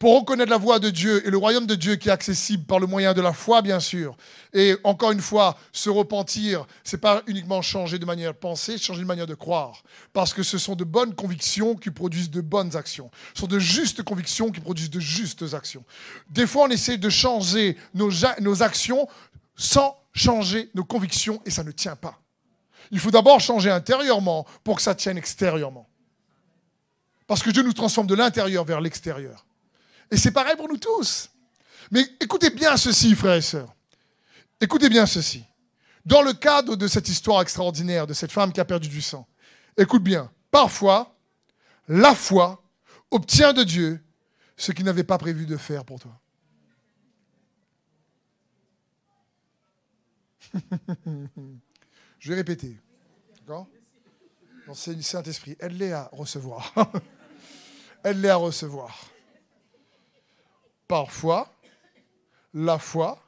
pour 0.00 0.18
reconnaître 0.18 0.50
la 0.50 0.56
voix 0.56 0.78
de 0.78 0.88
Dieu 0.88 1.24
et 1.26 1.30
le 1.30 1.36
royaume 1.36 1.66
de 1.66 1.74
Dieu 1.74 1.96
qui 1.96 2.08
est 2.08 2.12
accessible 2.12 2.64
par 2.64 2.80
le 2.80 2.86
moyen 2.86 3.12
de 3.12 3.20
la 3.20 3.34
foi, 3.34 3.60
bien 3.60 3.80
sûr. 3.80 4.16
Et 4.54 4.74
encore 4.82 5.12
une 5.12 5.20
fois, 5.20 5.58
se 5.72 5.90
repentir, 5.90 6.66
c'est 6.84 7.02
pas 7.02 7.22
uniquement 7.26 7.60
changer 7.60 7.98
de 7.98 8.06
manière 8.06 8.32
de 8.32 8.38
penser, 8.38 8.78
changer 8.78 9.02
de 9.02 9.06
manière 9.06 9.26
de 9.26 9.34
croire. 9.34 9.82
Parce 10.14 10.32
que 10.32 10.42
ce 10.42 10.56
sont 10.56 10.74
de 10.74 10.84
bonnes 10.84 11.14
convictions 11.14 11.76
qui 11.76 11.90
produisent 11.90 12.30
de 12.30 12.40
bonnes 12.40 12.76
actions. 12.76 13.10
Ce 13.34 13.42
sont 13.42 13.46
de 13.46 13.58
justes 13.58 14.02
convictions 14.02 14.50
qui 14.50 14.60
produisent 14.60 14.88
de 14.88 15.00
justes 15.00 15.44
actions. 15.52 15.84
Des 16.30 16.46
fois, 16.46 16.64
on 16.64 16.70
essaie 16.70 16.96
de 16.96 17.10
changer 17.10 17.76
nos, 17.92 18.10
nos 18.40 18.62
actions 18.62 19.06
sans 19.54 19.98
changer 20.14 20.70
nos 20.74 20.84
convictions 20.84 21.42
et 21.44 21.50
ça 21.50 21.62
ne 21.62 21.72
tient 21.72 21.96
pas. 21.96 22.18
Il 22.90 23.00
faut 23.00 23.10
d'abord 23.10 23.38
changer 23.38 23.70
intérieurement 23.70 24.46
pour 24.64 24.76
que 24.76 24.82
ça 24.82 24.94
tienne 24.94 25.18
extérieurement. 25.18 25.86
Parce 27.26 27.42
que 27.42 27.50
Dieu 27.50 27.62
nous 27.62 27.74
transforme 27.74 28.06
de 28.06 28.14
l'intérieur 28.14 28.64
vers 28.64 28.80
l'extérieur. 28.80 29.44
Et 30.10 30.16
c'est 30.16 30.32
pareil 30.32 30.56
pour 30.56 30.68
nous 30.68 30.78
tous. 30.78 31.30
Mais 31.90 32.04
écoutez 32.20 32.50
bien 32.50 32.76
ceci, 32.76 33.14
frères 33.14 33.36
et 33.36 33.42
sœurs. 33.42 33.74
Écoutez 34.60 34.88
bien 34.88 35.06
ceci. 35.06 35.44
Dans 36.04 36.22
le 36.22 36.32
cadre 36.32 36.76
de 36.76 36.86
cette 36.86 37.08
histoire 37.08 37.42
extraordinaire 37.42 38.06
de 38.06 38.14
cette 38.14 38.32
femme 38.32 38.52
qui 38.52 38.60
a 38.60 38.64
perdu 38.64 38.88
du 38.88 39.02
sang, 39.02 39.26
écoute 39.76 40.02
bien, 40.02 40.30
parfois, 40.50 41.16
la 41.88 42.14
foi 42.14 42.62
obtient 43.10 43.52
de 43.52 43.62
Dieu 43.62 44.00
ce 44.56 44.72
qu'il 44.72 44.84
n'avait 44.84 45.04
pas 45.04 45.18
prévu 45.18 45.46
de 45.46 45.56
faire 45.56 45.84
pour 45.84 45.98
toi. 46.00 46.20
Je 52.18 52.28
vais 52.28 52.36
répéter. 52.36 52.76
D'accord? 53.38 53.66
C'est 54.74 54.94
le 54.94 55.02
Saint-Esprit. 55.02 55.56
Elle 55.58 55.76
l'est 55.76 55.92
à 55.92 56.08
recevoir. 56.12 56.72
Elle 58.04 58.20
l'est 58.20 58.28
à 58.28 58.36
recevoir. 58.36 59.09
Parfois, 60.90 61.48
la 62.52 62.76
foi 62.80 63.24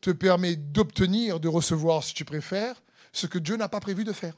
te 0.00 0.10
permet 0.10 0.56
d'obtenir, 0.56 1.38
de 1.38 1.46
recevoir, 1.46 2.02
si 2.02 2.12
tu 2.12 2.24
préfères, 2.24 2.82
ce 3.12 3.28
que 3.28 3.38
Dieu 3.38 3.54
n'a 3.56 3.68
pas 3.68 3.78
prévu 3.78 4.02
de 4.02 4.12
faire. 4.12 4.34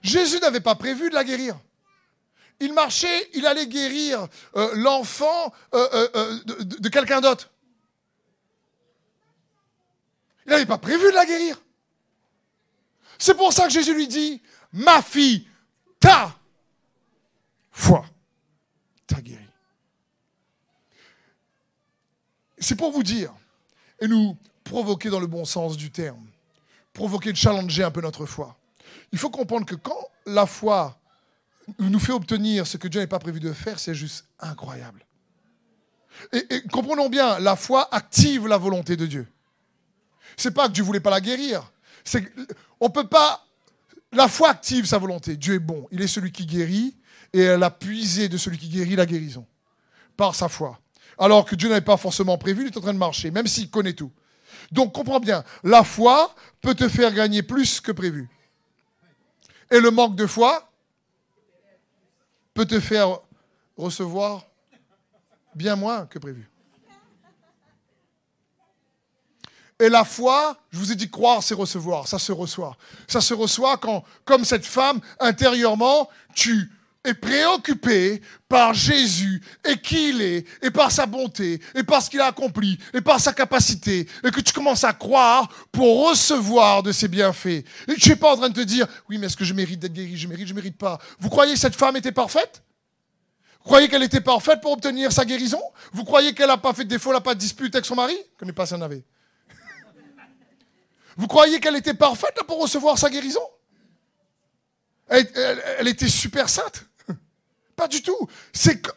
Jésus 0.00 0.38
n'avait 0.38 0.60
pas 0.60 0.76
prévu 0.76 1.10
de 1.10 1.14
la 1.16 1.24
guérir. 1.24 1.58
Il 2.60 2.72
marchait, 2.72 3.28
il 3.34 3.46
allait 3.46 3.66
guérir 3.66 4.28
euh, 4.54 4.70
l'enfant 4.76 5.52
euh, 5.74 6.08
euh, 6.14 6.38
de 6.44 6.88
quelqu'un 6.88 7.20
d'autre. 7.20 7.50
Il 10.46 10.50
n'avait 10.50 10.66
pas 10.66 10.78
prévu 10.78 11.06
de 11.06 11.16
la 11.16 11.26
guérir. 11.26 11.60
C'est 13.18 13.36
pour 13.36 13.52
ça 13.52 13.64
que 13.64 13.72
Jésus 13.72 13.92
lui 13.92 14.06
dit, 14.06 14.40
ma 14.70 15.02
fille, 15.02 15.48
ta 15.98 16.38
foi 17.72 18.06
t'a 19.08 19.20
guéri. 19.20 19.45
C'est 22.58 22.76
pour 22.76 22.92
vous 22.92 23.02
dire, 23.02 23.32
et 24.00 24.08
nous 24.08 24.36
provoquer 24.64 25.10
dans 25.10 25.20
le 25.20 25.26
bon 25.26 25.44
sens 25.44 25.76
du 25.76 25.90
terme, 25.90 26.26
provoquer 26.92 27.34
challenger 27.34 27.84
un 27.84 27.90
peu 27.90 28.00
notre 28.00 28.26
foi. 28.26 28.56
Il 29.12 29.18
faut 29.18 29.30
comprendre 29.30 29.66
que 29.66 29.74
quand 29.74 30.08
la 30.26 30.46
foi 30.46 30.98
nous 31.78 31.98
fait 31.98 32.12
obtenir 32.12 32.66
ce 32.66 32.76
que 32.76 32.88
Dieu 32.88 33.00
n'avait 33.00 33.08
pas 33.08 33.18
prévu 33.18 33.40
de 33.40 33.52
faire, 33.52 33.78
c'est 33.78 33.94
juste 33.94 34.26
incroyable. 34.40 35.04
Et, 36.32 36.46
et, 36.50 36.62
comprenons 36.68 37.08
bien, 37.08 37.38
la 37.38 37.56
foi 37.56 37.88
active 37.94 38.46
la 38.46 38.56
volonté 38.56 38.96
de 38.96 39.06
Dieu. 39.06 39.26
C'est 40.36 40.52
pas 40.52 40.68
que 40.68 40.72
Dieu 40.72 40.82
voulait 40.82 41.00
pas 41.00 41.10
la 41.10 41.20
guérir. 41.20 41.70
C'est 42.04 42.32
on 42.80 42.90
peut 42.90 43.06
pas. 43.06 43.42
La 44.12 44.28
foi 44.28 44.50
active 44.50 44.86
sa 44.86 44.98
volonté. 44.98 45.36
Dieu 45.36 45.54
est 45.54 45.60
bon. 45.60 45.88
Il 45.90 46.00
est 46.00 46.06
celui 46.06 46.32
qui 46.32 46.46
guérit 46.46 46.96
et 47.32 47.40
elle 47.40 47.62
a 47.62 47.70
puisé 47.70 48.28
de 48.28 48.38
celui 48.38 48.56
qui 48.56 48.68
guérit 48.68 48.96
la 48.96 49.04
guérison 49.04 49.46
par 50.16 50.34
sa 50.34 50.48
foi. 50.48 50.78
Alors 51.18 51.44
que 51.44 51.54
Dieu 51.54 51.68
n'avait 51.68 51.80
pas 51.80 51.96
forcément 51.96 52.36
prévu, 52.38 52.62
il 52.62 52.66
est 52.68 52.76
en 52.76 52.80
train 52.80 52.92
de 52.92 52.98
marcher, 52.98 53.30
même 53.30 53.46
s'il 53.46 53.70
connaît 53.70 53.94
tout. 53.94 54.12
Donc 54.72 54.92
comprends 54.92 55.20
bien, 55.20 55.44
la 55.64 55.84
foi 55.84 56.34
peut 56.60 56.74
te 56.74 56.88
faire 56.88 57.12
gagner 57.12 57.42
plus 57.42 57.80
que 57.80 57.92
prévu. 57.92 58.28
Et 59.70 59.80
le 59.80 59.90
manque 59.90 60.16
de 60.16 60.26
foi 60.26 60.70
peut 62.54 62.66
te 62.66 62.80
faire 62.80 63.18
recevoir 63.76 64.44
bien 65.54 65.76
moins 65.76 66.06
que 66.06 66.18
prévu. 66.18 66.48
Et 69.78 69.90
la 69.90 70.04
foi, 70.04 70.56
je 70.70 70.78
vous 70.78 70.90
ai 70.90 70.94
dit 70.94 71.10
croire, 71.10 71.42
c'est 71.42 71.54
recevoir. 71.54 72.08
Ça 72.08 72.18
se 72.18 72.32
reçoit. 72.32 72.76
Ça 73.06 73.20
se 73.20 73.34
reçoit 73.34 73.76
quand, 73.76 74.04
comme 74.24 74.44
cette 74.44 74.64
femme, 74.64 75.00
intérieurement, 75.20 76.08
tu 76.34 76.72
es 77.06 77.14
préoccupé 77.14 78.20
par 78.48 78.74
Jésus 78.74 79.42
et 79.64 79.76
qui 79.78 80.10
il 80.10 80.22
est, 80.22 80.46
et 80.62 80.70
par 80.70 80.90
sa 80.92 81.06
bonté, 81.06 81.60
et 81.74 81.82
par 81.82 82.02
ce 82.02 82.10
qu'il 82.10 82.20
a 82.20 82.26
accompli, 82.26 82.78
et 82.92 83.00
par 83.00 83.20
sa 83.20 83.32
capacité, 83.32 84.08
et 84.24 84.30
que 84.30 84.40
tu 84.40 84.52
commences 84.52 84.84
à 84.84 84.92
croire 84.92 85.48
pour 85.72 86.08
recevoir 86.08 86.82
de 86.82 86.92
ses 86.92 87.08
bienfaits. 87.08 87.64
Et 87.88 87.94
tu 87.98 88.10
n'es 88.10 88.16
pas 88.16 88.32
en 88.32 88.36
train 88.36 88.48
de 88.48 88.54
te 88.54 88.66
dire, 88.66 88.86
oui, 89.08 89.18
mais 89.18 89.26
est-ce 89.26 89.36
que 89.36 89.44
je 89.44 89.54
mérite 89.54 89.80
d'être 89.80 89.92
guéri? 89.92 90.16
Je 90.16 90.28
mérite, 90.28 90.48
je 90.48 90.54
mérite 90.54 90.76
pas. 90.76 90.98
Vous 91.18 91.28
croyez 91.28 91.54
que 91.54 91.60
cette 91.60 91.76
femme 91.76 91.96
était 91.96 92.12
parfaite? 92.12 92.62
Vous 93.58 93.70
croyez 93.70 93.88
qu'elle 93.88 94.04
était 94.04 94.20
parfaite 94.20 94.60
pour 94.60 94.72
obtenir 94.72 95.10
sa 95.12 95.24
guérison? 95.24 95.62
Vous 95.92 96.04
croyez 96.04 96.34
qu'elle 96.34 96.46
n'a 96.46 96.58
pas 96.58 96.72
fait 96.72 96.84
de 96.84 96.88
défaut, 96.88 97.10
elle 97.10 97.16
n'a 97.16 97.20
pas 97.20 97.34
de 97.34 97.40
dispute 97.40 97.74
avec 97.74 97.84
son 97.84 97.96
mari? 97.96 98.14
Je 98.14 98.34
ne 98.34 98.38
connais 98.38 98.52
pas 98.52 98.72
en 98.74 98.80
avait. 98.80 99.02
Vous 101.16 101.26
croyez 101.26 101.58
qu'elle 101.60 101.76
était 101.76 101.94
parfaite 101.94 102.38
pour 102.46 102.60
recevoir 102.60 102.98
sa 102.98 103.10
guérison? 103.10 103.40
Elle, 105.08 105.88
était 105.88 106.08
super 106.08 106.48
sainte 106.48 106.84
Pas 107.76 107.88
du 107.88 108.02
tout. 108.02 108.28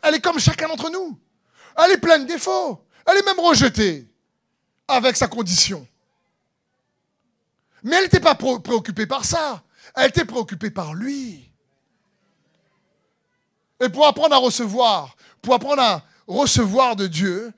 elle 0.01 0.15
est 0.15 0.21
comme 0.21 0.39
chacun 0.39 0.69
d'entre 0.69 0.89
nous. 0.89 1.19
Elle 1.77 1.91
est 1.91 1.97
pleine 1.97 2.23
de 2.23 2.31
défauts. 2.31 2.81
Elle 3.05 3.17
est 3.17 3.25
même 3.25 3.39
rejetée 3.39 4.07
avec 4.87 5.17
sa 5.17 5.27
condition. 5.27 5.85
Mais 7.83 7.97
elle 7.97 8.03
n'était 8.03 8.19
pas 8.19 8.35
préoccupée 8.35 9.05
par 9.05 9.25
ça. 9.25 9.63
Elle 9.95 10.09
était 10.09 10.25
préoccupée 10.25 10.71
par 10.71 10.93
lui. 10.93 11.49
Et 13.81 13.89
pour 13.89 14.05
apprendre 14.05 14.35
à 14.35 14.39
recevoir, 14.39 15.15
pour 15.41 15.53
apprendre 15.53 15.81
à 15.81 16.03
recevoir 16.27 16.95
de 16.95 17.07
Dieu, 17.07 17.53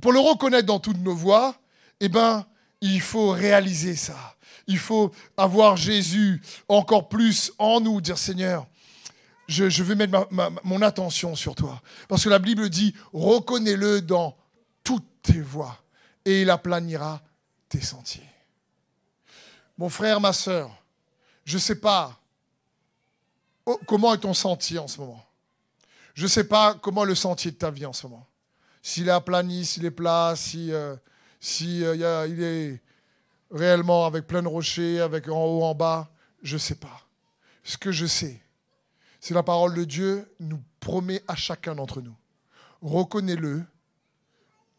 pour 0.00 0.12
le 0.12 0.20
reconnaître 0.20 0.66
dans 0.66 0.78
toutes 0.78 0.98
nos 0.98 1.14
voies, 1.14 1.54
eh 2.00 2.08
ben, 2.08 2.46
il 2.80 3.00
faut 3.00 3.30
réaliser 3.30 3.96
ça. 3.96 4.36
Il 4.66 4.78
faut 4.78 5.12
avoir 5.36 5.76
Jésus 5.76 6.42
encore 6.68 7.08
plus 7.08 7.52
en 7.58 7.80
nous, 7.80 8.00
dire 8.00 8.18
Seigneur, 8.18 8.66
je, 9.48 9.68
je 9.68 9.82
veux 9.82 9.94
mettre 9.94 10.28
mon 10.64 10.82
attention 10.82 11.34
sur 11.34 11.54
toi. 11.54 11.80
Parce 12.08 12.24
que 12.24 12.28
la 12.28 12.38
Bible 12.38 12.68
dit, 12.68 12.94
reconnais-le 13.12 14.02
dans 14.02 14.36
toutes 14.82 15.06
tes 15.22 15.40
voies 15.40 15.76
et 16.24 16.42
il 16.42 16.50
aplanira 16.50 17.22
tes 17.68 17.80
sentiers. 17.80 18.28
Mon 19.78 19.88
frère, 19.88 20.20
ma 20.20 20.32
soeur, 20.32 20.70
je 21.44 21.54
ne 21.54 21.60
sais 21.60 21.76
pas 21.76 22.18
comment 23.86 24.14
est 24.14 24.18
ton 24.18 24.34
sentier 24.34 24.78
en 24.78 24.88
ce 24.88 25.00
moment. 25.00 25.24
Je 26.14 26.22
ne 26.22 26.28
sais 26.28 26.44
pas 26.44 26.74
comment 26.74 27.04
est 27.04 27.08
le 27.08 27.14
sentier 27.14 27.50
de 27.50 27.56
ta 27.56 27.70
vie 27.70 27.84
en 27.84 27.92
ce 27.92 28.06
moment. 28.06 28.26
S'il 28.82 29.08
est 29.08 29.12
aplani, 29.12 29.64
s'il 29.64 29.84
est 29.84 29.90
plat, 29.90 30.34
si, 30.36 30.72
euh, 30.72 30.96
euh, 31.62 32.26
il 32.30 32.42
est 32.42 32.80
réellement 33.50 34.06
avec 34.06 34.26
plein 34.26 34.42
de 34.42 34.48
rochers, 34.48 35.00
avec 35.00 35.28
en 35.28 35.44
haut, 35.44 35.62
en 35.62 35.74
bas, 35.74 36.08
je 36.42 36.54
ne 36.54 36.58
sais 36.58 36.76
pas. 36.76 37.02
Ce 37.64 37.76
que 37.76 37.92
je 37.92 38.06
sais, 38.06 38.40
c'est 39.26 39.34
la 39.34 39.42
parole 39.42 39.74
de 39.74 39.82
Dieu 39.82 40.32
nous 40.38 40.62
promet 40.78 41.20
à 41.26 41.34
chacun 41.34 41.74
d'entre 41.74 42.00
nous. 42.00 42.14
Reconnais-le 42.80 43.64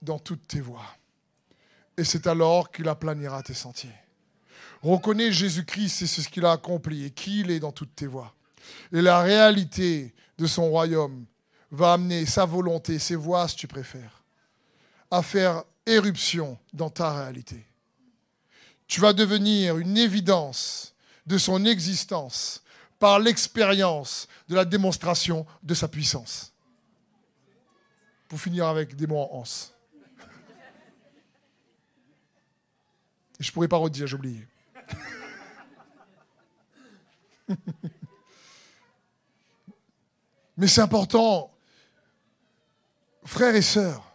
dans 0.02 0.20
toutes 0.20 0.48
tes 0.48 0.62
voies. 0.62 0.96
Et 1.98 2.06
c'est 2.06 2.28
alors 2.28 2.72
qu'il 2.72 2.88
aplanira 2.88 3.44
tes 3.44 3.54
sentiers. 3.54 3.92
Reconnais 4.82 5.34
Jésus-Christ 5.34 6.04
et 6.04 6.08
ce 6.08 6.30
qu'il 6.30 6.46
a 6.46 6.54
accompli 6.54 7.04
et 7.04 7.12
qui 7.12 7.42
il 7.42 7.52
est 7.52 7.60
dans 7.60 7.74
toutes 7.74 7.94
tes 7.94 8.08
voies. 8.08 8.34
Et 8.94 9.02
la 9.02 9.20
réalité 9.20 10.14
de 10.38 10.48
son 10.48 10.70
royaume 10.70 11.26
va 11.70 11.92
amener 11.92 12.26
sa 12.26 12.46
volonté, 12.46 13.00
ses 13.00 13.18
voies, 13.18 13.50
si 13.50 13.58
tu 13.58 13.68
préfères, 13.68 14.24
à 15.12 15.22
faire 15.22 15.66
éruption 15.86 16.58
dans 16.72 16.90
ta 16.90 17.14
réalité. 17.14 17.66
Tu 18.88 19.02
vas 19.02 19.12
devenir 19.12 19.78
une 19.78 19.98
évidence 19.98 20.96
de 21.26 21.38
son 21.38 21.66
existence 21.66 22.64
par 23.00 23.20
l'expérience 23.20 24.28
de 24.48 24.56
la 24.56 24.66
démonstration 24.66 25.46
de 25.64 25.74
sa 25.74 25.88
puissance. 25.88 26.54
Pour 28.28 28.42
finir 28.42 28.68
avec 28.68 28.96
des 28.96 29.08
mots 29.08 29.20
en 29.20 29.40
anse. 29.40 29.74
Je 33.40 33.50
ne 33.50 33.54
pourrais 33.54 33.68
pas 33.68 33.78
redire, 33.78 34.08
j'ai 34.08 34.16
oublié. 34.16 34.48
Mais 40.58 40.68
c'est 40.68 40.82
important, 40.82 41.54
frères 43.24 43.56
et 43.56 43.62
sœurs, 43.62 44.12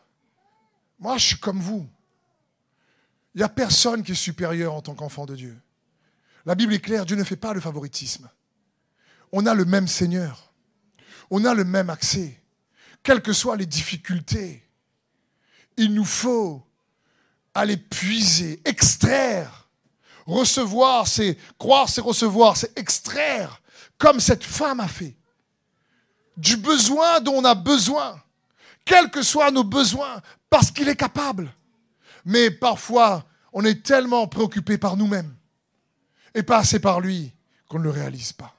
moi 0.99 1.17
je 1.17 1.27
suis 1.27 1.39
comme 1.39 1.61
vous. 1.61 1.89
Il 3.35 3.39
n'y 3.39 3.45
a 3.45 3.49
personne 3.49 4.03
qui 4.03 4.13
est 4.13 4.17
supérieur 4.17 4.75
en 4.75 4.83
tant 4.83 4.95
qu'enfant 4.95 5.25
de 5.25 5.37
Dieu. 5.37 5.57
La 6.45 6.57
Bible 6.57 6.75
est 6.75 6.81
claire, 6.81 7.07
Dieu 7.07 7.17
ne 7.17 7.23
fait 7.25 7.37
pas 7.37 7.55
le 7.55 7.61
favoritisme. 7.61 8.29
On 9.33 9.47
a 9.47 9.55
le 9.55 9.65
même 9.65 9.89
Seigneur. 9.89 10.53
On 11.31 11.45
a 11.45 11.55
le 11.55 11.65
même 11.65 11.91
accès. 11.91 12.39
Quelles 13.03 13.23
que 13.23 13.33
soient 13.33 13.57
les 13.57 13.67
difficultés, 13.67 14.63
il 15.77 15.95
nous 15.95 16.05
faut 16.05 16.63
aller 17.55 17.77
puiser, 17.77 18.61
extraire. 18.65 19.69
Recevoir, 20.27 21.09
c'est 21.09 21.37
croire, 21.59 21.89
c'est 21.89 22.01
recevoir, 22.01 22.57
c'est 22.57 22.79
extraire, 22.79 23.61
comme 23.99 24.21
cette 24.21 24.45
femme 24.45 24.81
a 24.81 24.89
fait. 24.89 25.17
Du 26.37 26.57
besoin 26.57 27.21
dont 27.21 27.35
on 27.35 27.45
a 27.45 27.55
besoin, 27.55 28.23
quels 28.85 29.11
que 29.11 29.23
soient 29.23 29.51
nos 29.51 29.65
besoins, 29.65 30.23
parce 30.49 30.71
qu'il 30.71 30.89
est 30.89 30.97
capable. 30.97 31.53
Mais 32.25 32.51
parfois, 32.51 33.25
on 33.53 33.65
est 33.65 33.83
tellement 33.85 34.27
préoccupé 34.29 34.79
par 34.79 34.97
nous-mêmes 34.97 35.35
et 36.35 36.43
pas 36.43 36.59
assez 36.59 36.79
par 36.79 37.01
lui 37.01 37.33
qu'on 37.69 37.79
ne 37.79 37.85
le 37.85 37.91
réalise 37.91 38.33
pas. 38.33 38.55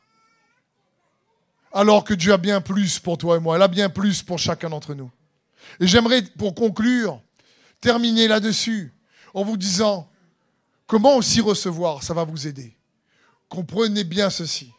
Alors 1.74 2.04
que 2.04 2.14
Dieu 2.14 2.32
a 2.32 2.38
bien 2.38 2.62
plus 2.62 3.00
pour 3.00 3.18
toi 3.18 3.38
et 3.38 3.40
moi, 3.40 3.58
il 3.58 3.62
a 3.62 3.68
bien 3.68 3.90
plus 3.90 4.22
pour 4.22 4.38
chacun 4.38 4.70
d'entre 4.70 4.94
nous. 4.94 5.12
Et 5.80 5.88
j'aimerais, 5.88 6.22
pour 6.22 6.54
conclure, 6.54 7.20
terminer 7.82 8.28
là-dessus 8.28 8.94
en 9.34 9.44
vous 9.44 9.58
disant 9.58 10.10
comment 10.86 11.18
aussi 11.18 11.42
recevoir, 11.42 12.04
ça 12.04 12.14
va 12.14 12.24
vous 12.24 12.48
aider. 12.48 12.78
Comprenez 13.50 14.04
bien 14.04 14.30
ceci. 14.30 14.72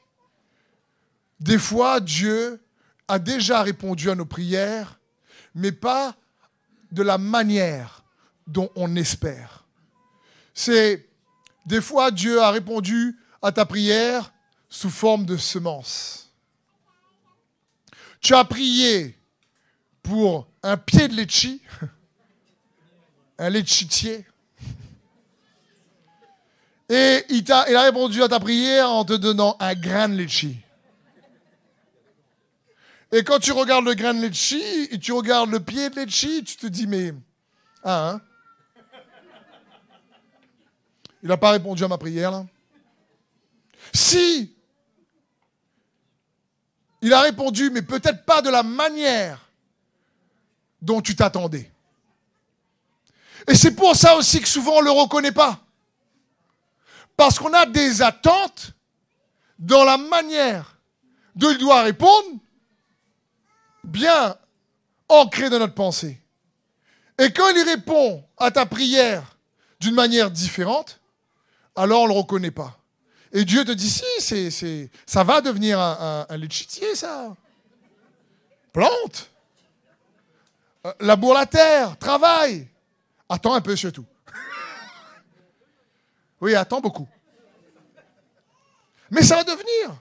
Des 1.41 1.59
fois, 1.59 2.01
Dieu 2.01 2.63
a 3.09 3.19
déjà 3.19 3.63
répondu 3.63 4.09
à 4.11 4.15
nos 4.15 4.25
prières, 4.25 5.01
mais 5.55 5.73
pas 5.73 6.15
de 6.93 7.03
la 7.03 7.19
manière 7.19 8.05
dont 8.47 8.71
on 8.77 8.95
espère. 8.97 9.65
C'est 10.55 11.09
des 11.67 11.81
fois 11.81 12.11
Dieu 12.11 12.41
a 12.41 12.51
répondu 12.51 13.19
à 13.43 13.51
ta 13.53 13.67
prière 13.67 14.33
sous 14.69 14.91
forme 14.91 15.27
de 15.27 15.37
semence. 15.37 16.24
Tu 18.25 18.35
as 18.35 18.45
prié 18.45 19.15
pour 20.03 20.49
un 20.63 20.79
pied 20.79 21.09
de 21.09 21.15
litchi 21.15 21.61
un 23.39 23.51
litchitier. 23.51 24.25
Et 26.89 27.23
il, 27.29 27.53
a, 27.53 27.83
répondu 27.83 28.23
à 28.23 28.29
ta 28.29 28.41
prière 28.41 28.91
en 28.91 29.05
te 29.05 29.13
donnant 29.13 29.59
un 29.61 29.75
grain 29.75 30.09
de 30.09 30.15
litchi. 30.15 30.57
Et 33.13 33.23
quand 33.25 33.41
tu 33.41 33.53
regardes 33.53 33.85
le 33.85 33.93
grain 33.93 34.15
de 34.15 34.21
litchi 34.21 34.89
et 34.91 34.99
tu 34.99 35.13
regardes 35.13 35.51
le 35.51 35.61
pied 35.61 35.91
de 35.91 36.01
litchi, 36.01 36.45
tu 36.45 36.57
te 36.57 36.67
dis, 36.67 36.87
mais. 36.87 37.13
Ah, 37.83 38.11
hein? 38.11 38.21
Il 41.23 41.29
n'a 41.29 41.37
pas 41.37 41.51
répondu 41.51 41.85
à 41.85 41.89
ma 41.89 41.99
prière, 41.99 42.31
là. 42.31 42.47
Si! 43.93 44.54
Il 47.05 47.13
a 47.13 47.21
répondu, 47.21 47.69
mais 47.69 47.83
peut-être 47.83 48.25
pas 48.25 48.41
de 48.41 48.49
la 48.49 48.63
manière 48.63 49.39
dont 50.81 51.03
tu 51.03 51.15
t'attendais. 51.15 51.71
Et 53.47 53.55
c'est 53.55 53.75
pour 53.75 53.95
ça 53.95 54.17
aussi 54.17 54.41
que 54.41 54.49
souvent 54.49 54.79
on 54.79 54.81
ne 54.81 54.87
le 54.87 54.91
reconnaît 54.91 55.31
pas. 55.31 55.61
Parce 57.15 57.39
qu'on 57.39 57.53
a 57.53 57.67
des 57.67 58.01
attentes 58.01 58.73
dans 59.59 59.85
la 59.85 59.99
manière 59.99 60.79
dont 61.37 61.51
il 61.51 61.59
doit 61.59 61.83
répondre, 61.83 62.39
bien 63.85 64.35
ancrées 65.11 65.51
dans 65.51 65.59
notre 65.59 65.75
pensée. 65.75 66.19
Et 67.19 67.31
quand 67.35 67.51
il 67.51 67.65
répond 67.65 68.25
à 68.39 68.51
ta 68.51 68.65
prière 68.65 69.37
d'une 69.79 69.95
manière 69.95 70.31
différente, 70.31 71.01
alors 71.77 72.05
on 72.05 72.09
ne 72.09 72.15
le 72.15 72.19
reconnaît 72.19 72.51
pas. 72.51 72.79
Et 73.37 73.45
Dieu 73.45 73.65
te 73.65 73.73
dit, 73.73 73.91
si, 73.91 74.05
c'est, 74.21 74.91
ça 75.05 75.25
va 75.25 75.41
devenir 75.41 75.81
un, 75.81 76.25
un, 76.31 76.95
ça. 76.95 77.35
Plante. 78.73 79.29
Euh, 80.87 80.93
la 81.01 81.45
terre, 81.45 81.99
travaille. 81.99 82.69
Attends 83.29 83.55
un 83.55 83.61
peu 83.61 83.75
surtout. 83.75 84.07
oui, 86.41 86.55
attends 86.55 86.81
beaucoup. 86.81 87.09
Mais 89.11 89.23
ça 89.23 89.35
va 89.35 89.43
devenir. 89.43 89.97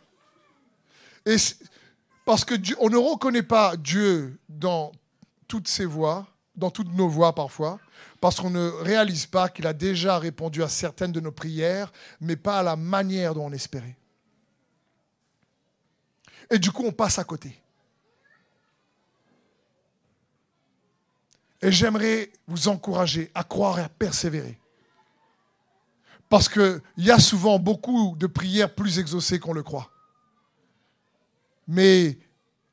Et 1.26 1.38
parce 2.26 2.46
que 2.46 2.54
on 2.80 2.90
ne 2.90 2.98
reconnaît 2.98 3.42
pas 3.42 3.76
Dieu 3.78 4.38
dans 4.48 4.92
toutes 5.48 5.68
ses 5.68 5.86
voies, 5.86 6.28
dans 6.56 6.70
toutes 6.70 6.94
nos 6.94 7.10
voies 7.10 7.34
parfois, 7.34 7.80
parce 8.24 8.40
qu'on 8.40 8.52
ne 8.52 8.70
réalise 8.70 9.26
pas 9.26 9.50
qu'il 9.50 9.68
a 9.68 9.74
déjà 9.74 10.18
répondu 10.18 10.64
à 10.64 10.70
certaines 10.70 11.12
de 11.12 11.20
nos 11.20 11.34
prières, 11.34 11.92
mais 12.22 12.38
pas 12.38 12.60
à 12.60 12.64
la 12.64 12.78
manière 12.78 13.34
dont 13.34 13.48
on 13.48 13.52
espérait. 13.52 13.98
Et 16.50 16.58
du 16.58 16.72
coup, 16.72 16.86
on 16.86 16.94
passe 16.94 17.20
à 17.20 17.26
côté. 17.26 17.62
Et 21.62 21.70
j'aimerais 21.70 22.32
vous 22.48 22.70
encourager 22.70 23.30
à 23.36 23.44
croire 23.44 23.80
et 23.80 23.84
à 23.84 23.90
persévérer. 23.90 24.58
Parce 26.30 26.48
qu'il 26.48 26.82
y 26.96 27.12
a 27.12 27.20
souvent 27.20 27.60
beaucoup 27.60 28.16
de 28.18 28.28
prières 28.28 28.74
plus 28.74 29.00
exaucées 29.00 29.38
qu'on 29.38 29.52
le 29.52 29.64
croit. 29.64 29.92
Mais 31.68 32.18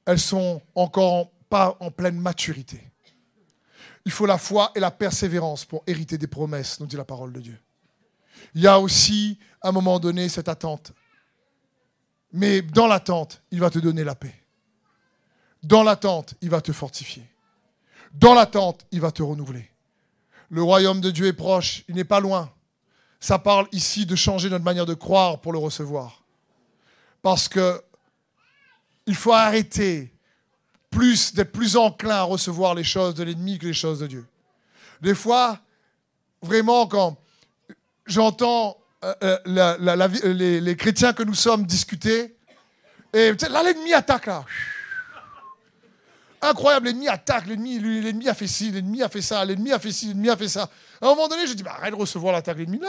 elles 0.05 0.21
sont 0.21 0.63
encore 0.77 1.33
pas 1.49 1.77
en 1.81 1.91
pleine 1.91 2.21
maturité. 2.21 2.90
Il 4.05 4.13
faut 4.13 4.27
la 4.27 4.39
foi 4.39 4.73
et 4.75 4.81
la 4.81 4.91
persévérance 4.91 5.65
pour 5.65 5.83
hériter 5.87 6.19
des 6.19 6.27
promesses, 6.27 6.81
nous 6.81 6.87
dit 6.87 6.97
la 6.97 7.05
parole 7.05 7.33
de 7.33 7.41
Dieu. 7.41 7.59
Il 8.55 8.63
y 8.63 8.67
a 8.67 8.81
aussi, 8.81 9.39
à 9.61 9.69
un 9.69 9.73
moment 9.73 9.99
donné, 9.99 10.29
cette 10.29 10.49
attente. 10.49 10.93
Mais 12.33 12.63
dans 12.63 12.87
l'attente, 12.87 13.43
il 13.51 13.61
va 13.61 13.71
te 13.71 13.79
donner 13.79 14.05
la 14.05 14.15
paix. 14.15 14.35
Dans 15.63 15.83
l'attente, 15.83 16.35
il 16.41 16.49
va 16.49 16.61
te 16.61 16.73
fortifier. 16.73 17.25
Dans 18.13 18.35
l'attente, 18.35 18.87
il 18.91 19.01
va 19.01 19.13
te 19.13 19.23
renouveler. 19.23 19.71
Le 20.49 20.63
royaume 20.63 21.01
de 21.01 21.11
Dieu 21.11 21.27
est 21.27 21.33
proche, 21.33 21.85
il 21.89 21.95
n'est 21.95 22.05
pas 22.05 22.21
loin. 22.21 22.53
Ça 23.21 23.39
parle 23.39 23.69
ici 23.73 24.07
de 24.07 24.17
changer 24.17 24.49
notre 24.49 24.65
manière 24.65 24.87
de 24.87 24.95
croire 24.95 25.41
pour 25.41 25.53
le 25.53 25.59
recevoir. 25.59 26.25
Parce 27.23 27.49
que 27.49 27.83
il 29.07 29.15
faut 29.15 29.33
arrêter 29.33 30.13
plus 30.91 31.35
d'être 31.35 31.53
plus 31.53 31.77
enclin 31.77 32.17
à 32.17 32.23
recevoir 32.23 32.75
les 32.75 32.85
choses 32.85 33.15
de 33.15 33.23
l'ennemi 33.23 33.59
que 33.59 33.67
les 33.67 33.73
choses 33.73 34.01
de 34.01 34.07
Dieu. 34.07 34.27
Des 35.01 35.15
fois, 35.15 35.59
vraiment, 36.43 36.87
quand 36.87 37.17
j'entends 38.07 38.77
euh, 39.05 39.15
euh, 39.23 40.61
les, 40.61 40.77
chrétiens 40.77 41.13
que 41.13 41.23
nous 41.23 41.35
sommes 41.35 41.65
discuter, 41.65 42.37
et 43.13 43.33
là, 43.49 43.63
l'ennemi 43.63 43.93
attaque 43.93 44.27
là. 44.27 44.45
Incroyable, 46.43 46.87
l'ennemi 46.87 47.09
attaque, 47.09 47.47
l'ennemi, 47.47 47.79
l'ennemi 47.79 48.29
a 48.29 48.35
fait 48.35 48.47
ci, 48.47 48.71
l'ennemi 48.71 49.03
a 49.03 49.09
fait 49.09 49.21
ça, 49.21 49.45
l'ennemi 49.45 49.73
a 49.73 49.79
fait 49.79 49.93
ci, 49.93 50.09
l'ennemi 50.09 50.31
a 50.31 50.37
fait 50.37 50.49
ça. 50.49 50.71
À 51.01 51.07
un 51.07 51.11
moment 51.11 51.29
donné, 51.29 51.47
je 51.47 51.53
dis, 51.53 51.63
bah, 51.63 51.75
arrête 51.77 51.93
de 51.93 51.99
recevoir 51.99 52.33
l'attaque 52.33 52.57
de 52.57 52.63
l'ennemi. 52.63 52.81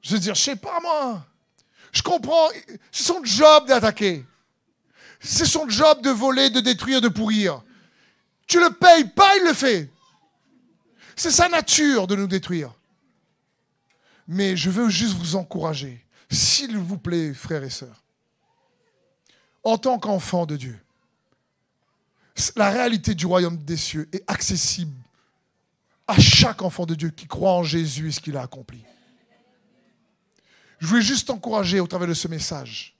Je 0.00 0.12
veux 0.12 0.18
dire, 0.20 0.34
je 0.34 0.42
sais 0.42 0.56
pas 0.56 0.78
moi. 0.80 1.24
Je 1.92 2.02
comprends, 2.02 2.48
c'est 2.92 3.04
son 3.04 3.24
job 3.24 3.66
d'attaquer. 3.66 4.24
C'est 5.24 5.46
son 5.46 5.66
job 5.68 6.02
de 6.02 6.10
voler, 6.10 6.50
de 6.50 6.60
détruire, 6.60 7.00
de 7.00 7.08
pourrir. 7.08 7.62
Tu 8.46 8.60
le 8.60 8.70
payes 8.74 9.08
pas, 9.08 9.36
il 9.38 9.44
le 9.44 9.54
fait. 9.54 9.90
C'est 11.16 11.30
sa 11.30 11.48
nature 11.48 12.06
de 12.06 12.14
nous 12.14 12.26
détruire. 12.26 12.74
Mais 14.28 14.54
je 14.54 14.68
veux 14.68 14.90
juste 14.90 15.14
vous 15.14 15.34
encourager, 15.36 16.04
s'il 16.30 16.76
vous 16.76 16.98
plaît, 16.98 17.32
frères 17.32 17.64
et 17.64 17.70
sœurs, 17.70 18.02
en 19.62 19.78
tant 19.78 19.98
qu'enfant 19.98 20.44
de 20.44 20.56
Dieu, 20.56 20.78
la 22.56 22.70
réalité 22.70 23.14
du 23.14 23.24
royaume 23.24 23.56
des 23.56 23.76
cieux 23.78 24.08
est 24.12 24.24
accessible 24.26 24.96
à 26.06 26.20
chaque 26.20 26.60
enfant 26.60 26.84
de 26.84 26.94
Dieu 26.94 27.10
qui 27.10 27.26
croit 27.26 27.52
en 27.52 27.62
Jésus 27.62 28.08
et 28.08 28.12
ce 28.12 28.20
qu'il 28.20 28.36
a 28.36 28.42
accompli. 28.42 28.84
Je 30.80 30.86
voulais 30.86 31.02
juste 31.02 31.28
t'encourager 31.28 31.80
au 31.80 31.86
travers 31.86 32.08
de 32.08 32.14
ce 32.14 32.28
message 32.28 32.93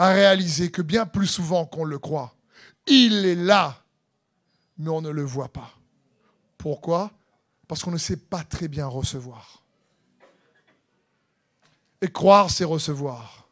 à 0.00 0.14
réaliser 0.14 0.70
que 0.70 0.80
bien 0.80 1.04
plus 1.04 1.26
souvent 1.26 1.66
qu'on 1.66 1.84
le 1.84 1.98
croit, 1.98 2.34
il 2.86 3.26
est 3.26 3.34
là, 3.34 3.84
mais 4.78 4.88
on 4.88 5.02
ne 5.02 5.10
le 5.10 5.22
voit 5.22 5.52
pas. 5.52 5.72
Pourquoi? 6.56 7.10
Parce 7.68 7.82
qu'on 7.82 7.90
ne 7.90 7.98
sait 7.98 8.16
pas 8.16 8.42
très 8.42 8.66
bien 8.66 8.86
recevoir. 8.86 9.62
Et 12.00 12.10
croire, 12.10 12.50
c'est 12.50 12.64
recevoir. 12.64 13.46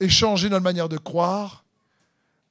Et 0.00 0.10
changer 0.10 0.50
notre 0.50 0.64
manière 0.64 0.90
de 0.90 0.98
croire 0.98 1.64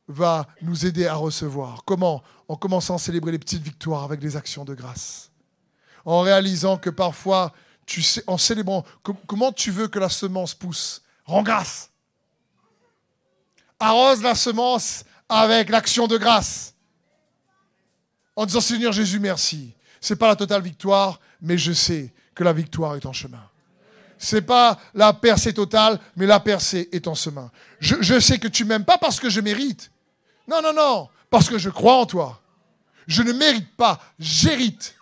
va 0.08 0.48
nous 0.64 0.88
aider 0.88 1.06
à 1.06 1.14
recevoir. 1.14 1.84
Comment? 1.86 2.24
En 2.48 2.56
commençant 2.56 2.96
à 2.96 2.98
célébrer 2.98 3.32
les 3.32 3.38
petites 3.38 3.62
victoires 3.62 4.06
avec 4.06 4.20
des 4.20 4.38
actions 4.38 4.66
de 4.66 4.74
grâce. 4.74 5.30
En 6.04 6.22
réalisant 6.22 6.80
que 6.80 6.90
parfois, 6.90 7.54
en 8.26 8.40
célébrant, 8.40 8.84
comment 9.28 9.52
tu 9.52 9.70
veux 9.70 9.88
que 9.88 10.00
la 10.00 10.10
semence 10.10 10.56
pousse? 10.56 11.04
Rends 11.26 11.44
grâce. 11.44 11.89
Arrose 13.80 14.22
la 14.22 14.36
semence 14.36 15.04
avec 15.28 15.70
l'action 15.70 16.08
de 16.08 16.18
grâce. 16.18 16.74
En 18.36 18.46
disant 18.46 18.62
Seigneur 18.62 18.92
Jésus, 18.92 19.20
merci. 19.20 19.74
Ce 20.02 20.14
n'est 20.14 20.18
pas 20.18 20.28
la 20.28 20.36
totale 20.36 20.62
victoire, 20.62 21.20
mais 21.42 21.58
je 21.58 21.72
sais 21.72 22.14
que 22.36 22.44
la 22.44 22.54
victoire 22.54 22.96
est 22.96 23.06
en 23.06 23.14
chemin. 23.14 23.44
Ce 24.18 24.36
n'est 24.36 24.42
pas 24.42 24.80
la 24.94 25.14
percée 25.14 25.54
totale, 25.54 26.00
mais 26.16 26.26
la 26.26 26.40
percée 26.40 26.90
est 26.92 27.08
en 27.08 27.16
chemin. 27.16 27.52
Je, 27.80 27.96
je 28.02 28.20
sais 28.20 28.38
que 28.38 28.48
tu 28.48 28.66
m'aimes 28.66 28.86
pas 28.86 28.98
parce 28.98 29.20
que 29.20 29.30
je 29.30 29.40
mérite. 29.40 29.92
Non, 30.48 30.62
non, 30.62 30.74
non, 30.74 31.10
parce 31.30 31.50
que 31.50 31.58
je 31.58 31.70
crois 31.70 31.96
en 31.96 32.06
toi. 32.06 32.42
Je 33.08 33.24
ne 33.24 33.34
mérite 33.34 33.76
pas, 33.76 34.00
j'hérite. 34.20 34.96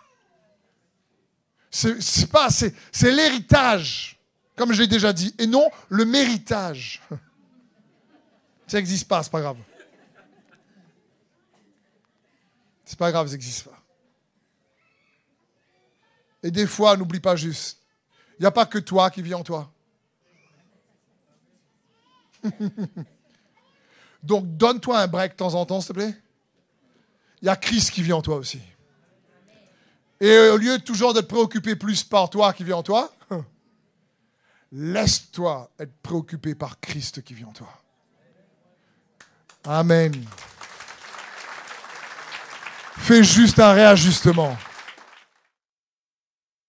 C'est 1.70 2.30
pas, 2.30 2.48
c'est 2.50 3.12
l'héritage, 3.12 4.18
comme 4.56 4.72
je 4.72 4.80
l'ai 4.82 4.88
déjà 4.88 5.12
dit, 5.12 5.34
et 5.38 5.46
non 5.46 5.68
le 5.88 6.04
méritage. 6.04 7.02
Ça 8.68 8.76
n'existe 8.76 9.08
pas, 9.08 9.22
c'est 9.22 9.32
pas 9.32 9.40
grave. 9.40 9.56
C'est 12.84 12.98
pas 12.98 13.10
grave, 13.10 13.26
ça 13.26 13.32
n'existe 13.32 13.64
pas. 13.64 13.82
Et 16.42 16.50
des 16.50 16.66
fois, 16.66 16.96
n'oublie 16.96 17.20
pas 17.20 17.34
juste, 17.34 17.78
il 18.38 18.42
n'y 18.42 18.46
a 18.46 18.50
pas 18.50 18.66
que 18.66 18.78
toi 18.78 19.10
qui 19.10 19.22
vis 19.22 19.34
en 19.34 19.42
toi. 19.42 19.72
Donc 24.22 24.56
donne-toi 24.56 25.00
un 25.00 25.06
break 25.08 25.32
de 25.32 25.36
temps 25.36 25.54
en 25.54 25.66
temps, 25.66 25.80
s'il 25.80 25.88
te 25.88 25.94
plaît. 25.94 26.14
Il 27.42 27.46
y 27.46 27.48
a 27.48 27.56
Christ 27.56 27.90
qui 27.90 28.02
vit 28.02 28.12
en 28.12 28.22
toi 28.22 28.36
aussi. 28.36 28.60
Et 30.20 30.36
au 30.48 30.56
lieu 30.56 30.78
de 30.78 30.82
toujours 30.82 31.14
d'être 31.14 31.28
préoccupé 31.28 31.76
plus 31.76 32.04
par 32.04 32.28
toi 32.28 32.52
qui 32.52 32.64
vit 32.64 32.72
en 32.72 32.82
toi, 32.82 33.12
laisse-toi 34.72 35.70
être 35.78 35.94
préoccupé 36.02 36.54
par 36.54 36.80
Christ 36.80 37.22
qui 37.22 37.34
vit 37.34 37.44
en 37.44 37.52
toi. 37.52 37.68
Amen. 39.68 40.24
Fais 42.96 43.22
juste 43.22 43.58
un 43.60 43.72
réajustement. 43.72 44.56